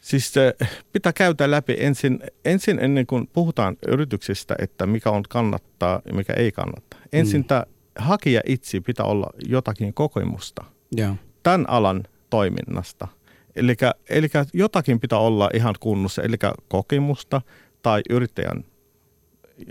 Siis 0.00 0.32
se 0.32 0.54
pitää 0.92 1.12
käydä 1.12 1.50
läpi 1.50 1.76
ensin, 1.78 2.20
ensin 2.44 2.78
ennen 2.78 3.06
kuin 3.06 3.26
puhutaan 3.32 3.76
yrityksistä, 3.88 4.54
että 4.58 4.86
mikä 4.86 5.10
on 5.10 5.22
kannattaa 5.28 6.02
ja 6.06 6.14
mikä 6.14 6.32
ei 6.32 6.52
kannata. 6.52 6.96
Ensin 7.12 7.40
Mm. 7.40 7.44
mm. 7.44 7.48
tämä 7.48 7.64
hakija 7.98 8.40
itse 8.46 8.80
pitää 8.80 9.06
olla 9.06 9.26
jotakin 9.48 9.94
kokemusta 9.94 10.64
Joo. 10.96 11.14
tämän 11.42 11.70
alan 11.70 12.02
toiminnasta. 12.30 13.08
Eli, 13.56 13.76
eli 14.10 14.28
jotakin 14.52 15.00
pitää 15.00 15.18
olla 15.18 15.50
ihan 15.54 15.74
kunnossa, 15.80 16.22
eli 16.22 16.36
kokemusta 16.68 17.42
tai 17.82 18.02
yrittäjän 18.10 18.64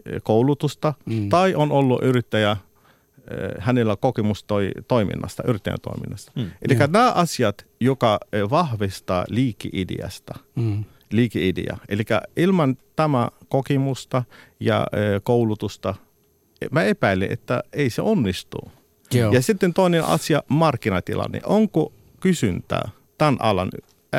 eh, 0.06 0.22
koulutusta, 0.24 0.94
Mm. 1.06 1.30
tai 1.30 1.56
on 1.56 1.72
ollut 1.72 2.04
yrittäjä, 2.04 2.52
eh, 2.52 2.58
hänellä 3.60 3.96
kokemus 3.96 4.44
toi, 4.44 4.72
toiminnasta, 4.88 5.44
yrittäjän 5.48 5.82
toiminnasta. 5.82 6.32
Mm. 6.36 6.52
Eli 6.62 6.76
nämä 6.80 7.12
asiat, 7.12 7.66
joka 7.80 8.20
eh, 8.34 8.50
vahvistaa 8.50 9.26
liikeideasta, 9.30 10.34
Mm. 10.56 10.84
liikeidea. 11.12 11.78
Eli 11.90 12.04
ilman 12.38 12.78
tämä 12.96 13.30
kokemusta 13.50 14.24
ja 14.60 14.88
koulutusta, 15.24 15.96
mä 16.72 16.84
epäilen, 16.84 17.32
että 17.32 17.64
ei 17.74 17.90
se 17.90 18.02
onnistu. 18.02 18.58
Joo. 19.14 19.34
Ja 19.34 19.42
sitten 19.42 19.74
toinen 19.74 20.04
asia, 20.06 20.44
markkinatilanne. 20.48 21.42
Onko 21.46 21.94
kysyntää 22.20 22.90
tämän 23.18 23.38
alan 23.40 23.70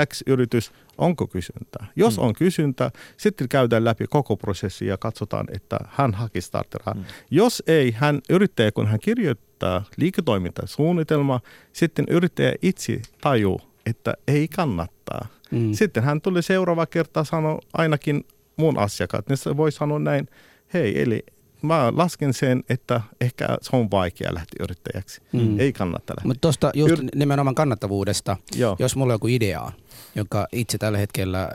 X-yritys, 0.07 0.73
onko 0.99 1.27
kysyntää? 1.27 1.87
Jos 1.97 2.19
on 2.19 2.35
kysyntää, 2.35 2.91
sitten 3.17 3.49
käydään 3.49 3.85
läpi 3.85 4.05
koko 4.11 4.37
prosessi 4.37 4.87
ja 4.87 4.99
katsotaan, 4.99 5.47
että 5.53 5.79
hän 5.89 6.15
haki 6.15 6.41
starteraa. 6.41 6.95
Jos 7.31 7.63
ei, 7.67 7.91
hän 7.91 8.21
yrittäjä, 8.31 8.73
kun 8.73 8.87
hän 8.87 9.01
kirjoittaa 9.01 9.85
liiketoimintasuunnitelma, 9.97 11.41
sitten 11.73 12.05
yrittäjä 12.11 12.53
itse 12.63 13.03
tajuu, 13.21 13.61
että 13.87 14.15
ei 14.29 14.49
kannattaa. 14.49 15.27
Mm. 15.51 15.73
Sitten 15.73 16.03
hän 16.03 16.21
tuli 16.21 16.43
seuraava 16.43 16.87
kerta 16.87 17.25
sanoa 17.25 17.59
ainakin 17.73 18.25
mun 18.57 18.79
asiakkaat, 18.79 19.29
niin 19.29 19.37
se 19.37 19.57
voi 19.57 19.73
sanoa 19.73 19.99
näin, 19.99 20.29
hei, 20.75 21.03
eli 21.03 21.25
mä 21.67 21.93
lasken 21.97 22.35
sen, 22.35 22.65
että 22.69 23.01
ehkä 23.21 23.49
se 23.63 23.77
on 23.77 23.91
vaikea 23.91 24.35
lähteä 24.35 24.65
yrittäjäksi. 24.65 25.21
Mm. 25.33 25.61
Ei 25.61 25.73
kannata 25.73 26.13
lähteä. 26.17 26.29
Mutta 26.29 26.41
tuosta 26.41 26.71
just 26.75 26.95
Yr- 26.95 27.09
nimenomaan 27.15 27.55
kannattavuudesta, 27.55 28.37
Joo. 28.57 28.77
jos 28.79 28.97
mulla 28.97 29.13
on 29.13 29.15
joku 29.15 29.27
idea, 29.27 29.73
joka 30.15 30.47
itse 30.53 30.79
tällä 30.79 30.99
hetkellä 30.99 31.49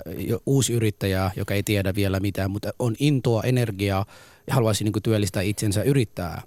uusi 0.46 0.74
yrittäjä, 0.74 1.32
joka 1.36 1.54
ei 1.54 1.64
tiedä 1.64 1.96
vielä 1.96 2.20
mitään, 2.20 2.52
mutta 2.52 2.74
on 2.80 2.96
intoa, 3.00 3.44
energiaa 3.44 4.06
ja 4.48 4.54
haluaisi 4.54 4.84
niin 4.84 4.94
työllistää 5.04 5.42
itsensä 5.42 5.84
yrittää. 5.84 6.42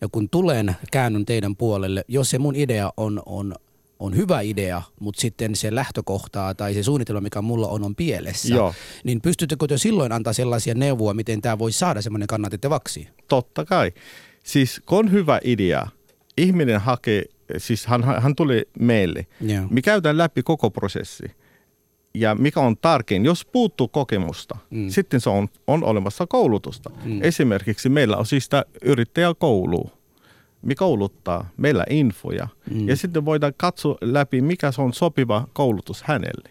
Ja 0.00 0.08
kun 0.12 0.28
tulen, 0.28 0.76
käännyn 0.92 1.26
teidän 1.26 1.56
puolelle, 1.56 2.04
jos 2.08 2.30
se 2.30 2.38
mun 2.38 2.56
idea 2.56 2.92
on, 2.96 3.22
on, 3.26 3.54
on 3.98 4.16
hyvä 4.16 4.40
idea, 4.40 4.82
mutta 5.00 5.20
sitten 5.20 5.56
se 5.56 5.74
lähtökohtaa 5.74 6.54
tai 6.54 6.74
se 6.74 6.82
suunnitelma, 6.82 7.20
mikä 7.20 7.42
mulla 7.42 7.68
on, 7.68 7.84
on 7.84 7.94
pielessä, 7.96 8.54
Joo. 8.54 8.74
niin 9.04 9.20
pystyttekö 9.20 9.66
te 9.66 9.78
silloin 9.78 10.12
antaa 10.12 10.32
sellaisia 10.32 10.74
neuvoja, 10.74 11.14
miten 11.14 11.42
tämä 11.42 11.58
voi 11.58 11.72
saada 11.72 12.02
semmoinen 12.02 12.26
kannatettavaksi? 12.26 13.08
Totta 13.28 13.64
kai. 13.64 13.92
Siis 14.44 14.82
kun 14.86 14.98
on 14.98 15.12
hyvä 15.12 15.40
idea, 15.44 15.86
ihminen 16.36 16.80
hakee, 16.80 17.24
siis 17.56 17.86
hän, 17.86 18.04
hän 18.04 18.34
tuli 18.36 18.68
meille. 18.80 19.26
Joo. 19.40 19.64
Me 19.70 19.82
käydään 19.82 20.18
läpi 20.18 20.42
koko 20.42 20.70
prosessi. 20.70 21.24
Ja 22.14 22.34
mikä 22.34 22.60
on 22.60 22.76
tärkein, 22.76 23.24
jos 23.24 23.46
puuttuu 23.52 23.88
kokemusta, 23.88 24.56
Mm. 24.70 24.88
sitten 24.90 25.20
se 25.20 25.30
on, 25.30 25.48
on 25.66 25.84
olemassa 25.84 26.26
koulutusta. 26.26 26.90
Mm. 27.04 27.22
Esimerkiksi 27.22 27.88
meillä 27.88 28.16
on 28.16 28.26
siis 28.26 28.48
tämä 28.48 28.64
yrittäjäkoulu. 28.82 29.90
Me 30.62 30.74
kouluttaa, 30.74 31.50
meillä 31.56 31.84
infoja. 31.90 32.48
Mm. 32.70 32.76
Mm. 32.76 32.88
Ja 32.88 32.96
sitten 32.96 33.24
voidaan 33.24 33.52
katsoa 33.56 33.98
läpi, 34.00 34.40
mikä 34.40 34.72
se 34.72 34.82
on 34.82 34.92
sopiva 34.92 35.48
koulutus 35.52 36.02
hänelle. 36.02 36.50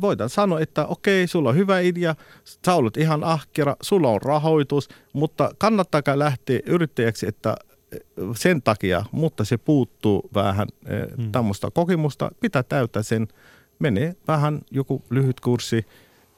Voidaan 0.00 0.30
sanoa, 0.30 0.60
että 0.60 0.86
okei, 0.86 1.26
sulla 1.26 1.48
on 1.48 1.56
hyvä 1.56 1.80
idea, 1.80 2.14
sä 2.44 2.74
olet 2.74 2.96
ihan 2.96 3.24
ahkera, 3.24 3.76
sulla 3.82 4.08
on 4.08 4.22
rahoitus, 4.22 4.88
mutta 5.12 5.50
kannattakaa 5.58 6.18
lähteä 6.18 6.60
yrittäjäksi, 6.66 7.28
että 7.28 7.56
eh, 7.92 8.00
sen 8.36 8.62
takia, 8.62 9.04
mutta 9.12 9.44
se 9.44 9.56
puuttuu 9.56 10.30
vähän 10.34 10.68
mm. 11.16 11.32
tämmöistä 11.32 11.68
kokemusta, 11.74 12.30
pitää 12.40 12.62
täyttää 12.62 13.02
sen, 13.02 13.28
menee 13.78 14.16
vähän 14.28 14.60
joku 14.70 15.04
lyhyt 15.10 15.40
kurssi, 15.40 15.86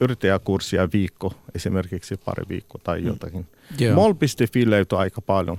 yrittäjäkurssia 0.01 0.89
viikko, 0.93 1.33
esimerkiksi 1.55 2.17
pari 2.25 2.43
viikkoa 2.49 2.81
tai 2.83 3.03
jotakin. 3.03 3.47
Joo. 3.79 3.95
Mol.fi 3.95 4.69
löytyy 4.69 4.99
aika 4.99 5.21
paljon 5.21 5.57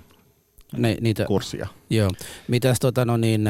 Ne, 0.76 0.96
niitä, 1.00 1.24
kurssia. 1.24 1.66
Joo. 1.90 2.10
Mitäs 2.48 2.80
tota, 2.80 3.04
no 3.04 3.16
niin, 3.16 3.48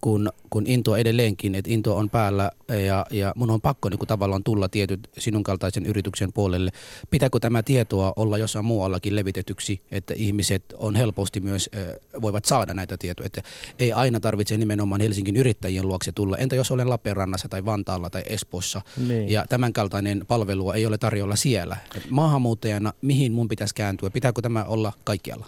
kun, 0.00 0.30
kun 0.50 0.66
into 0.66 0.96
edelleenkin, 0.96 1.54
että 1.54 1.70
into 1.70 1.96
on 1.96 2.10
päällä 2.10 2.50
ja, 2.86 3.06
ja 3.10 3.32
mun 3.36 3.50
on 3.50 3.60
pakko 3.60 3.88
niin 3.88 3.98
kuin 3.98 4.08
tavallaan 4.08 4.44
tulla 4.44 4.68
tietyt 4.68 5.08
sinun 5.18 5.42
kaltaisen 5.42 5.86
yrityksen 5.86 6.32
puolelle. 6.32 6.70
Pitääkö 7.10 7.38
tämä 7.40 7.62
tietoa 7.62 8.12
olla 8.16 8.38
jossain 8.38 8.64
muuallakin 8.64 9.16
levitetyksi, 9.16 9.80
että 9.90 10.14
ihmiset 10.16 10.64
on 10.78 10.96
helposti 10.96 11.40
myös 11.40 11.70
äh, 11.76 11.82
voivat 12.22 12.44
saada 12.44 12.74
näitä 12.74 12.96
tietoja, 12.98 13.26
että 13.26 13.42
ei 13.78 13.92
aina 13.92 14.20
tarvitse 14.20 14.56
nimenomaan 14.56 15.00
Helsingin 15.00 15.36
yrittäjien 15.36 15.88
luokse 15.88 16.12
tulla. 16.12 16.36
Entä 16.36 16.56
jos 16.56 16.70
olen 16.70 16.90
Lappeenrannassa 16.90 17.48
tai 17.48 17.64
Vantaalla 17.64 18.10
tai 18.10 18.22
Espoossa 18.26 18.82
Niin. 19.08 19.30
ja 19.30 19.44
tämän 19.48 19.72
kaltainen 19.72 20.24
palvelu 20.28 20.70
ei 20.70 20.86
ole 20.86 20.98
tarjolla 20.98 21.36
siellä. 21.36 21.76
Et 21.96 22.10
maahanmuuttajana, 22.10 22.92
mihin 23.02 23.32
mun 23.32 23.48
pitäisi 23.48 23.74
kääntyä? 23.74 24.10
Pitääkö 24.10 24.42
tämä 24.42 24.64
olla 24.64 24.92
kaikkialla? 25.04 25.46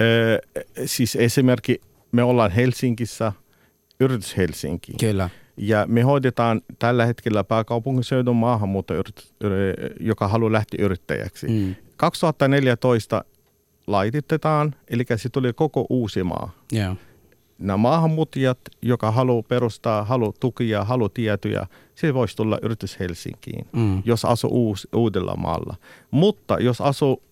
Öö, 0.00 0.38
siis 0.86 1.16
esimerkki, 1.16 1.80
me 2.12 2.22
ollaan 2.22 2.50
Helsingissä, 2.50 3.32
yritys 4.00 4.36
Helsinki. 4.36 4.92
Kyllä. 5.00 5.30
Ja 5.56 5.84
me 5.88 6.02
hoidetaan 6.02 6.60
tällä 6.78 7.06
hetkellä 7.06 7.44
pääkaupunkiseudun 7.44 8.36
maahanmuutto, 8.36 8.94
joka 10.00 10.28
haluaa 10.28 10.52
lähteä 10.52 10.84
yrittäjäksi. 10.84 11.46
Mm. 11.48 11.74
2014 11.96 13.24
laititetaan, 13.86 14.74
eli 14.88 15.04
se 15.16 15.28
tuli 15.28 15.52
koko 15.52 15.86
Uusimaa. 15.90 16.50
Joo. 16.72 16.96
Nämä 17.58 17.76
maahanmuuttajat, 17.76 18.58
joka 18.82 19.10
haluaa 19.10 19.42
perustaa, 19.42 20.04
haluaa 20.04 20.32
tukia, 20.40 20.84
haluaa 20.84 21.08
tietoja, 21.08 21.66
se 21.94 22.14
voisi 22.14 22.36
tulla 22.36 22.58
yritys 22.62 23.00
Helsinkiin, 23.00 23.66
Mm. 23.72 24.02
jos 24.04 24.24
asuu 24.24 24.50
uus, 24.52 24.88
Uudellamaalla. 24.94 25.76
Mutta 26.10 26.56
jos 26.60 26.80
asuu 26.80 27.22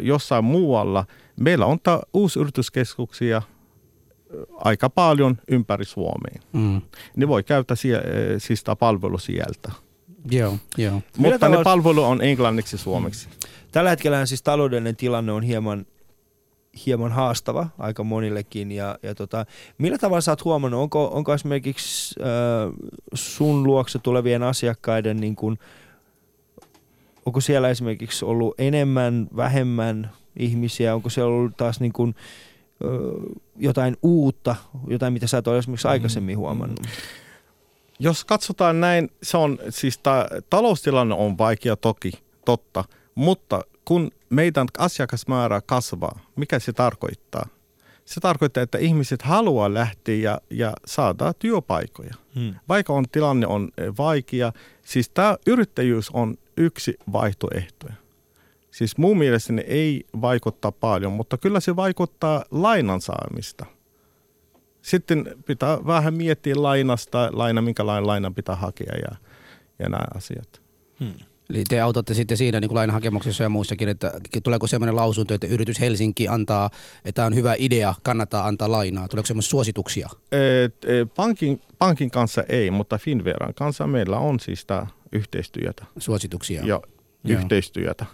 jossain 0.00 0.44
muualla, 0.44 1.04
meillä 1.40 1.66
on 1.66 1.80
ta- 1.80 2.02
uusyrityskeskuksia 2.14 3.42
aika 4.56 4.90
paljon 4.90 5.38
ympäri 5.48 5.84
Suomea. 5.84 6.42
Mm. 6.52 6.80
Ne 7.16 7.28
voi 7.28 7.42
käyttää 7.42 7.76
sie- 7.76 8.38
siis 8.38 8.58
sitä 8.58 8.76
palvelu 8.76 9.18
sieltä. 9.18 9.72
Joo, 10.30 10.58
joo. 10.78 11.02
Mutta 11.16 11.38
tavalla- 11.38 11.58
ne 11.58 11.64
palvelu 11.64 12.04
on 12.04 12.22
englanniksi 12.22 12.78
suomeksi. 12.78 13.28
Tällä 13.72 13.90
hetkellä 13.90 14.26
siis 14.26 14.42
taloudellinen 14.42 14.96
tilanne 14.96 15.32
on 15.32 15.42
hieman, 15.42 15.86
hieman 16.86 17.12
haastava 17.12 17.66
aika 17.78 18.04
monillekin. 18.04 18.72
Ja, 18.72 18.98
ja 19.02 19.14
tota, 19.14 19.46
millä 19.78 19.98
tavalla 19.98 20.20
sä 20.20 20.32
oot 20.32 20.44
huomannut, 20.44 20.80
onko, 20.80 21.08
onko 21.14 21.34
esimerkiksi 21.34 22.14
äh, 22.20 22.72
sun 23.14 23.62
luokse 23.62 23.98
tulevien 23.98 24.42
asiakkaiden, 24.42 25.16
niin 25.16 25.36
kun, 25.36 25.58
onko 27.26 27.40
siellä 27.40 27.68
esimerkiksi 27.68 28.24
ollut 28.24 28.54
enemmän, 28.58 29.28
vähemmän 29.36 30.10
ihmisiä, 30.36 30.94
onko 30.94 31.10
siellä 31.10 31.34
ollut 31.34 31.56
taas 31.56 31.80
niin 31.80 31.92
äh, 31.98 32.14
jotain 33.56 33.96
uutta, 34.02 34.56
jotain 34.86 35.12
mitä 35.12 35.26
sä 35.26 35.38
et 35.38 35.48
ole 35.48 35.58
esimerkiksi 35.58 35.88
aikaisemmin 35.88 36.38
huomannut? 36.38 36.80
Jos 37.98 38.24
katsotaan 38.24 38.80
näin, 38.80 39.10
se 39.22 39.36
on 39.36 39.58
siis 39.68 39.98
ta- 39.98 40.26
taloustilanne 40.50 41.14
on 41.14 41.38
vaikea 41.38 41.76
toki, 41.76 42.12
totta, 42.44 42.84
mutta 43.14 43.62
kun 43.84 44.10
meidän 44.30 44.66
asiakasmäärä 44.78 45.60
kasvaa, 45.66 46.20
mikä 46.36 46.58
se 46.58 46.72
tarkoittaa? 46.72 47.46
Se 48.04 48.20
tarkoittaa, 48.20 48.62
että 48.62 48.78
ihmiset 48.78 49.22
haluaa 49.22 49.74
lähteä 49.74 50.14
ja, 50.14 50.40
ja 50.50 50.72
saada 50.86 51.34
työpaikoja. 51.34 52.14
Hmm. 52.34 52.54
Vaikka 52.68 52.92
on, 52.92 53.04
tilanne 53.12 53.46
on 53.46 53.68
vaikea, 53.98 54.52
siis 54.84 55.08
tämä 55.08 55.36
yrittäjyys 55.46 56.10
on 56.10 56.38
yksi 56.56 56.94
vaihtoehto. 57.12 57.86
Siis 58.72 58.98
mun 58.98 59.18
mielestäni 59.18 59.62
ei 59.66 60.04
vaikuttaa 60.20 60.72
paljon, 60.72 61.12
mutta 61.12 61.38
kyllä 61.38 61.60
se 61.60 61.76
vaikuttaa 61.76 62.44
lainan 62.50 63.00
saamista. 63.00 63.66
Sitten 64.82 65.34
pitää 65.46 65.78
vähän 65.86 66.14
miettiä 66.14 66.54
lainasta, 66.56 67.28
laina, 67.32 67.62
minkälainen 67.62 68.06
laina 68.06 68.30
pitää 68.30 68.56
hakea 68.56 68.94
ja, 68.96 69.16
ja 69.78 69.88
nämä 69.88 70.04
asiat. 70.14 70.62
Eli 71.50 71.64
te 71.68 71.80
autatte 71.80 72.14
sitten 72.14 72.36
siinä 72.36 72.60
niin 72.60 72.68
kuin 72.68 72.76
lainahakemuksessa 72.76 73.42
ja 73.42 73.48
muissakin, 73.48 73.88
että 73.88 74.12
tuleeko 74.42 74.66
sellainen 74.66 74.96
lausunto, 74.96 75.34
että 75.34 75.46
yritys 75.46 75.80
Helsinki 75.80 76.28
antaa, 76.28 76.70
että 76.96 77.12
tämä 77.12 77.26
on 77.26 77.34
hyvä 77.34 77.54
idea, 77.58 77.94
kannattaa 78.02 78.46
antaa 78.46 78.72
lainaa. 78.72 79.08
Tuleeko 79.08 79.26
semmoisia 79.26 79.50
suosituksia? 79.50 80.08
Et, 80.64 80.84
e, 80.84 81.04
pankin, 81.16 81.60
pankin 81.78 82.10
kanssa 82.10 82.44
ei, 82.48 82.70
mutta 82.70 82.98
Finveran 82.98 83.54
kanssa 83.54 83.86
meillä 83.86 84.18
on 84.18 84.40
siis 84.40 84.66
tämä 84.66 84.86
yhteistyötä. 85.12 85.84
Suosituksia? 85.98 86.60
Ja 86.60 86.66
Joo. 86.66 87.40
yhteistyötä. 87.40 88.06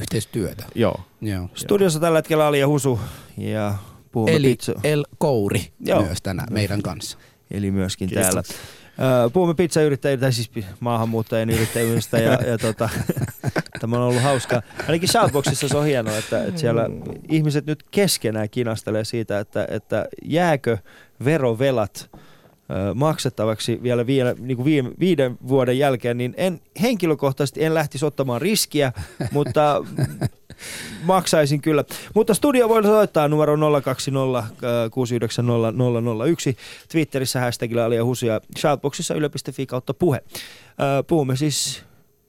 Yhteistyötä? 0.00 0.64
Joo. 0.74 1.00
Joo. 1.20 1.48
Studiossa 1.54 2.00
tällä 2.00 2.18
hetkellä 2.18 2.46
Ali 2.46 2.60
ja 2.60 2.68
Husu 2.68 3.00
ja 3.38 3.74
puhumme 4.12 4.36
Eli 4.36 4.56
pizza- 4.62 4.80
El 4.84 5.04
Kouri 5.18 5.72
Joo. 5.80 6.02
myös 6.02 6.22
tänään 6.22 6.52
meidän 6.52 6.82
kanssa. 6.82 7.18
eli 7.50 7.70
myöskin 7.70 8.08
Kiitos. 8.08 8.22
täällä. 8.24 8.42
Puhumme 9.32 9.54
pizzayrittäjistä, 9.54 10.20
tai 10.20 10.32
siis 10.32 10.50
maahanmuuttajien 10.80 11.50
yrittäjyydestä 11.50 12.18
ja, 12.18 12.32
ja 12.32 12.58
tota, 12.58 12.88
tämä 13.80 13.96
on 13.96 14.02
ollut 14.02 14.22
hauskaa. 14.22 14.62
Ainakin 14.80 15.08
Shoutboxissa 15.08 15.68
se 15.68 15.76
on 15.76 15.84
hienoa, 15.86 16.16
että, 16.16 16.44
että 16.44 16.60
siellä 16.60 16.86
ihmiset 17.30 17.66
nyt 17.66 17.82
keskenään 17.90 18.50
kinastelee 18.50 19.04
siitä, 19.04 19.38
että, 19.40 19.66
että 19.70 20.06
jääkö 20.24 20.78
verovelat 21.24 22.10
maksettavaksi 22.94 23.80
vielä, 23.82 24.06
vielä 24.06 24.34
niin 24.38 24.56
kuin 24.56 24.64
viime, 24.64 24.90
viiden 25.00 25.38
vuoden 25.48 25.78
jälkeen, 25.78 26.18
niin 26.18 26.34
en, 26.36 26.60
henkilökohtaisesti 26.82 27.64
en 27.64 27.74
lähtisi 27.74 28.04
ottamaan 28.04 28.42
riskiä, 28.42 28.92
mutta 29.32 29.84
maksaisin 31.02 31.60
kyllä. 31.60 31.84
Mutta 32.14 32.34
studio 32.34 32.68
voi 32.68 32.82
soittaa 32.82 33.28
numero 33.28 33.56
020 33.82 34.44
690 34.90 36.24
001. 36.24 36.56
Twitterissä 36.92 37.40
hashtagilla 37.40 37.84
Ali 37.84 37.96
ja 37.96 38.04
Husu 38.04 38.26
ja 38.26 38.40
shoutboxissa 38.58 39.14
yle.fi 39.14 39.66
kautta 39.66 39.94
puhe. 39.94 40.20
Puhumme 41.06 41.36
siis, 41.36 41.82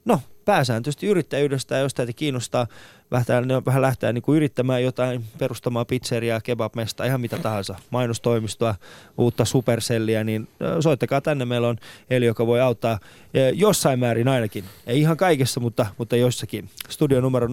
no 0.04 0.20
pääsääntöisesti 0.46 1.06
yrittäjyydestä 1.06 1.74
ja 1.74 1.80
jos 1.80 1.94
teitä 1.94 2.12
kiinnostaa 2.12 2.66
vähän, 3.10 3.26
vähän 3.66 3.82
lähteä 3.82 4.12
niin 4.12 4.22
kuin 4.22 4.36
yrittämään 4.36 4.82
jotain, 4.82 5.24
perustamaan 5.38 5.86
pizzeriaa, 5.86 6.40
kebabmesta, 6.40 7.04
ihan 7.04 7.20
mitä 7.20 7.38
tahansa, 7.38 7.74
mainostoimistoa, 7.90 8.74
uutta 9.18 9.44
superselliä, 9.44 10.24
niin 10.24 10.48
soittakaa 10.80 11.20
tänne. 11.20 11.44
Meillä 11.44 11.68
on 11.68 11.76
Eli, 12.10 12.26
joka 12.26 12.46
voi 12.46 12.60
auttaa 12.60 12.98
ö, 13.36 13.50
jossain 13.54 13.98
määrin 13.98 14.28
ainakin. 14.28 14.64
Ei 14.86 15.00
ihan 15.00 15.16
kaikessa, 15.16 15.60
mutta, 15.60 15.86
mutta 15.98 16.16
jossakin. 16.16 16.70
Studio 16.88 17.20
numero 17.20 17.46
020690001. 17.46 17.50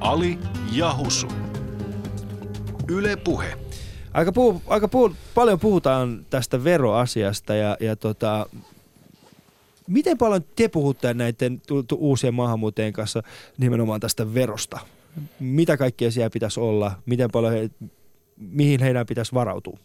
Ali 0.00 0.38
ja 0.72 0.94
Husu. 0.94 1.28
Yle 2.88 3.16
Puhe. 3.16 3.58
Aika, 4.18 4.32
puhu, 4.32 4.62
aika 4.66 4.88
puhu, 4.88 5.14
paljon 5.34 5.60
puhutaan 5.60 6.26
tästä 6.30 6.64
veroasiasta 6.64 7.54
ja, 7.54 7.76
ja 7.80 7.96
tota, 7.96 8.46
miten 9.86 10.18
paljon 10.18 10.44
te 10.56 10.68
puhutte 10.68 11.14
näiden 11.14 11.62
uusien 11.94 12.34
maahanmuuttajien 12.34 12.92
kanssa 12.92 13.22
nimenomaan 13.58 14.00
tästä 14.00 14.34
verosta? 14.34 14.78
Mitä 15.40 15.76
kaikkea 15.76 16.10
siellä 16.10 16.30
pitäisi 16.30 16.60
olla? 16.60 16.92
Miten 17.06 17.30
paljon 17.30 17.52
he, 17.52 17.70
mihin 18.36 18.80
heidän 18.80 19.06
pitäisi 19.06 19.34
varautua? 19.34 19.78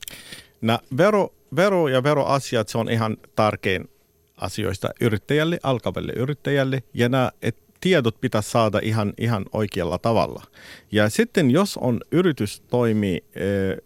Nämä 0.62 0.80
vero, 0.98 1.34
vero 1.56 1.88
ja 1.88 2.04
veroasiat, 2.04 2.70
se 2.70 2.78
on 2.78 2.90
ihan 2.90 3.18
tärkein 3.36 3.90
asioista 4.38 4.90
yrittäjälle, 5.02 5.60
alkavalle 5.64 6.14
yrittäjälle. 6.16 6.84
Ja 6.94 7.10
nämä 7.10 7.32
et, 7.42 7.58
tiedot 7.84 8.22
pitäisi 8.22 8.52
saada 8.52 8.80
ihan, 8.84 9.14
ihan 9.18 9.46
oikealla 9.52 9.98
tavalla. 9.98 10.44
Ja 10.92 11.10
sitten 11.10 11.52
jos 11.52 11.78
on 11.78 12.02
yritys 12.12 12.60
toimii 12.60 13.24
e, 13.36 13.42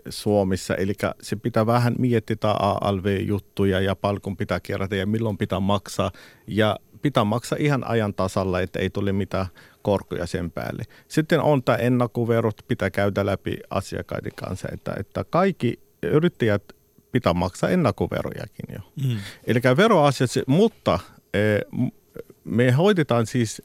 Suomessa, 0.10 0.76
eli 0.76 0.94
se 1.22 1.36
pitää 1.36 1.66
vähän 1.66 1.96
miettiä 2.00 2.38
ALV-juttuja 2.82 3.80
ja 3.80 3.96
palkon 3.96 4.38
pitää 4.38 4.60
kerätä 4.60 4.96
ja 4.96 5.08
milloin 5.08 5.38
pitää 5.38 5.60
maksaa. 5.60 6.12
Ja 6.48 6.78
pitää 7.02 7.24
maksaa 7.24 7.58
ihan 7.62 7.88
ajan 7.88 8.14
tasalla, 8.14 8.62
että 8.62 8.80
ei 8.80 8.90
tule 8.90 9.12
mitään 9.12 9.46
korkoja 9.82 10.26
sen 10.26 10.52
päälle. 10.52 10.84
Sitten 11.08 11.42
on 11.42 11.64
tämä 11.64 11.78
ennakkoverot, 11.78 12.62
pitää 12.68 12.90
käydä 12.90 13.26
läpi 13.26 13.58
asiakkaiden 13.70 14.32
kanssa, 14.36 14.68
että, 14.72 14.94
että 15.00 15.24
kaikki 15.24 15.80
yrittäjät 16.04 16.64
pitää 17.12 17.34
maksaa 17.34 17.70
ennakkoverojakin 17.70 18.66
jo. 18.74 18.80
Mm. 19.08 19.18
Eli 19.48 19.62
veroasiat, 19.78 20.30
mutta 20.48 21.00
eh, 21.34 21.92
me 22.48 22.72
hoidetaan 22.72 23.28
siis 23.28 23.62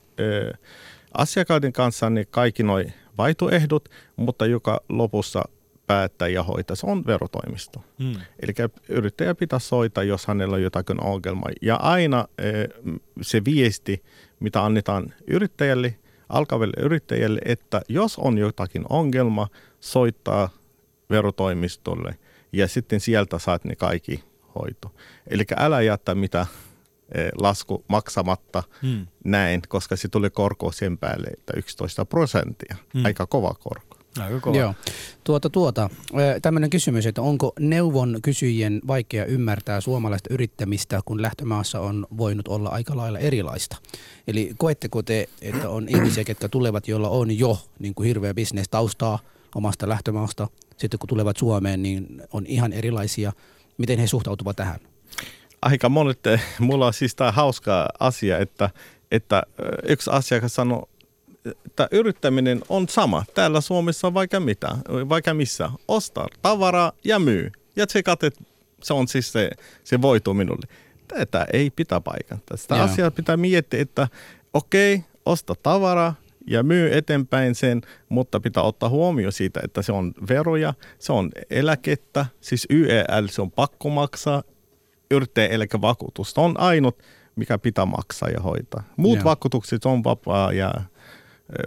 asiakkaiden 1.18 1.72
kanssa 1.72 2.11
niin 2.11 2.26
kaikki 2.30 2.62
nuo 2.62 2.83
vaihtoehdot, 3.18 3.89
mutta 4.16 4.47
joka 4.47 4.80
lopussa 4.89 5.43
päättää 5.87 6.28
ja 6.28 6.43
hoitaa, 6.43 6.76
se 6.76 6.87
on 6.87 7.07
verotoimisto. 7.07 7.85
Mm. 7.99 8.12
Eli 8.41 8.53
yrittäjä 8.89 9.35
pitää 9.35 9.59
soittaa, 9.59 10.05
jos 10.05 10.26
hänellä 10.26 10.55
on 10.55 10.62
jotakin 10.62 11.05
ongelmaa. 11.05 11.51
Ja 11.62 11.76
aina 11.76 12.28
se 13.22 13.45
viesti, 13.45 14.03
mitä 14.41 14.64
annetaan 14.64 15.14
yrittäjälle, 15.26 15.97
alkaville 16.28 16.74
yrittäjälle, 16.85 17.41
että 17.45 17.83
jos 17.89 18.18
on 18.18 18.39
jotakin 18.39 18.85
ongelma, 18.89 19.49
soittaa 19.80 20.49
verotoimistolle 21.11 22.18
ja 22.53 22.68
sitten 22.68 23.01
sieltä 23.01 23.39
saat 23.39 23.64
ne 23.64 23.76
kaikki 23.76 24.24
hoito. 24.55 24.95
Eli 25.26 25.45
älä 25.57 25.80
jätä 25.83 26.14
mitä 26.14 26.47
lasku 27.39 27.85
maksamatta 27.89 28.63
Hmm. 28.83 29.07
näin, 29.25 29.63
koska 29.69 29.97
se 29.97 30.09
tuli 30.09 30.31
korko 30.31 30.73
sen 30.73 30.99
päälle, 30.99 31.29
että 31.29 31.53
11 31.57 32.05
prosenttia. 32.05 32.77
Mm. 32.95 33.05
Aika 33.05 33.27
kova 33.27 33.55
korko. 33.55 33.97
Aika 34.21 34.41
kova. 34.41 34.57
Joo. 34.57 34.75
Tuota, 35.25 35.51
tuota. 35.51 35.91
Tämmöinen 36.43 36.71
kysymys, 36.71 37.07
että 37.07 37.23
onko 37.23 37.53
neuvon 37.61 38.19
kysyjien 38.23 38.81
vaikea 38.87 39.25
ymmärtää 39.25 39.81
suomalaista 39.81 40.35
yrittämistä, 40.35 41.01
kun 41.05 41.23
lähtömaassa 41.23 41.81
on 41.81 42.07
voinut 42.17 42.49
olla 42.49 42.69
aika 42.69 42.97
lailla 42.97 43.19
erilaista? 43.19 43.77
Eli 44.27 44.53
koetteko 44.59 45.03
te, 45.03 45.29
että 45.43 45.69
on 45.69 45.89
ihmisiä, 45.89 46.25
ketkä 46.25 46.49
tulevat, 46.49 46.89
joilla 46.89 47.09
on 47.09 47.39
jo 47.39 47.59
niin 47.79 47.95
kuin 47.95 48.07
hirveä 48.07 48.35
bisnestaustaa 48.35 49.19
omasta 49.55 49.89
lähtömaasta, 49.89 50.49
sitten 50.77 50.99
kun 50.99 51.09
tulevat 51.09 51.37
Suomeen, 51.37 51.83
niin 51.83 52.23
on 52.33 52.47
ihan 52.47 52.73
erilaisia. 52.73 53.33
Miten 53.79 53.99
he 53.99 54.07
suhtautuvat 54.07 54.57
tähän? 54.57 54.81
Aika 55.63 55.89
monet, 55.89 56.27
eh, 56.27 56.45
mulla 56.59 56.87
on 56.87 56.93
siis 56.93 57.15
tämä 57.15 57.33
hauska 57.33 57.89
asia, 58.01 58.39
että, 58.39 58.71
että 59.11 59.43
eh, 59.59 59.91
yksi 59.91 60.11
asiakas 60.13 60.55
sanoi, 60.55 60.83
että 61.67 61.89
yrittäminen 61.91 62.63
on 62.69 62.89
sama. 62.89 63.25
Täällä 63.35 63.61
Suomessa 63.61 64.07
on 64.07 64.15
vaikka 64.15 64.41
mitä, 64.41 64.69
vaikka 65.09 65.35
missä. 65.35 65.71
Ostaa 65.89 66.29
tavaraa 66.43 66.93
ja 67.05 67.19
myy. 67.19 67.51
Ja 67.77 67.87
tsekat, 67.87 68.23
että 68.23 68.45
se 68.83 68.95
on 68.95 69.09
siis 69.09 69.33
se, 69.33 69.51
se 69.85 70.03
voitu 70.03 70.35
minulle. 70.35 70.67
Tätä 71.09 71.47
ei 71.53 71.71
pitää 71.71 72.01
paikata. 72.01 72.57
Sitä 72.57 72.75
Joo. 72.75 72.85
asiaa 72.85 73.11
pitää 73.11 73.37
miettiä, 73.37 73.83
että 73.83 74.09
okei, 74.55 75.05
osta 75.27 75.55
tavaraa 75.63 76.15
ja 76.47 76.63
myy 76.63 76.97
eteenpäin 76.97 77.55
sen, 77.55 77.83
mutta 78.09 78.41
pitää 78.41 78.63
ottaa 78.63 78.89
huomioon 78.89 79.33
siitä, 79.33 79.61
että 79.65 79.83
se 79.83 79.93
on 79.93 80.15
veroja, 80.29 80.75
se 80.99 81.13
on 81.13 81.31
eläkettä, 81.51 82.27
siis 82.41 82.67
YEL, 82.71 83.27
se 83.31 83.43
on 83.43 83.51
pakko 83.51 83.91
maksaa, 83.91 84.43
yrittäjäeläkevakuutus 85.13 86.39
on 86.39 86.61
ainut, 86.61 87.03
mikä 87.37 87.59
pitää 87.59 87.87
maksaa 87.87 88.29
ja 88.29 88.41
hoitaa. 88.41 88.83
Muut 88.97 89.17
Joo. 89.19 89.25
vakuutukset 89.25 89.85
on 89.85 90.05
vapaa 90.05 90.53
ja 90.53 90.75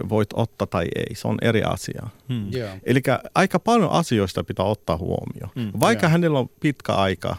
voit 0.08 0.28
ottaa 0.34 0.66
tai 0.66 0.84
ei, 0.96 1.14
se 1.14 1.28
on 1.28 1.38
eri 1.42 1.62
asia. 1.62 2.06
Hmm. 2.28 2.52
Joo. 2.52 2.70
Eli 2.84 3.02
aika 3.34 3.58
paljon 3.58 3.90
asioista 3.90 4.44
pitää 4.44 4.66
ottaa 4.66 4.96
huomioon. 4.96 5.50
Mm, 5.54 5.72
Vaikka 5.80 6.06
joo. 6.06 6.10
hänellä 6.10 6.38
on 6.38 6.48
pitkä 6.60 6.92
aika, 6.92 7.36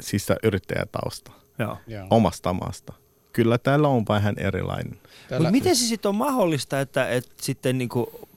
siis 0.00 0.26
yrittäjätausta 0.42 1.32
Joo. 1.58 1.76
Joo. 1.86 2.06
omasta 2.10 2.52
maasta. 2.52 2.92
Kyllä 3.32 3.58
täällä 3.58 3.88
on 3.88 4.04
vähän 4.08 4.34
erilainen. 4.38 4.98
Mutta 5.30 5.50
miten 5.50 5.76
se 5.76 5.84
sitten 5.84 6.08
on 6.08 6.14
mahdollista, 6.14 6.80
että, 6.80 7.08
että 7.08 7.32
sitten 7.42 7.78
niinku, 7.78 8.28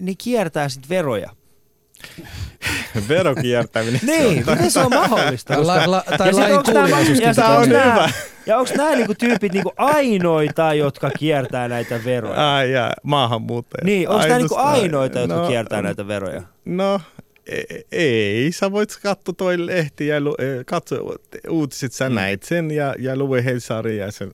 ne 0.00 0.14
kiertää 0.18 0.68
sitten 0.68 0.88
veroja? 0.88 1.30
Verokiertäminen. 3.08 4.00
Niin, 4.06 4.44
miten 4.50 4.70
se 4.70 4.80
on 4.80 4.90
mahdollista? 4.90 5.66
La, 5.66 5.90
la, 5.90 6.04
tai 6.18 6.28
Ja 6.28 6.36
lain 6.36 6.62
kuuliaisuus. 6.64 7.20
ja 7.20 7.28
onks 7.28 7.38
on 7.38 7.68
nää- 7.68 7.92
hyvä. 7.94 8.08
Ja 8.46 8.58
onko 8.58 8.70
nämä 8.76 8.90
niinku 8.94 9.14
tyypit 9.14 9.52
niinku 9.52 9.72
ainoita, 9.76 10.74
jotka 10.74 11.10
kiertää 11.10 11.68
näitä 11.68 12.04
veroja? 12.04 12.54
Ai 12.54 12.72
ja 12.72 12.92
maahanmuuttajat. 13.02 13.84
Niin, 13.84 14.08
onko 14.08 14.22
nämä 14.26 14.38
niinku 14.38 14.56
ainoita, 14.56 15.18
jotka 15.18 15.36
no, 15.36 15.46
kiertää 15.48 15.82
näitä 15.82 16.08
veroja? 16.08 16.42
No, 16.64 17.00
e- 17.46 17.80
ei. 17.92 18.52
Sä 18.52 18.72
voit 18.72 18.98
katsoa 19.02 19.34
toi 19.36 19.66
lehti 19.66 20.06
ja 20.06 20.20
lu- 20.20 20.34
eh, 20.38 20.64
katsoa 20.66 21.14
uutiset, 21.48 21.92
sä 21.92 22.08
Mm. 22.08 22.14
näit 22.14 22.42
sen 22.42 22.70
ja, 22.70 22.94
ja 22.98 23.16
lue 23.16 23.44
Helsari 23.44 23.96
ja 23.98 24.12
sen. 24.12 24.32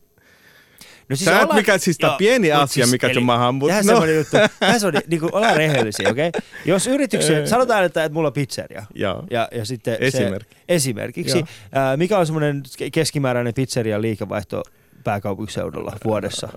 No 1.10 1.16
Sä 1.16 1.40
et 1.40 1.52
mikä 1.52 1.78
siis 1.78 1.98
tää 1.98 2.14
pieni 2.18 2.52
mut 2.52 2.62
asia, 2.62 2.86
mikä 2.86 3.08
se 3.14 3.20
maahanmuut- 3.20 3.68
Tähän 3.68 3.86
no. 3.86 3.92
semmoinen 3.92 4.16
juttu. 4.16 4.36
Tässä 4.60 4.86
on, 4.86 4.92
niin 5.06 5.20
kuin, 5.20 5.34
ollaan 5.34 5.56
rehellisiä, 5.56 6.10
okei? 6.10 6.28
Okay? 6.28 6.40
Jos 6.64 6.86
yrityksen, 6.86 7.48
sanotaan, 7.48 7.84
että, 7.84 8.04
että 8.04 8.14
mulla 8.14 8.26
on 8.26 8.32
pizzeria. 8.32 8.86
Joo. 8.94 9.24
Ja, 9.30 9.48
ja 9.52 9.64
sitten 9.64 9.96
Esimerkki. 10.00 10.54
Se, 10.54 10.62
esimerkiksi. 10.68 11.38
Joo. 11.38 11.46
Ää, 11.72 11.96
mikä 11.96 12.18
on 12.18 12.26
semmoinen 12.26 12.62
keskimääräinen 12.92 13.54
pizzerian 13.54 14.02
liikevaihto 14.02 14.62
pääkaupunkiseudulla 15.04 15.92
vuodessa? 16.04 16.48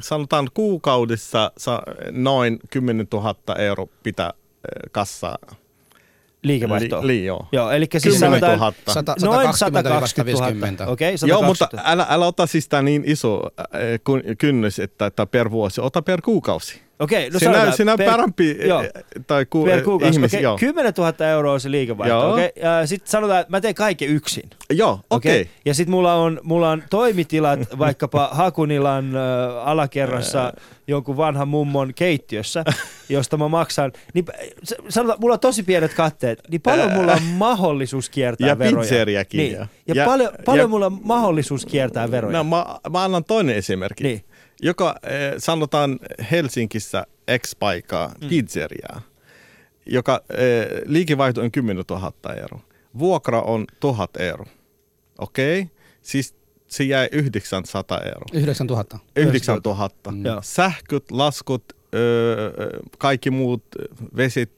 Sanotaan 0.00 0.48
kuukaudessa 0.54 1.52
sa, 1.58 1.82
noin 2.10 2.58
10 2.70 3.06
000 3.12 3.34
euro 3.58 3.86
pitää 4.02 4.32
kassaa. 4.92 5.38
Liikevaihtoa? 6.46 7.00
Li, 7.00 7.06
li, 7.06 7.24
joo. 7.24 7.48
Joo, 7.52 7.70
eli 7.70 7.86
siis 7.92 8.14
10 8.14 8.20
sanotaan 8.40 8.58
000. 8.58 8.72
Sata- 8.90 9.24
noin 9.24 9.54
120 9.54 9.90
000. 9.90 10.06
120 10.06 10.84
000. 10.84 10.92
Okei, 10.92 11.14
okay, 11.14 11.28
Joo, 11.28 11.42
mutta 11.42 11.68
älä, 11.84 12.06
älä 12.08 12.26
ota 12.26 12.46
siis 12.46 12.68
tää 12.68 12.82
niin 12.82 13.02
iso 13.06 13.42
äh, 13.60 13.66
kun- 14.04 14.22
kynnys, 14.38 14.78
että, 14.78 15.06
että 15.06 15.26
per 15.26 15.50
vuosi, 15.50 15.80
ota 15.80 16.02
per 16.02 16.22
kuukausi. 16.22 16.85
Okei, 16.98 17.30
no 17.30 17.38
sinä, 17.38 17.52
sanotaan, 17.52 17.76
sinä 17.76 17.96
per- 17.96 18.10
parempi 18.10 18.58
joo. 18.66 18.82
eh, 18.82 18.90
tai 19.26 19.46
ku, 19.46 19.64
per 19.64 19.82
kuukausi. 19.82 20.14
ihmis, 20.16 20.34
Okei, 20.34 20.42
joo. 20.42 20.56
10 20.58 20.92
000 20.98 21.26
euroa 21.26 21.52
on 21.52 21.60
se 21.60 21.70
liikevaihto. 21.70 22.36
Ja 22.62 22.86
sitten 22.86 23.10
sanotaan, 23.10 23.40
että 23.40 23.50
mä 23.50 23.60
teen 23.60 23.74
kaiken 23.74 24.08
yksin. 24.08 24.50
Joo, 24.70 25.00
okei. 25.10 25.40
Okay. 25.40 25.52
Ja 25.64 25.74
sitten 25.74 25.90
mulla 25.90 26.14
on, 26.14 26.40
mulla 26.42 26.70
on 26.70 26.82
toimitilat 26.90 27.58
vaikkapa 27.78 28.28
Hakunilan 28.32 29.16
ö, 29.16 29.60
alakerrassa 29.62 30.52
jonkun 30.88 31.16
vanhan 31.16 31.48
mummon 31.48 31.94
keittiössä, 31.94 32.64
josta 33.08 33.36
mä 33.36 33.48
maksan. 33.48 33.92
Niin, 34.14 34.24
sanotaan, 34.88 35.18
mulla 35.20 35.34
on 35.34 35.40
tosi 35.40 35.62
pienet 35.62 35.94
katteet, 35.94 36.40
niin 36.50 36.60
paljon 36.60 36.92
mulla 36.92 37.12
on 37.12 37.22
mahdollisuus 37.22 38.10
kiertää 38.10 38.48
Ja 38.48 38.58
veroja. 38.58 38.80
pizzeriakin, 38.80 39.38
Niin. 39.38 39.52
ja- 39.52 39.66
Ja, 39.88 39.94
ja- 39.94 40.04
paljon, 40.04 40.30
paljon 40.44 40.64
ja- 40.64 40.68
mulla 40.68 40.86
on 40.86 40.98
mahdollisuus 41.04 41.66
kiertää 41.66 42.10
veroja. 42.10 42.32
No, 42.38 42.44
mä, 42.44 42.64
mä 42.90 43.04
annan 43.04 43.24
toinen 43.24 43.56
esimerkki. 43.56 44.04
Niin. 44.04 44.24
Joka 44.62 44.94
eh, 45.02 45.34
sanotaan 45.38 45.98
Helsingissä 46.30 47.06
X-paikkaa, 47.38 48.14
mm. 48.20 48.28
pizzeriaa, 48.28 49.02
joka 49.86 50.20
eh, 50.30 50.66
liikevaihto 50.84 51.40
on 51.40 51.52
10 51.52 51.84
000 51.90 52.12
euroa. 52.40 52.60
Vuokra 52.98 53.42
on 53.42 53.64
1000 53.80 54.16
euroa. 54.16 54.50
Okei? 55.18 55.60
Okay? 55.60 55.76
Siis 56.02 56.34
se 56.68 56.84
jäi 56.84 57.08
900 57.12 58.00
euroa. 58.00 58.26
9000. 58.32 58.98
9000. 59.16 60.10
Mm. 60.10 60.24
Joo. 60.24 60.40
Sähköt, 60.42 61.10
laskut, 61.10 61.64
öö, 61.94 62.52
kaikki 62.98 63.30
muut, 63.30 63.64
vesit, 64.16 64.52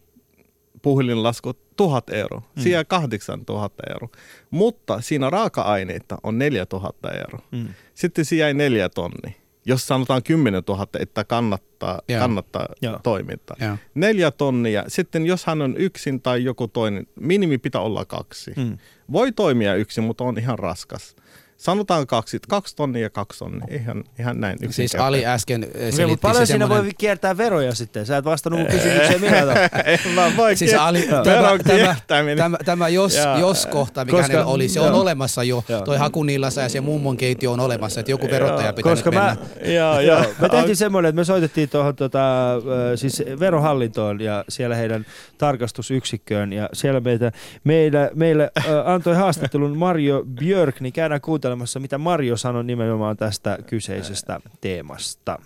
puhelinlaskut, 0.82 1.76
1000 1.76 2.11
euroa. 2.11 2.42
Mm. 2.57 2.62
Siinä 2.62 2.84
8000 2.84 3.82
euroa. 3.90 4.09
Mutta 4.51 5.01
siinä 5.01 5.30
raaka-aineita 5.30 6.18
on 6.22 6.38
4000 6.38 7.11
euroa. 7.11 7.42
Mm. 7.51 7.68
Sitten 7.94 8.24
se 8.24 8.36
jäi 8.36 8.55
neljä 8.55 8.88
tonni. 8.88 9.36
Jos 9.68 9.86
sanotaan 9.86 10.22
10 10.22 10.62
000, 10.68 10.86
että 11.00 11.24
kannattaa, 11.24 12.00
Joo. 12.08 12.20
kannattaa 12.20 12.68
Joo. 12.82 13.00
toimintaa. 13.02 13.56
Joo. 13.60 13.76
Neljä 13.94 14.30
tonnia. 14.30 14.84
Sitten 14.88 15.26
jos 15.26 15.44
hän 15.46 15.62
on 15.62 15.76
yksin 15.76 16.22
tai 16.22 16.44
joku 16.44 16.68
toinen, 16.68 17.06
minimi 17.20 17.58
pitää 17.58 17.80
olla 17.80 18.04
kaksi. 18.04 18.52
Mm. 18.56 18.78
Voi 19.12 19.32
toimia 19.32 19.74
yksin, 19.74 20.04
mutta 20.04 20.24
on 20.24 20.38
ihan 20.38 20.58
raskas. 20.58 21.16
Sanotaan 21.59 22.06
kaksi, 22.06 22.38
kaksi 22.48 22.76
tonnia 22.76 23.02
ja 23.02 23.11
kaksi 23.11 23.38
tonnia. 23.38 23.66
Ihan, 23.70 24.04
ihan 24.18 24.40
näin 24.40 24.59
Siis. 24.70 24.94
Ali 24.94 25.26
äsken 25.26 25.64
eh, 25.64 25.70
selitti 25.74 26.06
mutta 26.06 26.28
paljon 26.28 26.46
siinä 26.46 26.64
semmoinen... 26.64 26.84
voi 26.84 26.92
kiertää 26.98 27.36
veroja 27.36 27.74
sitten? 27.74 28.06
Sä 28.06 28.16
et 28.16 28.24
vastannut 28.24 28.61
mun 28.61 28.70
kysymykseen 28.70 29.20
millään 29.20 29.46
tavalla. 29.48 29.68
En 29.84 30.00
mä 30.14 30.32
voi 30.36 30.56
Siis 30.56 30.74
Ali, 30.74 31.02
tämä, 31.02 31.59
tämä, 31.66 32.36
tämä, 32.36 32.59
tämä 32.64 32.88
jos, 32.88 33.16
jos 33.40 33.66
kohta, 33.66 34.04
mikä 34.04 34.16
Koska- 34.16 34.32
hänellä 34.32 34.46
oli, 34.46 34.68
se 34.68 34.80
on 34.80 34.86
joo. 34.86 35.00
olemassa 35.00 35.44
jo. 35.44 35.64
Joo. 35.68 35.80
Toi 35.80 35.96
Hakunillassa 35.96 36.61
ja 36.61 36.68
se 36.68 36.80
mummon 36.80 37.16
keittiö 37.16 37.50
on 37.50 37.61
olemassa, 37.61 38.00
että 38.00 38.11
joku 38.11 38.26
verottaja 38.30 38.72
pitää 38.72 38.92
Koska 38.92 39.11
nyt 39.11 39.20
mä, 39.20 39.36
mennä. 39.56 39.74
Joo, 39.74 40.00
Joo, 40.00 40.22
joo. 40.22 40.32
me 40.40 40.48
tehtiin 40.48 40.76
semmoinen, 40.76 41.09
että 41.09 41.20
me 41.20 41.24
soitettiin 41.24 41.68
tuohon 41.68 41.96
tota, 41.96 42.54
ö, 42.54 42.96
siis 42.96 43.22
verohallintoon 43.40 44.20
ja 44.20 44.44
siellä 44.48 44.74
heidän 44.76 45.06
tarkastusyksikköön 45.38 46.52
ja 46.52 46.68
siellä 46.72 47.00
meitä, 47.00 47.32
meille, 47.64 48.11
meille 48.14 48.50
ö, 48.68 48.84
antoi 48.84 49.14
haastattelun 49.14 49.78
Mario 49.78 50.24
Björk, 50.38 50.80
niin 50.80 50.92
käydään 50.92 51.20
kuuntelemassa, 51.49 51.80
mitä 51.80 51.99
Mario 51.99 52.36
sanoi 52.36 52.64
nimenomaan 52.64 53.16
tästä 53.16 53.59
kyseisestä 53.66 54.40
teemasta. 54.61 55.38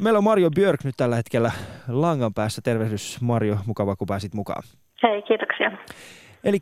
Meillä 0.00 0.18
on 0.18 0.24
Mario 0.24 0.50
Björk 0.50 0.84
nyt 0.84 0.94
tällä 0.96 1.16
hetkellä 1.16 1.52
langan 1.88 2.34
päässä. 2.34 2.62
Tervehdys 2.64 3.20
Mario, 3.20 3.56
mukava 3.66 3.96
kun 3.96 4.06
pääsit 4.06 4.34
mukaan. 4.34 4.62
Hei, 5.02 5.22
kiitoksia. 5.22 5.72
Eli 6.44 6.58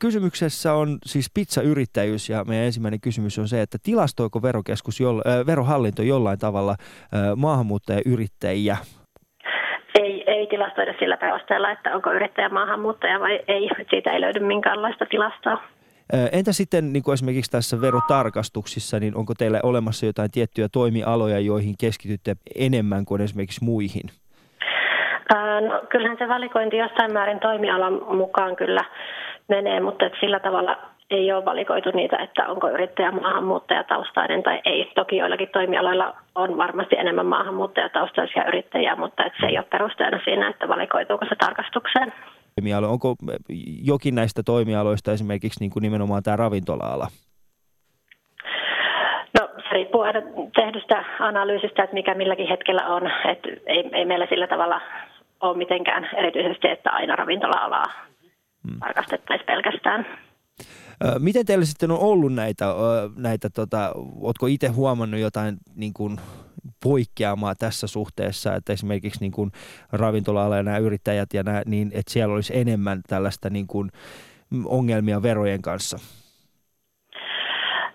kysymyksessä 0.00 0.74
on 0.74 0.98
siis 1.06 1.30
pizzayrittäjyys 1.34 2.28
ja 2.28 2.44
meidän 2.44 2.66
ensimmäinen 2.66 3.00
kysymys 3.00 3.38
on 3.38 3.48
se, 3.48 3.62
että 3.62 3.78
tilastoiko 3.82 4.42
verokeskus, 4.42 4.98
verohallinto 5.46 6.02
jollain 6.02 6.38
tavalla 6.38 6.76
maahanmuuttajayrittäjiä? 7.36 8.76
Ei, 10.00 10.24
ei 10.26 10.46
tilastoida 10.46 10.94
sillä 10.98 11.16
perusteella, 11.16 11.70
että 11.70 11.94
onko 11.96 12.12
yrittäjä 12.12 12.48
maahanmuuttaja 12.48 13.20
vai 13.20 13.40
ei. 13.48 13.68
Siitä 13.90 14.12
ei 14.12 14.20
löydy 14.20 14.40
minkäänlaista 14.40 15.06
tilastoa. 15.06 15.62
Entä 16.32 16.52
sitten 16.52 16.92
niin 16.92 17.02
kuin 17.02 17.12
esimerkiksi 17.12 17.50
tässä 17.50 17.80
verotarkastuksissa, 17.80 19.00
niin 19.00 19.16
onko 19.16 19.34
teillä 19.34 19.60
olemassa 19.62 20.06
jotain 20.06 20.30
tiettyjä 20.30 20.68
toimialoja, 20.68 21.40
joihin 21.40 21.74
keskitytte 21.80 22.36
enemmän 22.58 23.04
kuin 23.04 23.20
esimerkiksi 23.20 23.64
muihin? 23.64 24.10
No, 25.68 25.82
kyllähän 25.88 26.18
se 26.18 26.28
valikointi 26.28 26.76
jossain 26.76 27.12
määrin 27.12 27.40
toimialan 27.40 28.16
mukaan 28.16 28.56
kyllä 28.56 28.84
menee, 29.48 29.80
mutta 29.80 30.04
sillä 30.20 30.40
tavalla 30.40 30.78
ei 31.10 31.32
ole 31.32 31.44
valikoitu 31.44 31.90
niitä, 31.90 32.16
että 32.16 32.48
onko 32.48 32.70
yrittäjä 32.70 33.10
maahanmuuttajataustainen 33.10 34.42
tai 34.42 34.60
ei. 34.64 34.92
Toki 34.94 35.16
joillakin 35.16 35.48
toimialoilla 35.48 36.14
on 36.34 36.56
varmasti 36.56 36.96
enemmän 36.98 37.26
maahanmuuttajataustaisia 37.26 38.48
yrittäjiä, 38.48 38.96
mutta 38.96 39.22
se 39.40 39.46
ei 39.46 39.58
ole 39.58 39.66
perusteena 39.70 40.20
siinä, 40.24 40.48
että 40.48 40.68
valikoituuko 40.68 41.24
se 41.28 41.36
tarkastukseen. 41.38 42.12
Toimialo. 42.54 42.90
Onko 42.90 43.16
jokin 43.82 44.14
näistä 44.14 44.42
toimialoista 44.42 45.12
esimerkiksi 45.12 45.60
niin 45.60 45.70
kuin 45.70 45.82
nimenomaan 45.82 46.22
tämä 46.22 46.36
ravintola-ala? 46.36 47.08
No 49.40 49.48
se 49.56 49.68
riippuu 49.72 50.00
aina 50.00 50.20
tehdystä 50.54 51.04
analyysistä, 51.20 51.82
että 51.82 51.94
mikä 51.94 52.14
milläkin 52.14 52.48
hetkellä 52.48 52.86
on. 52.86 53.02
Että 53.32 53.48
ei, 53.66 53.90
ei 53.92 54.04
meillä 54.04 54.26
sillä 54.26 54.46
tavalla 54.46 54.80
ole 55.40 55.56
mitenkään 55.56 56.08
erityisesti, 56.16 56.68
että 56.68 56.90
aina 56.90 57.16
ravintola-alaa 57.16 57.86
hmm. 58.68 58.80
tarkastettaisiin 58.80 59.46
pelkästään. 59.46 60.06
Miten 61.18 61.46
teillä 61.46 61.64
sitten 61.64 61.90
on 61.90 61.98
ollut 61.98 62.32
näitä, 62.32 62.64
näitä 63.16 63.50
tota, 63.50 63.92
ootko 64.20 64.46
itse 64.46 64.68
huomannut 64.68 65.20
jotain 65.20 65.56
niin 65.76 65.92
kuin 65.92 66.18
poikkeamaa 66.82 67.54
tässä 67.54 67.86
suhteessa, 67.86 68.54
että 68.54 68.72
esimerkiksi 68.72 69.20
niin 69.20 69.32
kuin 69.32 69.50
ravintola 69.92 70.56
ja 70.56 70.62
nämä 70.62 70.78
yrittäjät 70.78 71.34
ja 71.34 71.42
nämä, 71.42 71.62
niin 71.66 71.88
että 71.88 72.12
siellä 72.12 72.34
olisi 72.34 72.58
enemmän 72.58 73.00
tällaista 73.08 73.50
niin 73.50 73.66
kuin 73.66 73.90
ongelmia 74.66 75.22
verojen 75.22 75.62
kanssa? 75.62 75.96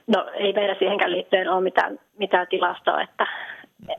No 0.07 0.29
ei 0.33 0.53
meillä 0.53 0.75
siihenkään 0.79 1.11
liittyen 1.11 1.49
ole 1.49 1.61
mitään, 1.61 1.99
mitään 2.17 2.47
tilastoa, 2.49 3.01
että, 3.01 3.27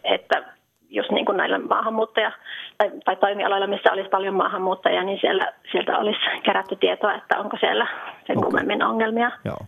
että 0.05 0.45
just 0.89 1.11
niin 1.11 1.27
kuin 1.27 1.37
näillä 1.37 1.59
maahanmuuttaja- 1.59 2.39
tai, 2.79 2.91
tai 3.05 3.17
toimialoilla, 3.17 3.67
missä 3.67 3.93
olisi 3.93 4.09
paljon 4.09 4.35
maahanmuuttajia, 4.35 5.03
niin 5.03 5.19
siellä, 5.21 5.53
sieltä 5.73 5.99
olisi 5.99 6.21
kerätty 6.43 6.77
tietoa, 6.77 7.15
että 7.15 7.39
onko 7.39 7.57
siellä 7.61 7.87
sen 8.27 8.39
okay. 8.39 8.51
kummemmin 8.51 8.83
ongelmia. 8.83 9.31
Joo. 9.45 9.59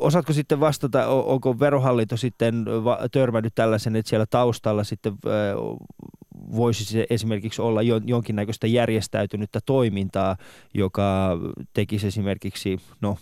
Osaatko 0.00 0.32
sitten 0.32 0.60
vastata, 0.60 1.06
onko 1.06 1.60
verohallinto 1.60 2.16
sitten 2.16 2.64
törmännyt 3.12 3.54
tällaisen, 3.54 3.96
että 3.96 4.08
siellä 4.08 4.26
taustalla 4.30 4.84
sitten 4.84 5.12
voisi 6.56 6.84
se 6.84 7.06
esimerkiksi 7.10 7.62
olla 7.62 7.80
jonkinnäköistä 8.06 8.66
järjestäytynyttä 8.66 9.58
toimintaa, 9.66 10.36
joka 10.74 11.36
tekisi 11.74 12.06
esimerkiksi 12.06 12.76
no, 13.02 13.16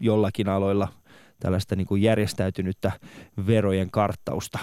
jollakin 0.00 0.48
aloilla 0.48 0.88
tällaista 1.40 1.76
niin 1.76 1.86
kuin 1.86 2.02
järjestäytynyttä 2.02 2.92
verojen 3.46 3.90
karttausta? 3.90 4.58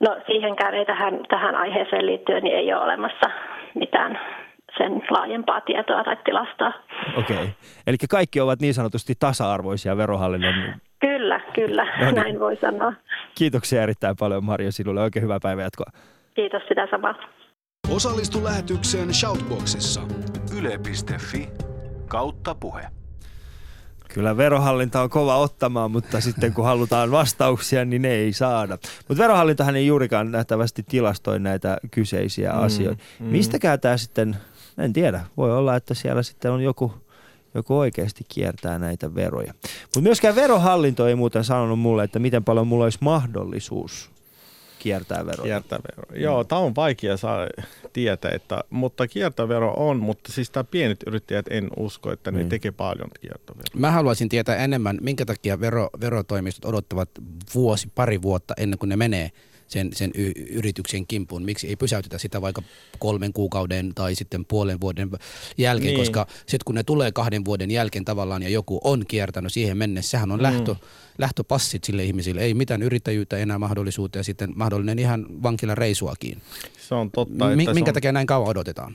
No 0.00 0.16
siihenkään 0.26 0.74
ei 0.74 0.86
tähän, 0.86 1.14
tähän 1.28 1.54
aiheeseen 1.54 2.06
liittyen 2.06 2.42
niin 2.42 2.56
ei 2.56 2.72
ole 2.72 2.84
olemassa 2.84 3.30
mitään 3.74 4.18
sen 4.78 4.92
laajempaa 5.10 5.60
tietoa 5.60 6.04
tai 6.04 6.16
tilastoa. 6.24 6.72
Okei. 7.16 7.36
Okay. 7.36 7.48
Eli 7.86 7.96
kaikki 8.10 8.40
ovat 8.40 8.60
niin 8.60 8.74
sanotusti 8.74 9.14
tasa-arvoisia 9.18 9.96
verohallinnon... 9.96 10.54
Kyllä, 11.00 11.40
kyllä. 11.54 11.84
No 11.84 12.04
niin. 12.04 12.14
Näin 12.14 12.40
voi 12.40 12.56
sanoa. 12.56 12.92
Kiitoksia 13.34 13.82
erittäin 13.82 14.16
paljon 14.18 14.44
Marjo 14.44 14.72
sinulle. 14.72 15.02
Oikein 15.02 15.22
hyvää 15.22 15.38
päivänjatkoa. 15.42 15.86
Kiitos 16.34 16.62
sitä 16.68 16.88
samaa. 16.90 17.14
Osallistu 17.90 18.44
lähetykseen 18.44 19.14
Shoutboxissa. 19.14 20.00
Yle.fi 20.58 21.48
kautta 22.08 22.54
puhe. 22.54 22.82
Kyllä 24.14 24.36
verohallinta 24.36 25.02
on 25.02 25.10
kova 25.10 25.36
ottamaan, 25.36 25.90
mutta 25.90 26.20
sitten 26.20 26.54
kun 26.54 26.64
halutaan 26.64 27.10
vastauksia, 27.10 27.84
niin 27.84 28.02
ne 28.02 28.10
ei 28.10 28.32
saada. 28.32 28.78
Mutta 29.08 29.22
verohallintahan 29.22 29.76
ei 29.76 29.86
juurikaan 29.86 30.32
nähtävästi 30.32 30.82
tilastoi 30.82 31.40
näitä 31.40 31.78
kyseisiä 31.90 32.52
mm, 32.52 32.62
asioita. 32.62 33.04
Mm. 33.20 33.26
Mistäkään 33.26 33.80
tämä 33.80 33.96
sitten 33.96 34.36
en 34.84 34.92
tiedä. 34.92 35.20
Voi 35.36 35.56
olla, 35.56 35.76
että 35.76 35.94
siellä 35.94 36.22
sitten 36.22 36.50
on 36.50 36.62
joku, 36.62 36.92
joku 37.54 37.78
oikeasti 37.78 38.24
kiertää 38.28 38.78
näitä 38.78 39.14
veroja. 39.14 39.54
Mutta 39.82 40.00
myöskään 40.00 40.34
verohallinto 40.34 41.06
ei 41.06 41.14
muuten 41.14 41.44
sanonut 41.44 41.78
mulle, 41.78 42.04
että 42.04 42.18
miten 42.18 42.44
paljon 42.44 42.66
mulla 42.66 42.84
olisi 42.84 42.98
mahdollisuus 43.00 44.10
kiertää 44.78 45.26
veroja. 45.26 45.42
Kiertää 45.42 45.78
veroja. 45.78 46.22
Joo, 46.22 46.44
tämä 46.44 46.60
on 46.60 46.74
vaikea 46.74 47.16
saa 47.16 47.46
tietää, 47.92 48.30
että, 48.34 48.64
mutta 48.70 49.08
kiertövero 49.08 49.74
on, 49.76 49.96
mutta 49.96 50.32
siis 50.32 50.50
tämä 50.50 50.64
pienet 50.64 51.02
yrittäjät 51.06 51.46
en 51.50 51.68
usko, 51.76 52.12
että 52.12 52.30
ne 52.30 52.38
niin. 52.38 52.48
tekee 52.48 52.70
paljon 52.70 53.08
kiertoveroa. 53.20 53.64
Mä 53.80 53.90
haluaisin 53.90 54.28
tietää 54.28 54.56
enemmän, 54.56 54.98
minkä 55.00 55.24
takia 55.24 55.60
vero, 55.60 55.90
verotoimistot 56.00 56.64
odottavat 56.64 57.10
vuosi, 57.54 57.88
pari 57.94 58.22
vuotta 58.22 58.54
ennen 58.56 58.78
kuin 58.78 58.88
ne 58.88 58.96
menee 58.96 59.30
sen, 59.68 59.90
sen 59.92 60.10
y- 60.14 60.32
yrityksen 60.50 61.06
kimpuun. 61.06 61.42
Miksi 61.42 61.68
ei 61.68 61.76
pysäytetä 61.76 62.18
sitä 62.18 62.40
vaikka 62.40 62.62
kolmen 62.98 63.32
kuukauden 63.32 63.92
tai 63.94 64.14
sitten 64.14 64.44
puolen 64.44 64.80
vuoden 64.80 65.10
jälkeen, 65.58 65.94
niin. 65.94 65.98
koska 65.98 66.26
sitten 66.38 66.64
kun 66.64 66.74
ne 66.74 66.82
tulee 66.82 67.12
kahden 67.12 67.44
vuoden 67.44 67.70
jälkeen 67.70 68.04
tavallaan 68.04 68.42
ja 68.42 68.48
joku 68.48 68.80
on 68.84 69.04
kiertänyt 69.08 69.52
siihen 69.52 69.76
mennessä, 69.76 70.10
sehän 70.10 70.32
on 70.32 70.38
mm. 70.38 70.42
lähtö, 70.42 70.76
lähtöpassit 71.18 71.84
sille 71.84 72.04
ihmisille. 72.04 72.40
Ei 72.40 72.54
mitään 72.54 72.82
yrittäjyyttä 72.82 73.36
enää 73.36 73.58
mahdollisuutta 73.58 74.18
ja 74.18 74.24
sitten 74.24 74.52
mahdollinen 74.56 74.98
ihan 74.98 75.26
vankila 75.42 75.74
reisuakin. 75.74 76.42
Se 76.88 76.94
on 76.94 77.10
totta. 77.10 77.48
M- 77.48 77.56
minkä 77.56 77.90
on... 77.90 77.94
takia 77.94 78.12
näin 78.12 78.26
kauan 78.26 78.48
odotetaan? 78.48 78.94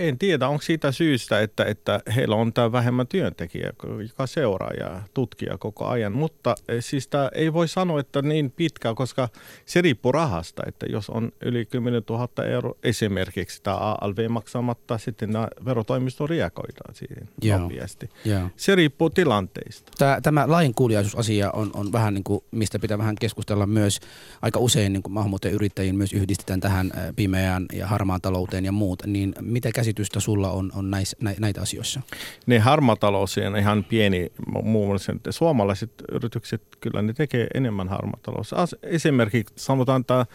En 0.00 0.18
tiedä, 0.18 0.48
onko 0.48 0.62
siitä 0.62 0.92
syystä, 0.92 1.40
että, 1.40 1.64
että 1.64 2.00
heillä 2.16 2.36
on 2.36 2.52
tämä 2.52 2.72
vähemmän 2.72 3.06
työntekijä, 3.06 3.72
joka 4.08 4.26
seuraa 4.26 4.70
ja 4.80 5.02
tutkii 5.14 5.48
koko 5.58 5.86
ajan. 5.86 6.12
Mutta 6.12 6.54
eh, 6.68 6.84
siis 6.84 7.08
tämä 7.08 7.30
ei 7.34 7.52
voi 7.52 7.68
sanoa, 7.68 8.00
että 8.00 8.22
niin 8.22 8.50
pitkä, 8.50 8.94
koska 8.94 9.28
se 9.66 9.82
riippuu 9.82 10.12
rahasta. 10.12 10.62
Että 10.66 10.86
jos 10.86 11.10
on 11.10 11.32
yli 11.40 11.66
10 11.66 12.02
000 12.08 12.44
euroa 12.44 12.74
esimerkiksi 12.82 13.62
tämä 13.62 13.76
ALV 13.76 14.28
maksamatta, 14.28 14.98
sitten 14.98 15.30
nämä 15.30 15.48
verotoimisto 15.64 16.26
reagoidaan 16.26 16.94
siihen 16.94 17.28
Joo. 17.42 17.58
nopeasti. 17.58 18.10
Joo. 18.24 18.48
Se 18.56 18.74
riippuu 18.74 19.10
tilanteista. 19.10 19.92
Tämä, 19.98 20.20
tämä 20.22 20.44
lainkuuliaisuusasia 20.46 21.50
on, 21.50 21.70
on 21.74 21.92
vähän 21.92 22.14
niin 22.14 22.24
kuin, 22.24 22.44
mistä 22.50 22.78
pitää 22.78 22.98
vähän 22.98 23.16
keskustella 23.20 23.66
myös. 23.66 24.00
Aika 24.42 24.58
usein 24.60 24.92
niin 24.92 25.02
maahanmuuttajayrittäjiin 25.08 25.96
myös 25.96 26.12
yhdistetään 26.12 26.60
tähän 26.60 26.86
eh, 26.86 27.14
pimeään 27.16 27.66
ja 27.72 27.86
harmaan 27.86 28.20
talouteen 28.20 28.64
ja 28.64 28.72
muut. 28.72 29.02
Niin 29.06 29.34
mitä 29.40 29.72
käsittää 29.72 29.89
käsitystä 29.94 30.20
sulla 30.20 30.50
on, 30.50 30.72
on 30.74 30.90
näis, 30.90 31.16
nä, 31.20 31.34
näitä 31.40 31.60
asioissa? 31.60 32.00
Ne 32.46 32.58
harmatalous 32.58 33.38
on 33.38 33.56
ihan 33.56 33.84
pieni, 33.84 34.32
muun 34.62 34.88
muassa 34.88 35.12
suomalaiset 35.30 35.90
yritykset, 36.12 36.62
kyllä 36.80 37.02
ne 37.02 37.12
tekee 37.12 37.46
enemmän 37.54 37.88
harmatalous. 37.88 38.54
Esimerkiksi 38.82 39.54
sanotaan, 39.56 40.00
että 40.00 40.26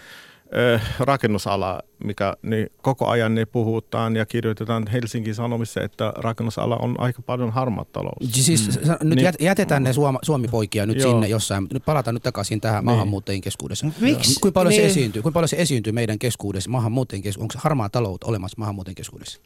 rakennusala, 1.00 1.82
mikä 2.04 2.34
niin 2.42 2.68
koko 2.82 3.08
ajan 3.08 3.36
ne 3.36 3.46
puhutaan 3.46 4.16
ja 4.16 4.26
kirjoitetaan 4.26 4.88
Helsingin 4.88 5.36
Sanomissa, 5.36 5.82
että 5.82 6.14
rakennusala 6.16 6.78
on 6.78 6.96
aika 6.98 7.22
paljon 7.22 7.52
harmaat 7.52 7.92
talous. 7.92 8.32
Siis 8.32 8.80
mm. 8.80 9.10
nyt 9.10 9.16
niin, 9.16 9.34
jätetään 9.40 9.84
ne 9.84 9.94
suoma, 9.94 10.20
suomipoikia 10.22 10.86
nyt 10.86 10.98
joo. 10.98 11.12
sinne 11.12 11.28
jossain. 11.28 11.68
Nyt 11.74 11.86
palataan 11.86 12.14
nyt 12.14 12.24
takaisin 12.24 12.62
tähän 12.62 12.78
niin. 12.78 12.86
maahanmuuttajien 12.86 13.42
keskuudessa. 13.42 13.88
Miksi? 14.00 14.40
Kuinka 14.40 14.60
paljon, 14.60 14.70
niin. 14.70 14.82
se 14.82 14.86
esiintyy? 14.86 15.22
Kuinka 15.22 15.34
paljon 15.34 15.50
se 15.50 15.62
esiintyy 15.62 15.94
meidän 15.94 16.20
keskuudessa, 16.20 16.70
maahanmuuttajien 16.70 17.24
keskuudessa? 17.24 17.58
Onko 17.58 17.64
harmaa 17.64 17.90
talous 17.90 18.20
olemassa 18.24 18.56
maahanmuuttajien 18.58 18.96
keskuudessa? 18.96 19.42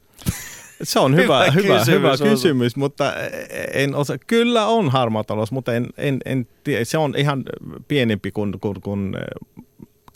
Se 0.83 0.99
on 0.99 1.15
hyvä, 1.15 1.51
hyvä, 1.51 1.51
hyvä, 1.51 1.79
kysymys, 1.79 1.87
hyvä 1.87 2.17
kysymys, 2.29 2.75
mutta 2.75 3.13
en 3.73 3.95
osa. 3.95 4.17
Kyllä 4.17 4.67
on 4.67 4.89
harmaa 4.89 5.23
talous, 5.23 5.51
mutta 5.51 5.73
en, 5.73 5.87
en, 5.97 6.19
en 6.25 6.47
tiedä. 6.63 6.85
Se 6.85 6.97
on 6.97 7.13
ihan 7.17 7.43
pienempi 7.87 8.31
kuin, 8.31 8.59
kuin, 8.59 8.81
kuin 8.81 9.15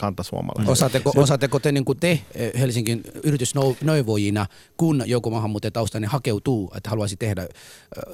kantasuomalaisia. 0.04 0.72
Osaatteko, 0.72 1.14
osaatteko 1.16 1.60
te, 1.60 1.72
niin 1.72 1.86
kuin 1.86 2.00
te 2.00 2.20
eh, 2.36 2.52
Helsingin 2.60 3.02
yritysneuvojina, 3.24 4.46
kun 4.78 5.04
joku 5.06 5.30
maahanmuuttajataustainen 5.30 6.10
hakeutuu, 6.10 6.72
että 6.78 6.90
haluaisi 6.90 7.16
tehdä, 7.16 7.42
eh, 7.42 7.50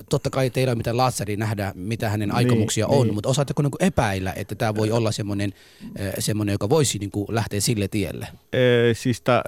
totta 0.09 0.29
kai 0.29 0.49
teillä 0.49 0.69
ei 0.69 0.73
ole 0.73 0.77
mitään 0.77 0.97
latsari 0.97 1.37
nähdä, 1.37 1.71
mitä 1.75 2.09
hänen 2.09 2.29
niin, 2.29 2.35
aikomuksia 2.35 2.87
niin, 2.87 2.99
on, 2.99 3.07
niin. 3.07 3.13
mutta 3.13 3.29
osaatteko 3.29 3.61
niin 3.61 3.71
kuin 3.71 3.83
epäillä, 3.83 4.33
että 4.35 4.55
tämä 4.55 4.75
voi 4.75 4.91
olla 4.91 5.11
semmoinen, 5.11 5.53
eh, 5.95 6.13
semmoinen 6.19 6.53
joka 6.53 6.69
voisi 6.69 6.97
niin 6.99 7.11
kuin 7.11 7.25
lähteä 7.29 7.61
sille 7.61 7.87
tielle? 7.87 8.27
E, 8.53 8.59
siis 8.93 9.21
tää, 9.21 9.41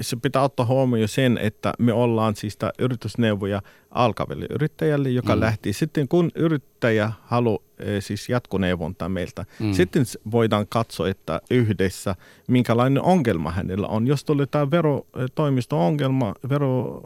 se 0.00 0.16
pitää 0.16 0.42
ottaa 0.42 0.66
huomioon 0.66 1.08
sen, 1.08 1.38
että 1.38 1.72
me 1.78 1.92
ollaan 1.92 2.36
siis 2.36 2.58
yritysneuvoja 2.78 3.62
alkaville 3.90 4.46
yrittäjälle, 4.50 5.10
joka 5.10 5.34
mm. 5.34 5.40
lähti 5.40 5.72
sitten, 5.72 6.08
kun 6.08 6.30
yrittäjä 6.34 7.12
haluaa 7.22 7.62
e, 7.78 8.00
siis 8.00 8.28
jatkoneuvontaa 8.28 9.08
meiltä. 9.08 9.44
Mm. 9.60 9.72
Sitten 9.72 10.04
voidaan 10.30 10.66
katsoa, 10.68 11.08
että 11.08 11.40
yhdessä, 11.50 12.14
minkälainen 12.48 13.02
ongelma 13.02 13.50
hänellä 13.50 13.86
on. 13.86 14.06
Jos 14.06 14.24
tulee 14.24 14.46
tämä 14.46 14.70
verotoimisto-ongelma, 14.70 16.34
vero 16.48 17.02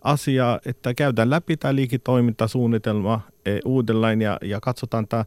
asia, 0.00 0.60
että 0.66 0.94
käydään 0.94 1.30
läpi 1.30 1.56
tämä 1.56 1.74
liiketoimintasuunnitelma 1.74 3.20
e, 3.46 3.58
uudelleen 3.64 4.22
ja, 4.22 4.38
ja 4.42 4.60
katsotaan 4.60 5.08
tämä 5.08 5.24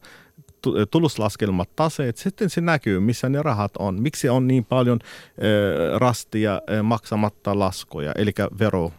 tuluslaskelmat, 0.90 1.76
taseet, 1.76 2.16
sitten 2.16 2.50
se 2.50 2.60
näkyy, 2.60 3.00
missä 3.00 3.28
ne 3.28 3.42
rahat 3.42 3.76
on. 3.78 4.02
Miksi 4.02 4.28
on 4.28 4.46
niin 4.46 4.64
paljon 4.64 4.98
e, 5.38 5.48
rastia 5.98 6.62
maksamatta 6.82 7.58
laskuja, 7.58 8.12
eli 8.16 8.32
vero 8.58 8.92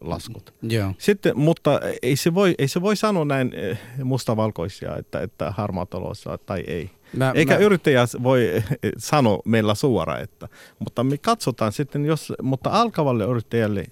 laskut. 0.00 0.54
Joo. 0.62 0.92
Sitten, 0.98 1.38
mutta 1.38 1.80
ei 2.02 2.16
se, 2.16 2.34
voi, 2.34 2.54
ei 2.58 2.68
se 2.68 2.80
voi 2.80 2.96
sanoa 2.96 3.24
näin 3.24 3.54
eh, 3.54 3.78
mustavalkoisia, 4.04 4.96
että, 4.96 5.20
että 5.20 5.50
harmaa 5.50 5.86
talous 5.86 6.24
tai 6.46 6.64
ei. 6.66 6.90
Mä, 7.16 7.32
Eikä 7.34 7.54
mä... 7.54 7.60
yrittäjä 7.60 8.04
voi 8.22 8.48
eh, 8.48 8.64
sanoa 8.98 9.42
meillä 9.44 9.74
suoraan, 9.74 10.22
että, 10.22 10.48
mutta 10.78 11.04
me 11.04 11.18
katsotaan 11.18 11.72
sitten, 11.72 12.06
jos, 12.06 12.32
mutta 12.42 12.70
alkavalle 12.70 13.24
yrittäjälle 13.24 13.84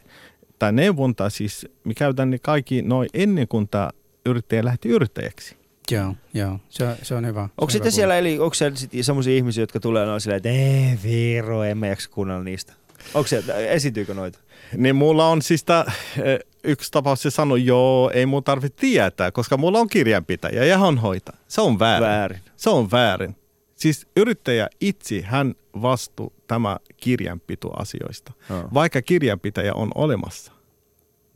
tai 0.59 0.73
neuvonta 0.73 1.31
siis, 1.31 1.67
me 1.85 1.95
käytän 1.95 2.31
ne 2.31 2.39
kaikki 2.39 2.83
noin 2.83 3.09
ennen 3.15 3.49
kuin 3.49 3.69
tämä 3.69 3.91
yrittäjä 4.27 4.65
lähti 4.65 4.89
yrittäjäksi. 4.89 5.57
Joo, 5.91 6.15
joo. 6.35 6.59
Se, 6.69 6.97
se 7.03 7.15
on 7.15 7.27
hyvä. 7.27 7.49
Onko 7.59 7.71
sitten 7.71 7.93
siellä, 7.93 8.19
eli 8.19 8.39
onko 8.39 8.55
siellä 8.55 8.77
sellaisia 9.03 9.37
ihmisiä, 9.37 9.63
jotka 9.63 9.81
tulee 9.81 10.07
noin 10.07 10.21
silleen, 10.21 10.37
että 10.37 10.49
ei 10.49 10.99
Viro, 11.03 11.63
en 11.63 11.79
mä 11.79 11.87
jaksa 11.87 12.11
kuunnella 12.11 12.45
niistä? 12.45 12.73
Onko 13.15 13.29
se, 13.29 13.43
esiintyykö 13.69 14.15
noita? 14.15 14.39
Niin 14.77 14.97
mulla 14.97 15.29
on 15.29 15.43
siis 15.43 15.65
tää, 15.65 15.93
eh, 16.23 16.39
yksi 16.65 16.93
tapaus, 16.93 17.23
se 17.23 17.31
sanoi, 17.31 17.67
joo, 17.67 18.11
ei 18.15 18.27
mun 18.27 18.45
tarvitse 18.45 18.81
tietää, 18.81 19.33
koska 19.33 19.57
mulla 19.57 19.79
on 19.79 19.89
kirjanpitäjä 19.89 20.65
ja 20.65 20.79
hän 20.79 20.99
hoitaa. 20.99 21.37
Se 21.49 21.61
on 21.61 21.79
väärin. 21.79 22.09
Väärin. 22.09 22.41
Se 22.57 22.71
on 22.71 22.91
väärin. 22.91 23.37
Siis 23.77 24.07
yrittäjä 24.17 24.69
itse, 24.81 25.23
hän 25.23 25.55
vastuu 25.83 26.33
tämä 26.47 26.77
kirjanpitoasioista, 26.97 28.33
Joo. 28.51 28.69
vaikka 28.75 29.03
kirjanpitäjä 29.03 29.75
on 29.75 29.91
olemassa. 29.95 30.53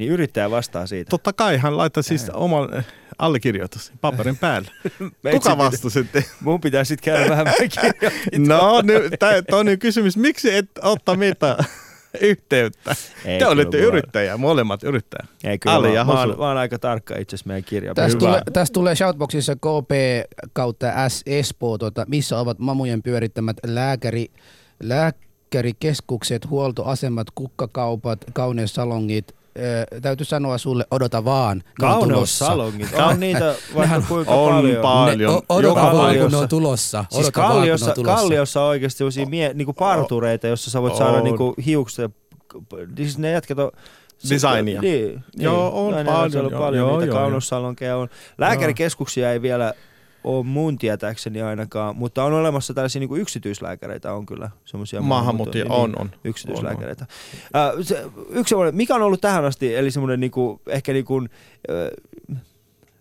Niin 0.03 0.13
yrittäjä 0.13 0.51
vastaa 0.51 0.87
siitä. 0.87 1.09
Totta 1.11 1.33
kai 1.33 1.57
hän 1.59 1.77
laittaa 1.77 2.03
siis 2.03 2.31
oman 2.31 2.75
eh, 2.75 2.85
allekirjoitus 3.19 3.93
paperin 4.01 4.37
päälle. 4.37 4.69
Kuka 5.33 5.59
vastuu 5.59 5.91
sitten? 5.91 6.25
Mun 6.41 6.61
pitää 6.61 6.85
sitten 6.85 7.05
käydä 7.05 7.31
vähän. 7.31 7.47
No, 8.49 8.83
nyt, 8.83 9.13
tää, 9.19 9.43
toinen 9.43 9.79
kysymys, 9.79 10.17
miksi 10.17 10.55
et 10.55 10.71
ottaa 10.83 11.15
meitä 11.17 11.57
yhteyttä? 12.21 12.97
Ei, 13.25 13.39
Te 13.39 13.47
olette 13.47 13.77
mulla- 13.77 13.89
yrittäjä, 13.89 14.37
molemmat 14.37 14.83
yrittäjä. 14.85 15.27
Ei 15.45 15.59
kyllä, 15.59 15.77
Ali 15.77 15.89
mä, 15.89 15.95
ja 15.95 16.05
mä, 16.05 16.13
oon, 16.13 16.39
mä 16.39 16.49
oon 16.49 16.57
aika 16.57 16.79
tarkka 16.79 17.17
itse 17.19 17.35
asiassa 17.37 17.49
meidän 17.49 17.65
kirja. 17.65 17.95
Tässä 17.95 18.19
tulee, 18.19 18.41
tässä 18.53 18.73
tulee 18.73 18.95
Shoutboxissa 18.95 19.57
KP 19.57 19.91
kautta 20.53 21.09
S 21.09 21.23
Espoo, 21.27 21.79
tota, 21.79 22.05
missä 22.09 22.39
ovat 22.39 22.59
mamujen 22.59 23.03
pyörittämät 23.03 23.57
lääkäri, 23.67 24.27
lääkärikeskukset, 24.83 26.51
huoltoasemat, 26.51 27.27
kukkakaupat, 27.35 28.25
kauneussalongit. 28.33 29.42
Täytyy 30.03 30.27
sanoa 30.27 30.59
sulle, 30.59 30.87
odota 30.91 31.25
vaan. 31.25 31.63
ne 31.83 31.87
on 31.87 32.03
tulossa. 32.03 32.45
Kauneussalongit. 32.47 32.95
On 32.95 33.21
niitä 33.21 33.55
vaikka 33.77 34.03
kuinka 34.09 34.35
on 34.35 34.53
paljon. 34.53 34.83
paljon. 34.83 35.33
Ne, 35.33 35.37
o, 35.37 35.43
odota 35.49 35.81
Joka 35.81 35.97
vaan, 35.97 36.17
kun 36.17 36.31
ne 36.31 36.37
on 36.37 36.49
tulossa. 36.49 37.05
Siis 37.11 37.27
Odota 37.27 37.41
vaan, 37.41 37.53
Kalliossa, 37.53 37.87
on 37.91 37.95
tulossa. 37.95 38.17
Kalliossa 38.17 38.63
on 38.63 38.69
oikeasti 38.69 38.99
sellaisia 38.99 39.27
mie, 39.27 39.55
niinku 39.55 39.73
partureita, 39.73 40.47
jossa 40.47 40.71
sä 40.71 40.83
voit 40.83 40.97
saada 40.97 41.19
On. 41.19 41.25
niinku 41.25 41.55
hiuksia. 41.67 42.11
Siis 42.97 43.19
ne 43.19 43.31
jätkät 43.31 43.59
on... 43.59 43.71
Designia. 44.31 44.81
Niin, 44.81 45.07
niin. 45.07 45.25
Joo, 45.37 45.87
on 45.87 45.95
Aina 45.95 46.13
paljon, 46.13 46.45
on 46.47 46.53
joo, 46.53 46.61
paljon 46.61 46.89
joo, 46.89 46.99
niitä 47.01 47.13
joo, 47.13 47.19
kauneussalonkeja 47.19 47.97
on. 47.97 48.09
Lääkärikeskuksia 48.39 49.33
ei 49.33 49.43
vielä 49.43 49.75
ole 50.25 50.45
mun 50.45 50.79
tietääkseni 50.79 51.43
ainakaan, 51.43 51.97
mutta 51.97 52.25
on 52.25 52.33
olemassa 52.33 52.75
tällaisia 52.75 53.01
niinku 53.01 53.17
yksityislääkäreitä 53.17 54.13
on 54.13 54.27
kyllä 54.27 54.51
semmoisia 54.65 55.01
Maahanmuuttajia 55.01 55.67
on, 55.69 55.99
on. 55.99 56.11
yksityislääkäreitä. 56.25 57.07
Äh, 57.57 57.73
se, 57.83 58.05
yksi 58.31 58.49
semmoinen, 58.51 58.75
mikä 58.75 58.95
on 58.95 59.03
ollut 59.03 59.21
tähän 59.21 59.45
asti, 59.45 59.75
eli 59.75 59.91
semmoinen 59.91 60.21
niinku, 60.21 60.61
ehkä 60.67 60.93
niinku, 60.93 61.21
äh, 61.21 62.01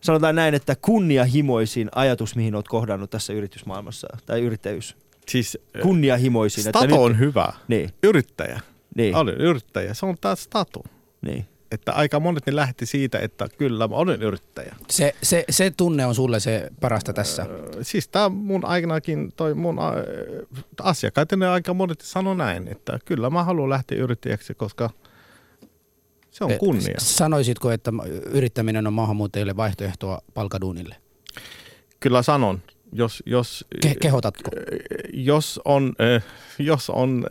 sanotaan 0.02 0.36
näin, 0.36 0.54
että 0.54 0.76
kunnianhimoisin 0.82 1.90
ajatus, 1.96 2.36
mihin 2.36 2.56
olet 2.56 2.68
kohdannut 2.68 3.10
tässä 3.10 3.34
yritysmaailmassa, 3.34 4.08
tai 4.26 4.42
yrittäjyys. 4.42 4.96
Siis 5.28 5.58
eh, 5.76 5.82
Kunnianhimoisin. 5.82 6.68
että 6.68 6.80
stato 6.80 7.04
on 7.04 7.20
hyvä. 7.20 7.54
Niin, 7.68 7.90
Yrittäjä. 8.04 8.60
niin, 8.96 9.16
Olen 9.16 9.36
yrittäjä. 9.36 9.94
Se 9.94 10.06
on 10.06 10.16
taas 10.22 10.44
stato. 10.44 10.84
niin. 11.22 11.46
Että 11.72 11.92
aika 11.94 12.20
monet 12.20 12.46
ne 12.46 12.56
lähti 12.56 12.86
siitä, 12.86 13.20
että 13.20 13.48
kyllä 13.58 13.88
mä 13.88 13.96
olen 13.96 14.22
yrittäjä. 14.22 14.76
Se, 14.90 15.16
se, 15.24 15.46
se 15.50 15.72
tunne 15.78 16.06
on 16.06 16.16
sulle 16.16 16.40
se 16.40 16.70
parasta 16.82 17.14
tässä. 17.14 17.46
Siis 17.82 18.08
tämä 18.08 18.30
mun 18.30 18.66
aikanakin, 18.66 19.32
toi 19.36 19.54
mun 19.54 19.80
äh, 19.80 19.86
asiakkaat, 20.82 21.32
ne 21.32 21.48
aika 21.48 21.74
monet 21.74 22.02
sanoi 22.02 22.36
näin, 22.36 22.68
että 22.68 23.00
kyllä 23.06 23.30
mä 23.30 23.44
haluan 23.44 23.70
lähteä 23.70 23.98
yrittäjäksi, 23.98 24.54
koska 24.54 24.90
se 26.32 26.44
on 26.44 26.52
Eh, 26.52 26.60
kunnia. 26.60 26.96
Sanoisitko, 26.98 27.72
että 27.72 27.92
yrittäminen 28.26 28.88
on 28.88 28.94
maahanmuuttajille 28.94 29.58
vaihtoehtoa 29.58 30.22
palkaduunille? 30.34 30.96
Kyllä 32.00 32.22
sanon, 32.22 32.62
jos, 32.92 33.24
jos, 33.26 33.66
Ke- 33.86 33.96
kehotatko? 34.02 34.52
jos 35.14 35.60
on, 35.66 35.94
jos 36.60 36.89
on 36.89 37.26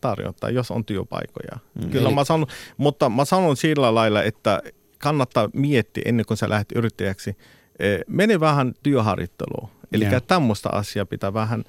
tarjontaa, 0.00 0.50
jos 0.50 0.70
on 0.70 0.84
työpaikkoja. 0.84 1.58
Mm. 1.74 1.90
Kyllä 1.90 2.08
Eli- 2.08 2.14
mä 2.14 2.24
sanon, 2.24 2.46
mutta 2.76 3.08
mä 3.08 3.24
sanon 3.24 3.56
sillä 3.56 3.94
lailla, 3.94 4.22
että 4.22 4.62
kannattaa 4.98 5.48
miettiä 5.52 6.02
ennen 6.06 6.26
kuin 6.26 6.36
sä 6.36 6.48
lähdet 6.48 6.72
yrittäjäksi. 6.74 7.36
Mene 8.06 8.40
vähän 8.40 8.74
työharjoitteluun. 8.82 9.68
Eli 9.92 10.04
Joo. 10.04 10.20
tämmöistä 10.20 10.68
asiaa 10.72 11.06
pitää 11.06 11.34
vähän 11.34 11.64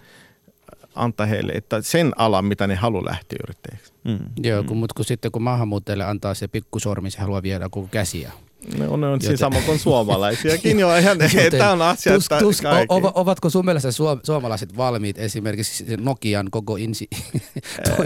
antaa 0.95 1.25
heille, 1.25 1.51
että 1.51 1.81
sen 1.81 2.11
alan, 2.17 2.45
mitä 2.45 2.67
ne 2.67 2.75
haluaa 2.75 3.05
lähteä 3.05 3.37
yrittäjäksi. 3.43 3.93
Mm. 4.03 4.19
Joo, 4.43 4.63
kun, 4.63 4.77
mutta 4.77 4.93
kun 4.93 5.05
sitten 5.05 5.31
kun 5.31 5.41
maahanmuuttajalle 5.41 6.03
antaa 6.05 6.33
se 6.33 6.47
pikkusormi, 6.47 7.11
se 7.11 7.19
haluaa 7.21 7.43
viedä 7.43 7.69
koko 7.71 7.87
käsiä. 7.91 8.31
Ne 8.77 8.87
on, 8.87 9.01
ne 9.01 9.07
on 9.07 9.13
Joten- 9.13 9.27
siis 9.27 9.39
sama 9.39 9.61
kuin 9.61 9.79
suomalaisiakin 9.79 10.79
jo. 10.83 10.95
Ihan, 10.97 11.17
Joten 11.21 11.51
tämä 11.59 11.71
on 11.71 11.81
asia, 11.81 12.13
tus, 12.13 12.23
että 12.25 12.39
tus, 12.39 12.61
kaikki. 12.61 12.93
o, 12.95 13.11
ovatko 13.15 13.49
sun 13.49 13.65
mielestä 13.65 13.91
suom, 13.91 14.19
suomalaiset 14.23 14.77
valmiit 14.77 15.17
esimerkiksi 15.19 15.85
Nokian 15.97 16.51
koko 16.51 16.75
insi, 16.75 17.07
toi, 17.97 18.05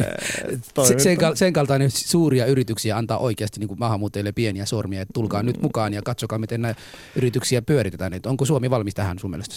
toi 0.74 0.88
sen, 0.88 1.18
sen 1.36 1.54
kaltainen 1.54 1.92
suuria 1.92 2.46
yrityksiä 2.46 2.98
antaa 2.98 3.18
oikeasti 3.18 3.60
niin 3.60 3.68
kuin 3.68 3.80
maahanmuuttajille 3.80 4.32
pieniä 4.32 4.66
sormia, 4.66 5.02
että 5.02 5.14
tulkaa 5.14 5.44
nyt 5.44 5.62
mukaan 5.62 5.94
ja 5.94 6.02
katsokaa 6.02 6.40
miten 6.40 6.62
näitä 6.62 6.82
yrityksiä 7.16 7.62
pyöritetään. 7.62 8.14
Että 8.14 8.30
onko 8.30 8.46
Suomi 8.46 8.70
valmis 8.70 8.94
tähän 8.94 9.20
sun 9.20 9.30
mielestä? 9.32 9.56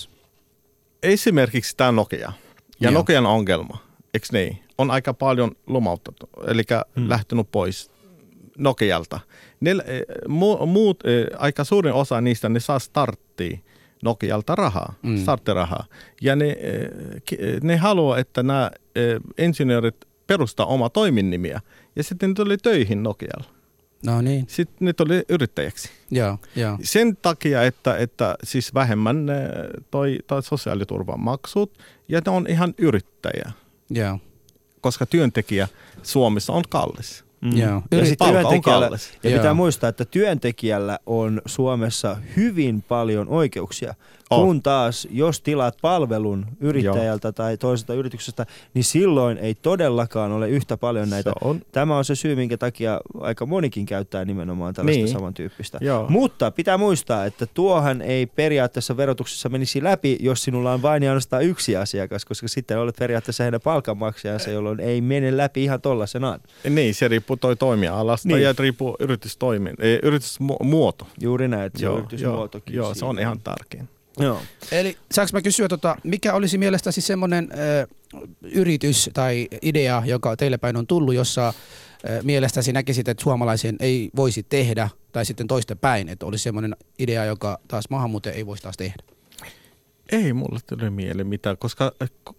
Esimerkiksi 1.03 1.77
tämä 1.77 1.93
Nokia 1.93 2.19
ja 2.21 2.33
Joo. 2.81 2.93
Nokian 2.93 3.27
ongelma, 3.27 3.79
eikö 4.15 4.27
niin, 4.33 4.59
on 4.79 4.91
aika 4.91 5.15
paljon 5.15 5.53
lomautettu, 5.67 6.29
eli 6.47 6.63
Hmm. 6.97 7.09
lähtenyt 7.09 7.47
pois 7.53 7.91
Nokialta. 8.59 9.21
Ne, 9.65 9.71
eh, 9.71 10.03
mu, 10.29 10.67
muut, 10.67 11.01
eh, 11.07 11.27
aika 11.39 11.65
suurin 11.65 11.93
osa 11.93 12.21
niistä 12.21 12.49
ne 12.49 12.61
saa 12.61 12.79
starttia 12.79 13.59
Nokialta 14.03 14.55
rahaa, 14.55 14.95
Mm. 15.03 15.17
starttirahaa. 15.23 15.85
Ja 16.23 16.37
ne, 16.37 16.49
eh, 16.51 17.61
ne 17.63 17.77
haluaa, 17.77 18.19
että 18.19 18.43
nämä 18.43 18.71
insinöörit 19.39 19.97
perustaa 20.27 20.67
oma 20.67 20.91
toiminnimiä. 20.91 21.61
Ja 21.97 22.03
sitten 22.03 22.29
ne 22.31 22.35
tuli 22.35 22.57
töihin 22.59 23.03
Nokialla. 23.03 23.45
No 24.07 24.21
niin, 24.21 24.45
Sitten 24.49 24.77
ne 24.87 24.93
tuli 24.93 25.23
yrittäjäksi. 25.29 25.89
joo, 26.11 26.39
joo. 26.57 26.79
Sen 26.83 27.17
takia, 27.23 27.63
että, 27.63 27.97
että 27.97 28.35
siis 28.45 28.75
vähemmän 28.75 29.27
toi, 29.91 30.19
toi 30.27 30.43
sosiaaliturvan 30.43 31.21
maksut 31.21 31.79
ja 32.09 32.21
ne 32.27 32.33
on 32.33 32.47
ihan 32.49 32.75
yrittäjä, 32.79 33.53
joo. 33.91 34.19
koska 34.81 35.07
työntekijä 35.07 35.69
Suomessa 36.03 36.53
on 36.53 36.63
kallis. 36.69 37.25
Mm. 37.45 37.57
Joo. 37.57 37.83
Ja 37.91 37.99
on 38.21 38.33
työntekijällä, 38.33 38.87
kallis. 38.87 39.13
ja 39.23 39.31
Joo. 39.31 39.39
pitää 39.39 39.55
muistaa, 39.55 39.89
että 39.89 40.05
työntekijällä 40.05 40.99
on 41.07 41.43
Suomessa 41.47 42.17
hyvin 42.37 42.83
paljon 42.83 43.29
oikeuksia. 43.29 43.95
On. 44.35 44.47
Kun 44.47 44.63
taas, 44.63 45.09
jos 45.11 45.41
tilaat 45.41 45.77
palvelun 45.83 46.47
yrittäjältä 46.61 47.33
tai 47.33 47.57
toiselta 47.59 47.95
yrityksestä, 47.95 48.47
niin 48.75 48.85
silloin 48.85 49.39
ei 49.39 49.55
todellakaan 49.55 50.33
ole 50.33 50.49
yhtä 50.49 50.77
paljon 50.77 51.11
näitä. 51.11 51.31
Se 51.41 51.47
on, 51.49 51.61
Tämä 51.73 51.97
on 51.99 52.05
se 52.05 52.15
syy, 52.15 52.37
minkä 52.37 52.57
takia 52.57 53.01
aika 53.21 53.47
monikin 53.47 53.87
käyttää 53.87 54.25
nimenomaan 54.25 54.75
tällaista 54.75 54.99
Niin. 55.05 55.09
samantyyppistä. 55.09 55.79
Joo. 55.81 56.07
Mutta 56.09 56.51
pitää 56.51 56.79
muistaa, 56.79 57.25
että 57.25 57.47
tuohan 57.55 58.03
ei 58.03 58.27
periaatteessa 58.27 58.97
verotuksessa 58.97 59.49
menisi 59.49 59.83
läpi, 59.83 60.17
jos 60.21 60.43
sinulla 60.43 60.73
on 60.73 60.83
vain 60.83 61.03
ja 61.03 61.11
ainoastaan 61.11 61.43
yksi 61.45 61.77
asiakas, 61.77 62.25
koska 62.25 62.49
sitten 62.49 62.79
olet 62.79 62.97
periaatteessa 62.99 63.43
heidän 63.45 63.61
palkanmaksajansa, 63.61 64.51
jolloin 64.51 64.81
ei 64.81 65.01
mene 65.01 65.37
läpi 65.37 65.65
ihan 65.65 65.81
tollasenaan. 65.81 66.41
niin, 66.71 66.95
se 66.95 67.09
riippuu 67.09 67.37
toi 67.37 67.57
toimialasta 67.57 68.29
Niin. 68.29 68.43
ja 68.43 68.55
riippuu 68.59 68.97
yritystoimin, 69.01 69.75
eh, 69.79 69.99
yritysmuoto. 70.03 71.07
Juuri 71.21 71.49
näin, 71.49 71.63
että 71.63 71.79
se 71.79 71.89
on 71.89 71.93
joo, 71.95 71.99
yritysmuotokin. 71.99 72.75
joo, 72.77 72.89
se 72.95 72.99
siinä. 72.99 73.09
on 73.09 73.19
ihan 73.19 73.41
tärkein. 73.41 73.89
Joo. 74.19 74.41
Eli 74.73 74.97
saanko 75.13 75.31
mä 75.33 75.43
kysyä, 75.43 75.69
tota, 75.69 75.97
mikä 76.05 76.35
olisi 76.35 76.59
mielestäsi 76.59 77.01
semmoinen 77.01 77.49
yritys 78.43 79.11
tai 79.15 79.49
idea, 79.63 80.03
joka 80.07 80.37
teille 80.37 80.59
päin 80.59 80.77
on 80.77 80.87
tullut, 80.87 81.15
jossa 81.15 81.49
ö, 81.49 82.23
mielestäsi 82.23 82.73
näkisit, 82.73 83.09
että 83.09 83.23
suomalaisen 83.23 83.77
ei 83.81 84.11
voisi 84.17 84.43
tehdä, 84.43 84.89
tai 85.13 85.25
sitten 85.25 85.47
toista 85.47 85.77
päin, 85.77 86.09
että 86.09 86.27
olisi 86.27 86.43
semmoinen 86.43 86.77
idea, 86.99 87.25
joka 87.25 87.59
taas 87.69 87.85
maahanmuuttaja 87.91 88.35
ei 88.35 88.47
voisi 88.47 88.63
taas 88.63 88.77
tehdä? 88.77 89.03
Ei 90.13 90.33
mulle 90.33 90.59
tule 90.67 90.91
mieleen 90.91 91.27
mitään, 91.27 91.57
koska 91.59 91.93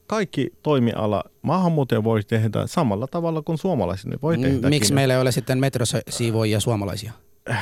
kaikki 0.08 0.54
toimiala 0.64 1.24
maahanmuuttaja 1.42 2.04
voi 2.04 2.24
tehdä 2.24 2.68
samalla 2.68 3.08
tavalla 3.08 3.42
kuin 3.42 3.58
suomalaiset 3.58 4.22
voi 4.22 4.38
M- 4.38 4.42
tehdä. 4.42 4.70
Miksi 4.70 4.94
meillä 4.94 5.14
ei 5.14 5.22
ole 5.22 5.32
sitten 5.32 5.60
metrossa 5.60 6.02
siivoojia 6.10 6.60
suomalaisia? 6.60 7.12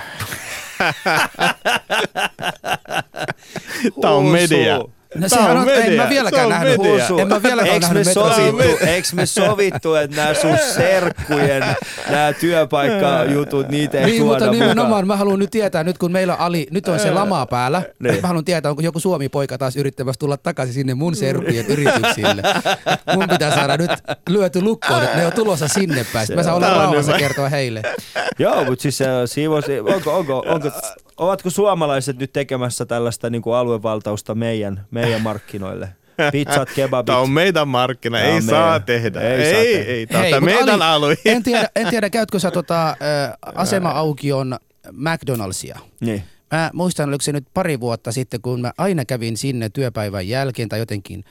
Tämä 4.02 4.14
on 4.14 4.26
media. 4.26 4.80
No 5.16 5.30
sehän 5.30 5.52
on 5.52 5.58
on, 5.58 5.70
en 5.70 5.80
media. 5.80 6.04
mä 6.04 6.10
vieläkään 6.10 6.50
nähnyt, 6.50 6.78
media. 6.78 7.08
en 7.22 7.28
mä 7.28 7.44
vieläkään 7.44 7.74
Eiks 7.74 7.88
me, 7.90 7.94
nähnyt 7.94 8.06
metrossa 8.08 8.36
sovittu, 8.46 8.86
eiks 8.86 9.14
me 9.14 9.26
sovittu, 9.26 9.96
että 9.96 10.16
nämä 10.18 10.34
sun 10.34 10.58
serkkujen, 10.76 11.64
nämä 12.10 12.34
työpaikkajutut, 12.40 13.70
niitä 13.70 14.00
ei 14.00 14.06
Niin, 14.06 14.22
tuoda 14.22 14.34
mutta 14.40 14.46
mukaan? 14.46 14.70
nimenomaan 14.70 15.08
mä 15.08 15.16
haluan 15.16 15.40
nyt 15.40 15.50
tietää, 15.50 15.84
nyt 15.84 15.98
kun 15.98 16.12
meillä 16.12 16.34
Ali, 16.36 16.68
nyt 16.72 16.88
on 16.88 17.00
se 17.00 17.12
lama 17.12 17.46
päällä, 17.46 17.82
Niin. 18.00 18.22
mä 18.22 18.28
haluan 18.28 18.46
tietää, 18.46 18.70
onko 18.72 18.82
joku 18.82 19.00
Suomi-poika 19.00 19.58
taas 19.58 19.76
yrittämässä 19.76 20.20
tulla 20.20 20.38
takaisin 20.38 20.74
sinne 20.74 20.94
mun 20.94 21.16
serkujen 21.16 21.66
yrityksille. 21.68 22.42
Mun 23.16 23.30
pitää 23.30 23.56
saada 23.56 23.78
nyt 23.78 23.92
lyöty 24.30 24.62
lukkoon, 24.62 25.04
että 25.04 25.18
ne 25.18 25.26
on 25.26 25.34
tulossa 25.34 25.68
sinne 25.68 26.06
päin. 26.14 26.28
Mä 26.36 26.44
saan 26.44 26.56
olla 26.58 26.70
rauhassa 26.74 27.14
kertoa 27.14 27.50
heille. 27.50 27.82
Joo, 28.40 28.64
mutta 28.66 28.82
siis 28.82 28.98
se 28.98 29.06
siivous, 29.26 29.66
onko, 29.96 30.18
onko, 30.18 30.44
onko, 30.48 30.72
ovatko 31.18 31.50
suomalaiset 31.50 32.18
nyt 32.18 32.34
tekemässä 32.34 32.86
tällaista 32.86 33.30
niin 33.30 33.42
kuin 33.42 33.56
aluevaltausta 33.56 34.36
meidän, 34.36 34.86
meidän 34.92 35.03
markkinoille? 35.20 35.90
Pizzat, 36.32 36.70
kebabit. 36.76 37.06
Tämä 37.06 37.18
on 37.18 37.30
meidän 37.30 37.68
markkina, 37.68 38.20
ei 38.20 38.42
saa 38.42 38.66
meidän. 38.70 38.84
tehdä. 38.84 39.22
Ei 39.22 39.42
Ei, 39.42 39.52
saa 39.54 39.62
ei, 39.62 39.74
tehdä. 39.76 39.92
ei. 39.92 40.08
Tämä 40.08 40.38
on 40.38 40.44
meidän 40.44 40.82
Ali, 40.82 40.84
alue. 40.96 41.18
En 41.26 41.44
tiedä, 41.44 41.70
en 41.76 41.88
tiedä 41.88 42.10
käytkö 42.10 42.40
sä 42.40 42.52
tota, 42.52 42.90
äh, 42.90 42.96
asema-aukion 43.56 44.58
McDonald'sia? 44.92 45.80
Niin. 46.00 46.24
Mä 46.52 46.70
muistan, 46.74 47.10
oliko 47.10 47.22
se 47.22 47.32
nyt 47.32 47.46
pari 47.54 47.80
vuotta 47.80 48.12
sitten, 48.12 48.42
kun 48.42 48.62
mä 48.62 48.72
aina 48.78 49.06
kävin 49.06 49.38
sinne 49.38 49.70
työpäivän 49.70 50.28
jälkeen 50.28 50.70
tai 50.70 50.80
jotenkin 50.80 51.24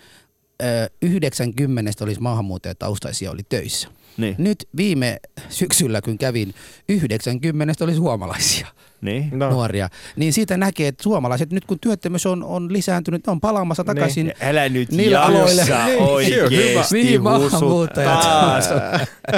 ö, 0.63 0.91
90 1.03 2.05
olisi 2.05 2.21
maahanmuuttajataustaisia 2.21 3.31
oli 3.31 3.43
töissä. 3.49 3.89
Niin. 4.17 4.35
Nyt 4.39 4.69
viime 4.77 5.17
syksyllä, 5.49 6.01
kun 6.01 6.19
kävin, 6.19 6.55
90 6.89 7.85
oli 7.85 7.95
suomalaisia 7.95 8.67
Niin. 9.01 9.29
no. 9.33 9.51
nuoria. 9.51 9.89
Niin 10.17 10.33
siitä 10.33 10.57
näkee, 10.57 10.89
että 10.89 11.03
suomalaiset, 11.03 11.53
nyt 11.53 11.65
kun 11.65 11.79
työttömyys 11.81 12.27
on, 12.27 12.45
on 12.45 12.73
lisääntynyt, 12.73 13.27
ne 13.27 13.31
on 13.31 13.41
palaamassa 13.41 13.85
takaisin 13.85 14.27
Niin. 14.27 14.37
Älä 14.41 14.69
nyt 14.69 14.91
niillä 14.93 15.23
aloille. 15.23 15.65
Niin. 15.87 15.99
oikeesti 16.03 16.95
Mihin 16.95 17.13
husut 17.23 17.23
maahanmuuttajat 17.23 18.21
taas. 18.21 18.69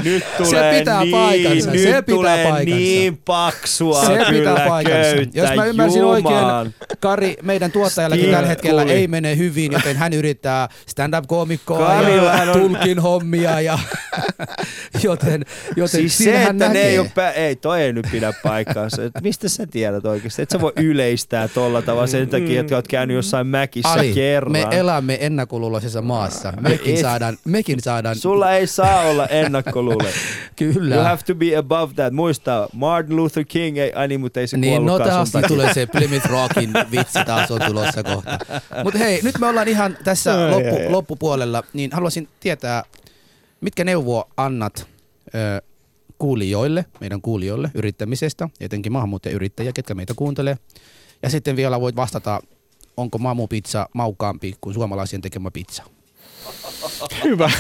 Nyt 0.05 0.25
tulee 0.37 0.79
pitää 0.79 1.01
niin, 1.01 1.11
paikkansa, 1.11 1.71
nyt 1.71 1.81
se 1.81 1.87
pitää 1.87 2.03
tulee 2.03 2.45
paikkansa. 2.49 2.77
niin 2.79 3.17
paksua 3.25 4.05
Se 4.05 4.13
pitää 4.13 4.31
kyllä 4.31 4.61
paikkansa. 4.69 5.15
köyttä, 5.15 5.39
Jos 5.39 5.51
mä 5.57 5.65
ymmärsin 5.65 6.01
Jumalan. 6.01 6.67
oikein, 6.67 6.75
Kari, 7.01 7.37
meidän 7.43 7.73
tuottajallakin 7.73 8.31
tällä 8.31 8.49
hetkellä 8.49 8.83
ei 8.83 9.09
mene 9.09 9.37
hyvin, 9.37 9.73
joten 9.73 9.97
hän 9.97 10.13
yrittää 10.13 10.69
stand-up-koomikkoa 10.87 11.95
ja 12.03 12.53
on- 12.53 12.61
tulkin 12.61 12.99
hommia. 12.99 13.61
Ja, 13.61 13.79
joten 15.03 15.45
joten 15.77 16.01
Siis 16.01 16.19
se, 16.19 16.41
että 16.43 16.53
ne 16.53 16.67
näkee. 16.67 16.89
ei 16.89 16.99
ole, 16.99 17.11
pä- 17.15 17.39
ei, 17.39 17.57
toi 17.57 17.83
ei 17.83 17.93
nyt 17.93 18.07
pidä 18.13 18.33
paikkaansa. 18.43 19.05
Et 19.05 19.13
mistä 19.23 19.49
sä 19.49 19.67
tiedät 19.67 20.05
oikeasti? 20.05 20.43
Et 20.43 20.51
sä 20.51 20.61
voi 20.61 20.73
yleistää 20.77 21.49
tolla 21.49 21.83
tavalla 21.83 22.07
sen 22.07 22.29
takia, 22.29 22.61
että 22.61 22.75
oot 22.77 22.89
käynyt 22.89 23.15
jossain 23.15 23.47
mäkissä 23.47 23.89
Ali, 23.89 24.13
kerran. 24.13 24.53
me 24.53 24.67
elämme 24.71 25.19
ennakkoluuloisessa 25.21 26.03
maassa. 26.03 26.53
Mekin 26.61 26.95
Et. 26.95 27.01
saadaan, 27.01 27.37
mekin 27.45 27.81
saadaan 27.81 28.17
Sulla 28.17 28.53
ei 28.53 28.67
saa 28.67 29.01
olla 29.01 29.27
ennakkoluule. 29.27 30.09
kyllä. 30.57 30.95
You 30.95 31.05
have 31.05 31.23
to 31.27 31.35
be 31.35 31.57
above 31.57 31.95
that. 31.95 32.13
Muista, 32.13 32.69
Martin 32.73 33.17
Luther 33.17 33.45
King, 33.45 33.79
ei, 33.79 33.93
ai 33.93 34.09
niin, 34.09 34.21
mutta 34.21 34.41
ei 34.41 34.47
se 34.47 34.57
Niin, 34.57 34.87
no 34.87 34.99
taas 34.99 35.33
tulee 35.49 35.75
se 35.75 35.87
Plymouth 35.99 36.27
Rockin 36.31 36.73
vitsi 36.91 37.19
taas 37.27 37.51
on 37.51 37.61
tulossa 37.67 38.03
kohta. 38.03 38.39
Mutta 38.85 38.99
hei, 38.99 39.21
nyt 39.23 39.39
me 39.39 39.47
ollaan 39.47 39.69
ihan 39.69 39.97
tässä 40.05 40.51
loppu, 40.51 40.77
loppupuolella, 40.89 41.63
niin 41.73 41.91
haluaisin 41.93 42.29
tietää, 42.41 42.85
mitkä 43.65 43.85
neuvoa 43.85 44.27
annat 44.37 44.89
ö, 45.35 45.63
kuulijoille, 46.19 46.85
meidän 47.01 47.23
kuulijoille 47.23 47.71
yrittämisestä, 47.75 48.49
etenkin 48.61 48.93
maahanmuuttajayrittäjiä, 48.93 49.73
ketkä 49.73 49.95
meitä 49.95 50.15
kuuntelee. 50.17 50.59
Ja 51.23 51.31
sitten 51.31 51.57
vielä 51.57 51.81
voit 51.81 51.97
vastata, 51.97 52.41
onko 52.97 53.19
maamupizza 53.19 53.89
maukaampi 53.95 54.55
kuin 54.61 54.75
suomalaisien 54.75 55.23
tekemä 55.23 55.51
pizza. 55.51 55.83
Hyvä. 57.25 57.51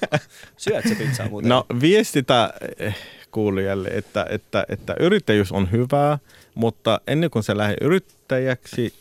Syöt 0.56 0.84
sä 0.88 0.94
pizzaa 0.94 1.28
muuten? 1.28 1.48
No 1.48 1.66
viestitä 1.80 2.54
eh, 2.78 2.96
kuulijalle, 3.30 3.88
että, 3.88 4.26
että, 4.30 4.66
että 4.68 4.94
yrittäjyys 5.00 5.52
on 5.52 5.70
hyvää, 5.72 6.18
mutta 6.54 7.00
ennen 7.06 7.30
kuin 7.30 7.42
se 7.42 7.56
lähde 7.56 7.76
yrittäjäksi, 7.80 8.94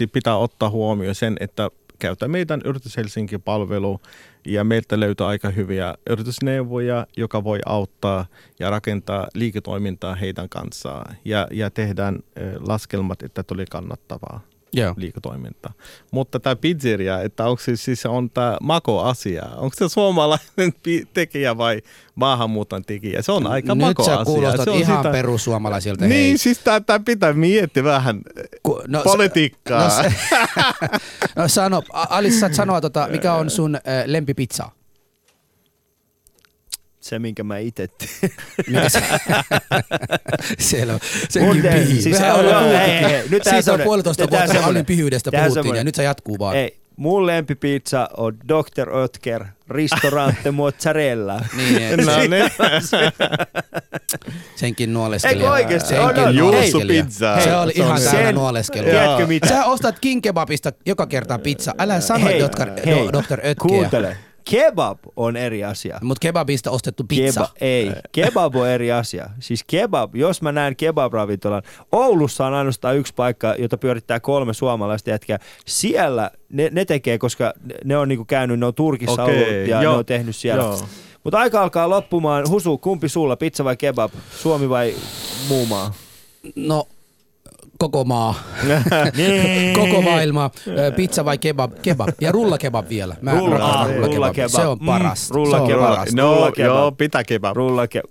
eh, 0.00 0.10
pitää 0.12 0.36
ottaa 0.36 0.70
huomioon 0.70 1.14
sen, 1.14 1.36
että 1.40 1.70
käytä 1.98 2.28
meidän 2.28 2.60
Yritys 2.64 2.96
Helsinki-palvelu 2.96 4.00
ja 4.46 4.64
meiltä 4.64 5.00
löytyy 5.00 5.26
aika 5.26 5.50
hyviä 5.50 5.94
yritysneuvoja, 6.10 7.06
joka 7.16 7.44
voi 7.44 7.58
auttaa 7.66 8.26
ja 8.58 8.70
rakentaa 8.70 9.28
liiketoimintaa 9.34 10.14
heidän 10.14 10.48
kanssaan. 10.48 11.16
Ja, 11.24 11.48
ja 11.50 11.70
tehdään 11.70 12.18
eh, 12.36 12.52
laskelmat, 12.68 13.22
että 13.22 13.42
tuli 13.42 13.64
kannattavaa 13.70 14.40
Joo. 14.74 14.94
liiketoimintaa. 14.96 15.72
Mutta 16.10 16.40
tämä 16.40 16.56
pizzeria, 16.56 17.20
että 17.20 17.44
onko 17.46 17.62
se 17.62 17.76
siis 17.76 18.06
on 18.06 18.30
tämä 18.30 18.56
mako-asia? 18.62 19.42
Onko 19.56 19.74
se 19.78 19.88
suomalainen 19.88 20.72
tekijä 21.14 21.56
vai 21.58 21.82
maahanmuuton 22.14 22.84
tekijä? 22.84 23.22
Se 23.22 23.32
on 23.32 23.46
aika 23.46 23.74
Nyt 23.74 23.86
mako-asia. 23.86 24.18
sä 24.18 24.24
kuulostat 24.24 24.64
se 24.64 24.70
on 24.70 24.76
ihan 24.76 24.96
sitä... 24.96 25.12
perussuomalaisilta. 25.12 26.04
Niin, 26.04 26.28
hei. 26.28 26.38
siis 26.38 26.58
tämä 26.58 27.00
pitää 27.04 27.32
miettiä 27.32 27.84
vähän 27.84 28.20
Ku- 28.62 28.82
no, 28.88 29.02
politiikkaa. 29.02 30.02
No, 30.02 30.10
no 31.42 31.48
sano, 31.48 31.82
Alice, 31.92 32.38
saat 32.38 32.54
sanoa, 32.54 32.80
tota, 32.80 33.08
mikä 33.10 33.34
on 33.34 33.50
sun 33.50 33.74
äh, 33.74 33.82
lempipizza? 34.06 34.70
Se, 37.04 37.18
minkä 37.18 37.44
mä 37.44 37.58
itse 37.58 37.88
teen. 37.88 38.32
Mikä 38.66 38.88
se? 38.88 39.02
Selvä. 40.58 40.98
Muuten, 41.40 41.72
pihi. 41.74 42.02
siis 42.02 42.20
Mehän 42.20 42.34
on- 42.34 42.40
ollaan 42.40 42.64
hei, 42.64 43.02
hei, 43.02 43.22
nyt 43.30 43.44
Siitä 43.44 43.72
on 43.72 43.80
puolitoista 43.80 44.30
vuotta, 44.30 44.84
pyhyydestä 44.86 45.30
tää 45.30 45.46
puhuttiin, 45.48 45.74
ja 45.76 45.84
nyt 45.84 45.94
se 45.94 46.02
jatkuu 46.02 46.38
vaan. 46.38 46.56
Ei, 46.56 46.76
mun 46.96 47.26
lempipizza 47.26 48.08
on 48.16 48.36
Dr. 48.48 48.90
Oetker 48.90 49.44
Ristorante 49.70 50.50
Mozzarella. 50.60 51.40
Niin, 51.56 51.82
et 51.82 52.04
No 52.06 52.12
niin. 52.18 52.30
senkin 54.56 54.92
nuoleskelija. 54.92 55.38
Eikö 55.38 55.50
oikeesti? 55.52 55.88
Senkin 55.88 56.22
On, 56.22 56.28
on. 56.28 56.36
nuoleskelija. 56.36 56.94
Juussupizza. 57.02 57.40
Se 57.40 57.56
oli 57.56 57.72
Se 57.72 57.82
on 57.82 57.86
ihan 57.86 58.00
se. 58.00 58.04
täynnä 58.10 58.26
Sen- 58.28 58.34
nuoleskelua. 58.34 58.90
Tiedätkö 58.90 59.26
mitä? 59.26 59.48
Sä 59.48 59.64
ostat 59.64 59.98
King 59.98 60.22
Kebabista 60.22 60.72
joka 60.86 61.06
kerta 61.06 61.38
pizza. 61.38 61.74
Älä 61.78 62.00
sano 62.00 62.24
hei, 62.26 62.40
Dr. 62.40 62.70
hei, 62.86 63.08
Dr. 63.08 63.38
Ötkeä. 63.38 63.54
kuuntele. 63.62 64.16
Kebab 64.50 64.98
on 65.16 65.36
eri 65.36 65.64
asia. 65.64 65.98
Mutta 66.02 66.20
kebabista 66.20 66.70
ostettu 66.70 67.04
pizza. 67.08 67.40
Keba, 67.40 67.52
ei, 67.60 67.92
kebab 68.12 68.56
on 68.56 68.68
eri 68.68 68.92
asia. 68.92 69.30
Siis 69.40 69.64
kebab, 69.64 70.14
jos 70.16 70.42
mä 70.42 70.52
näen 70.52 70.76
kebab-ravintolan, 70.76 71.62
Oulussa 71.92 72.46
on 72.46 72.54
ainoastaan 72.54 72.96
yksi 72.96 73.14
paikka, 73.14 73.54
jota 73.58 73.78
pyörittää 73.78 74.20
kolme 74.20 74.54
suomalaista 74.54 75.10
jätkää. 75.10 75.38
Siellä 75.66 76.30
ne, 76.48 76.68
ne 76.72 76.84
tekee, 76.84 77.18
koska 77.18 77.52
ne- 77.84 77.96
on 77.96 78.08
niinku 78.08 78.24
käynyt, 78.24 78.58
ne 78.60 78.66
on 78.66 78.74
Turkissa 78.74 79.24
Okei, 79.24 79.42
ollut 79.54 79.68
ja 79.68 79.82
joo, 79.82 79.92
ne 79.92 79.98
on 79.98 80.06
tehnyt 80.06 80.36
siellä. 80.36 80.62
joo. 80.64 80.78
Mutta 81.24 81.38
aika 81.38 81.62
alkaa 81.62 81.90
loppumaan. 81.90 82.48
Husu, 82.48 82.78
kumpi 82.78 83.08
sulla, 83.08 83.36
pizza 83.36 83.64
vai 83.64 83.76
kebab? 83.76 84.12
Suomi 84.42 84.68
vai 84.68 84.94
muu 85.48 85.66
maa? 85.66 85.94
No, 86.56 86.88
koko 87.90 88.04
maa. 88.04 88.34
Niin. 89.16 89.74
Koko 89.74 90.02
maailma. 90.02 90.50
Pizza 90.96 91.24
vai 91.24 91.38
kebab? 91.38 91.72
Kebab. 91.82 92.08
Ja 92.20 92.32
rullakebab 92.32 92.88
vielä. 92.88 93.16
Mä 93.20 93.30
Rulla- 93.30 93.88
rullakebab. 94.06 94.50
Se 94.50 94.66
on 94.66 94.78
Mm, 94.80 94.86
paras. 94.86 95.30
rullakebab. 95.30 96.08
No, 96.14 96.34
Rullakebab. 96.34 96.66
joo, 96.76 96.92
pitää 96.92 97.24
kebab. 97.24 97.56
Rulla 97.56 97.86
kebab. 97.88 98.10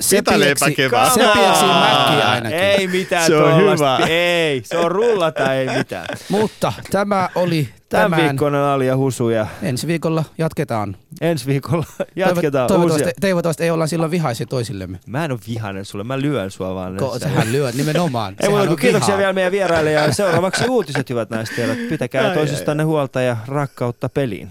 Se 0.00 0.16
Pitää 0.16 0.34
pieksi, 0.38 0.64
leipäkebab. 0.64 1.12
se 1.12 1.20
pieksi 1.20 1.64
mäkkiä 1.66 2.28
ainakin. 2.28 2.58
Ei 2.58 2.86
mitään 2.86 3.26
Se 3.26 3.36
on 3.36 3.56
hyvä. 3.56 3.98
Ei, 4.08 4.62
se 4.64 4.78
on 4.78 4.90
rullata, 4.90 5.54
ei 5.54 5.68
mitään. 5.78 6.06
Mutta 6.28 6.72
tämä 6.90 7.28
oli 7.34 7.68
Tämän 7.88 8.10
tämän. 8.10 8.24
viikkoinen 8.24 8.60
Ali 8.60 8.86
ja 8.86 8.96
Husu 8.96 9.28
ja 9.30 9.46
Ensi 9.62 9.86
viikolla 9.86 10.24
jatketaan. 10.38 10.96
ensi 11.20 11.46
viikolla 11.46 11.86
jatketaan 12.16 12.68
toivottavasti, 12.68 13.04
uusia. 13.04 13.20
toivottavasti 13.20 13.64
ei 13.64 13.70
olla 13.70 13.86
silloin 13.86 14.10
vihaisia 14.10 14.46
toisillemme. 14.46 14.98
Mä 15.06 15.24
en 15.24 15.32
ole 15.32 15.40
vihainen 15.48 15.84
sulle, 15.84 16.04
mä 16.04 16.20
lyön 16.20 16.50
sua 16.50 16.74
vaan. 16.74 16.96
Ko, 16.96 17.18
sähän 17.18 17.52
lyöt 17.52 17.74
nimenomaan. 17.74 18.36
Ei 18.40 18.48
muuta 18.48 18.62
on 18.62 18.68
kuin 18.68 18.78
kiitoksia 18.78 19.06
vihaa. 19.06 19.18
vielä 19.18 19.32
meidän 19.32 19.52
vieraille 19.52 19.92
ja 19.92 20.12
seuraavaksi 20.12 20.64
uutiset 20.68 21.10
hyvät 21.10 21.30
naiset 21.30 21.58
ja. 21.58 21.66
Pitäkää 21.88 22.34
toisistanne 22.34 22.82
huolta 22.84 23.20
ja 23.20 23.36
rakkautta 23.46 24.08
peliin. 24.08 24.50